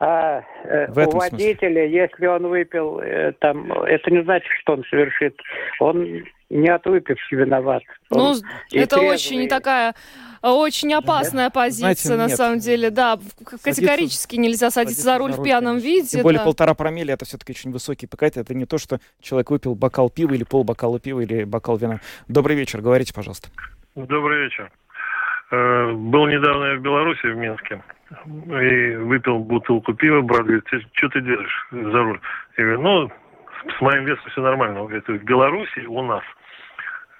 А 0.00 0.42
э, 0.64 0.90
у 0.90 1.10
водителя, 1.10 1.56
смысле. 1.56 1.92
если 1.92 2.26
он 2.26 2.48
выпил, 2.48 2.98
э, 2.98 3.32
там, 3.40 3.72
это 3.72 4.10
не 4.10 4.22
значит, 4.24 4.50
что 4.60 4.72
он 4.72 4.84
совершит. 4.90 5.40
Он 5.78 6.24
не 6.50 6.68
от 6.68 6.84
выпивки 6.86 7.34
виноват. 7.34 7.82
Ну, 8.10 8.18
он 8.18 8.36
это 8.72 8.96
трезвый. 8.96 9.14
очень 9.14 9.48
такая 9.48 9.94
очень 10.52 10.92
опасная 10.92 11.48
позиция, 11.48 11.94
Знаете, 11.94 12.16
на 12.16 12.28
нет. 12.28 12.36
самом 12.36 12.58
деле. 12.58 12.90
Да, 12.90 13.18
категорически 13.62 14.36
нельзя 14.36 14.70
садиться 14.70 15.02
за 15.02 15.16
руль 15.18 15.32
в 15.32 15.42
пьяном 15.42 15.78
виде. 15.78 16.08
Тем 16.08 16.22
более 16.22 16.42
полтора 16.42 16.74
промилле 16.74 17.14
это 17.14 17.24
все-таки 17.24 17.52
очень 17.52 17.70
высокий 17.70 18.06
показатель. 18.06 18.42
Это 18.42 18.54
не 18.54 18.66
то, 18.66 18.76
что 18.76 19.00
человек 19.22 19.50
выпил 19.50 19.74
бокал 19.74 20.10
пива 20.10 20.34
или 20.34 20.44
полбокала 20.44 21.00
пива 21.00 21.20
или 21.20 21.44
бокал 21.44 21.78
вина. 21.78 22.00
Добрый 22.28 22.56
вечер, 22.56 22.82
говорите, 22.82 23.14
пожалуйста. 23.14 23.48
Добрый 23.94 24.44
вечер. 24.44 24.70
Э, 25.50 25.92
был 25.92 26.26
недавно 26.26 26.74
в 26.74 26.80
Беларуси, 26.80 27.26
в 27.26 27.36
Минске, 27.36 27.82
и 28.26 28.96
выпил 28.96 29.38
бутылку 29.38 29.94
пива, 29.94 30.20
брат 30.20 30.42
говорит, 30.42 30.64
что 30.66 31.08
ты 31.08 31.20
делаешь 31.20 31.68
за 31.70 32.02
руль? 32.02 32.20
Я 32.56 32.64
говорю, 32.64 32.82
ну, 32.82 33.12
с 33.76 33.80
моим 33.80 34.04
весом 34.04 34.30
все 34.30 34.40
нормально. 34.40 34.80
Он 34.80 34.86
говорит, 34.86 35.06
в 35.08 35.24
Беларуси 35.24 35.86
у 35.86 36.02
нас 36.02 36.22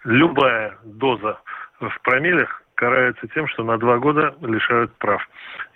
любая 0.05 0.77
доза 0.85 1.39
в 1.81 2.01
промиллях 2.03 2.63
карается 2.75 3.27
тем, 3.29 3.49
что 3.49 3.63
на 3.65 3.79
два 3.79 3.99
года 3.99 4.35
лишают 4.41 4.93
прав. 4.99 5.23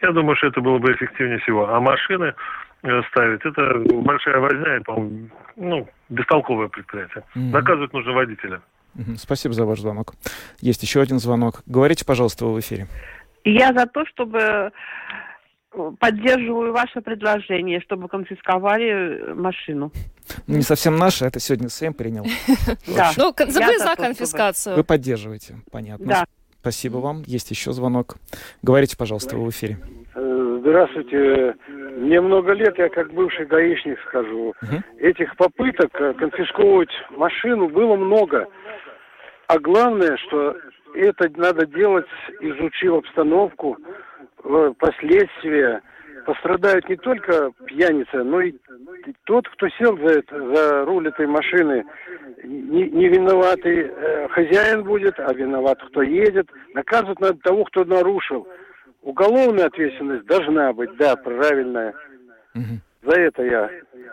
Я 0.02 0.12
думаю, 0.12 0.36
что 0.36 0.48
это 0.48 0.60
было 0.60 0.78
бы 0.78 0.92
эффективнее 0.92 1.38
всего. 1.38 1.68
А 1.68 1.80
машины 1.80 2.34
э, 2.82 3.02
ставить, 3.10 3.44
это 3.44 3.82
большая 4.02 4.38
возня 4.38 4.76
и, 4.76 4.80
по-моему, 4.80 5.28
ну, 5.56 5.88
бестолковое 6.08 6.68
предприятие. 6.68 7.24
Mm-hmm. 7.34 7.50
Наказывать 7.50 7.92
нужно 7.92 8.12
водителя. 8.12 8.60
Mm-hmm. 8.96 9.16
Спасибо 9.16 9.54
за 9.54 9.64
ваш 9.64 9.80
звонок. 9.80 10.14
Есть 10.60 10.82
еще 10.82 11.00
один 11.00 11.18
звонок. 11.18 11.62
Говорите, 11.66 12.04
пожалуйста, 12.04 12.46
вы 12.46 12.54
в 12.54 12.60
эфире. 12.60 12.86
Я 13.44 13.72
за 13.72 13.86
то, 13.86 14.04
чтобы 14.06 14.72
поддерживаю 15.98 16.72
ваше 16.72 17.00
предложение, 17.00 17.80
чтобы 17.80 18.08
конфисковали 18.08 19.32
машину. 19.34 19.92
Ну, 20.46 20.56
не 20.56 20.62
совсем 20.62 20.96
наше, 20.96 21.24
это 21.24 21.40
сегодня 21.40 21.68
Сэм 21.68 21.94
принял. 21.94 22.24
Да. 22.86 23.10
Ну, 23.16 23.34
вы 23.36 23.78
за 23.78 23.94
конфискацию. 23.96 24.76
Вы 24.76 24.84
поддерживаете, 24.84 25.56
понятно. 25.70 26.06
Да. 26.06 26.24
Спасибо 26.60 26.98
вам. 26.98 27.22
Есть 27.26 27.50
еще 27.50 27.72
звонок. 27.72 28.16
Говорите, 28.62 28.96
пожалуйста, 28.96 29.36
вы 29.36 29.46
в 29.46 29.50
эфире. 29.50 29.78
Э, 30.14 30.58
здравствуйте. 30.60 31.54
Мне 31.96 32.20
много 32.20 32.52
лет, 32.52 32.76
я 32.78 32.88
как 32.88 33.12
бывший 33.12 33.46
гаишник 33.46 33.98
схожу. 34.00 34.54
Угу. 34.62 34.82
Этих 34.98 35.36
попыток 35.36 35.90
э, 36.00 36.14
конфисковывать 36.14 36.90
машину 37.10 37.68
было 37.68 37.96
много. 37.96 38.46
А 39.46 39.58
главное, 39.58 40.16
что 40.26 40.56
это 40.94 41.30
надо 41.36 41.66
делать, 41.66 42.06
изучив 42.40 42.94
обстановку, 42.94 43.76
последствия. 44.78 45.82
Пострадают 46.26 46.86
не 46.90 46.96
только 46.96 47.52
пьяница, 47.64 48.22
но 48.22 48.42
и 48.42 48.52
тот, 49.24 49.48
кто 49.48 49.68
сел 49.70 49.96
за, 49.96 50.18
это, 50.18 50.54
за 50.54 50.84
руль 50.84 51.08
этой 51.08 51.26
машины. 51.26 51.84
Не, 52.44 52.90
не 52.90 53.08
виноватый 53.08 53.90
э, 53.90 54.28
хозяин 54.28 54.84
будет, 54.84 55.18
а 55.18 55.32
виноват, 55.32 55.78
кто 55.88 56.02
едет. 56.02 56.50
Наказывать 56.74 57.20
надо 57.20 57.38
того, 57.38 57.64
кто 57.64 57.84
нарушил. 57.84 58.46
Уголовная 59.00 59.66
ответственность 59.66 60.26
должна 60.26 60.72
быть, 60.74 60.94
да, 60.96 61.16
правильная. 61.16 61.94
Угу. 62.54 62.80
За 63.02 63.12
это 63.12 63.42
я. 63.42 63.70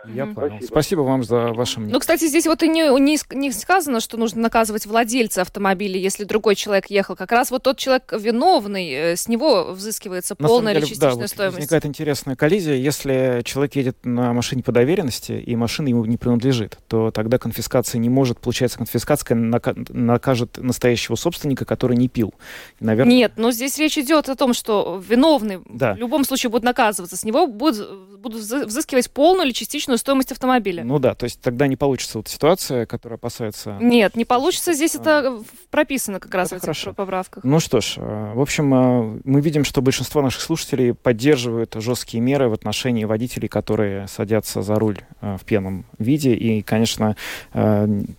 Я 0.07 0.25
понял. 0.27 0.57
Спасибо. 0.57 0.65
Спасибо 0.67 1.01
вам 1.01 1.23
за 1.23 1.53
ваше 1.53 1.79
мнение. 1.79 1.93
Ну, 1.93 1.99
кстати, 1.99 2.27
здесь 2.27 2.45
вот 2.45 2.61
и 2.61 2.67
не, 2.67 2.83
не, 2.99 3.17
не 3.35 3.51
сказано, 3.51 3.99
что 3.99 4.17
нужно 4.17 4.41
наказывать 4.41 4.85
владельца 4.85 5.41
автомобиля, 5.41 5.97
если 5.99 6.23
другой 6.23 6.55
человек 6.55 6.89
ехал. 6.89 7.15
Как 7.15 7.31
раз 7.31 7.49
вот 7.49 7.63
тот 7.63 7.77
человек 7.77 8.13
виновный, 8.13 8.91
э, 8.91 9.15
с 9.15 9.27
него 9.27 9.71
взыскивается 9.71 10.35
на 10.37 10.47
полная 10.47 10.73
деле, 10.73 10.85
или 10.85 10.89
частичная 10.89 11.21
да, 11.21 11.27
стоимость. 11.27 11.57
возникает 11.57 11.85
интересная 11.85 12.35
коллизия. 12.35 12.75
Если 12.75 13.41
человек 13.43 13.75
едет 13.75 13.97
на 14.03 14.33
машине 14.33 14.61
по 14.61 14.71
доверенности, 14.71 15.31
и 15.31 15.55
машина 15.55 15.87
ему 15.87 16.05
не 16.05 16.17
принадлежит, 16.17 16.77
то 16.87 17.09
тогда 17.09 17.39
конфискация 17.39 17.97
не 17.99 18.09
может, 18.09 18.39
получается, 18.39 18.77
конфискация 18.77 19.35
накажет 19.35 20.57
настоящего 20.57 21.15
собственника, 21.15 21.65
который 21.65 21.97
не 21.97 22.07
пил. 22.07 22.33
И, 22.79 22.85
наверное... 22.85 23.11
Нет, 23.11 23.33
но 23.37 23.51
здесь 23.51 23.77
речь 23.79 23.97
идет 23.97 24.29
о 24.29 24.35
том, 24.35 24.53
что 24.53 25.01
виновный 25.07 25.61
да. 25.67 25.93
в 25.95 25.97
любом 25.97 26.23
случае 26.23 26.51
будет 26.51 26.63
наказываться. 26.63 27.17
С 27.17 27.23
него 27.23 27.47
будут, 27.47 28.19
будут 28.19 28.43
взыскивать 28.75 29.09
полную 29.09 29.45
или 29.45 29.53
частичную 29.53 29.97
стоимость 29.97 30.31
автомобиля. 30.31 30.83
Ну 30.83 30.99
да, 30.99 31.15
то 31.15 31.23
есть 31.23 31.39
тогда 31.41 31.67
не 31.67 31.77
получится 31.77 32.17
вот 32.17 32.27
ситуация, 32.27 32.85
которая 32.85 33.17
опасается... 33.17 33.77
Нет, 33.79 34.15
не 34.15 34.25
получится. 34.25 34.73
Здесь 34.73 34.95
а... 34.95 34.99
это 34.99 35.43
прописано 35.71 36.19
как 36.19 36.33
раз 36.33 36.47
это 36.47 36.55
в 36.55 36.57
этих 36.57 36.65
хорошо. 36.65 36.93
поправках. 36.93 37.43
Ну 37.43 37.59
что 37.59 37.81
ж, 37.81 37.95
э, 37.97 38.33
в 38.35 38.41
общем, 38.41 38.73
э, 38.73 39.19
мы 39.23 39.41
видим, 39.41 39.63
что 39.63 39.81
большинство 39.81 40.21
наших 40.21 40.41
слушателей 40.41 40.93
поддерживают 40.93 41.75
жесткие 41.75 42.21
меры 42.21 42.49
в 42.49 42.53
отношении 42.53 43.05
водителей, 43.05 43.47
которые 43.47 44.07
садятся 44.07 44.61
за 44.61 44.75
руль 44.75 44.99
э, 45.21 45.37
в 45.39 45.45
пьяном 45.45 45.85
виде. 45.97 46.33
И, 46.35 46.61
конечно, 46.61 47.15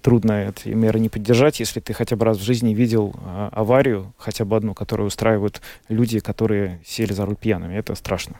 трудно 0.03 0.49
эти 0.49 0.69
меры 0.69 0.99
не 1.01 1.09
поддержать, 1.09 1.61
если 1.61 1.81
ты 1.81 1.93
хотя 1.93 2.17
бы 2.17 2.25
раз 2.25 2.39
в 2.39 2.43
жизни 2.43 2.75
видел 2.75 3.15
аварию, 3.53 4.15
хотя 4.17 4.45
бы 4.45 4.57
одну, 4.57 4.75
которую 4.75 5.09
устраивают 5.09 5.61
люди, 5.89 6.21
которые 6.21 6.81
сели 6.85 7.13
за 7.13 7.27
руль 7.27 7.37
пьяными. 7.37 7.75
Это 7.77 7.95
страшно. 7.95 8.37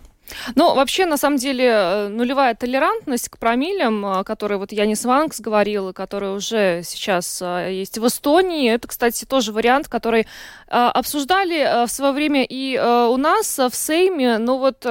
Ну, 0.55 0.75
вообще, 0.75 1.07
на 1.07 1.17
самом 1.17 1.37
деле, 1.37 1.65
э, 1.67 2.09
нулевая 2.09 2.55
толерантность 2.55 3.29
к 3.29 3.39
промиллям, 3.39 4.05
э, 4.07 4.25
которые 4.25 4.59
вот 4.59 4.73
Янис 4.73 5.05
Ванкс 5.05 5.41
говорил, 5.41 5.93
которые 5.93 6.33
уже 6.33 6.83
сейчас 6.85 7.41
э, 7.43 7.73
есть 7.73 7.99
в 7.99 8.07
Эстонии, 8.07 8.71
это, 8.71 8.89
кстати, 8.89 9.25
тоже 9.25 9.53
вариант, 9.53 9.89
который 9.89 10.27
обсуждали 10.69 11.87
в 11.87 11.91
свое 11.91 12.13
время 12.13 12.45
и 12.45 12.77
у 12.77 13.17
нас 13.17 13.59
в 13.59 13.71
Сейме, 13.73 14.39
но 14.39 14.59
вот 14.59 14.85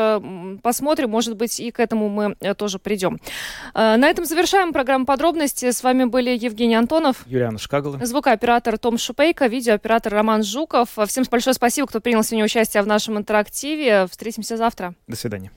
посмотрим, 0.63 1.09
может 1.11 1.36
быть, 1.36 1.59
и 1.59 1.69
к 1.69 1.80
этому 1.80 2.09
мы 2.09 2.36
тоже 2.55 2.80
придем. 2.80 3.19
На 3.73 4.07
этом 4.07 4.26
завершаем 4.26 4.73
программу 4.73 5.05
подробности. 5.05 5.69
С 5.69 5.84
вами 5.84 6.05
были 6.05 6.30
Евгений 6.30 6.76
Антонов, 6.76 7.28
Юлиана 7.28 7.59
Шкагала, 7.59 7.99
звукооператор 8.03 8.78
Том 8.78 8.97
Шупейко, 8.97 9.47
видеооператор 9.47 10.13
Роман 10.13 10.43
Жуков. 10.43 10.97
Всем 11.07 11.23
большое 11.30 11.53
спасибо, 11.53 11.88
кто 11.88 11.99
принял 11.99 12.23
сегодня 12.23 12.45
участие 12.45 12.82
в 12.82 12.88
нашем 12.88 13.17
интерактиве. 13.17 14.07
Встретимся 14.09 14.57
завтра. 14.57 14.95
До 15.07 15.15
свидания 15.15 15.26
свидания. 15.26 15.51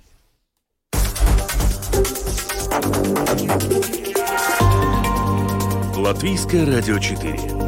Латвийское 5.96 6.64
радио 6.64 6.98
4. 6.98 7.67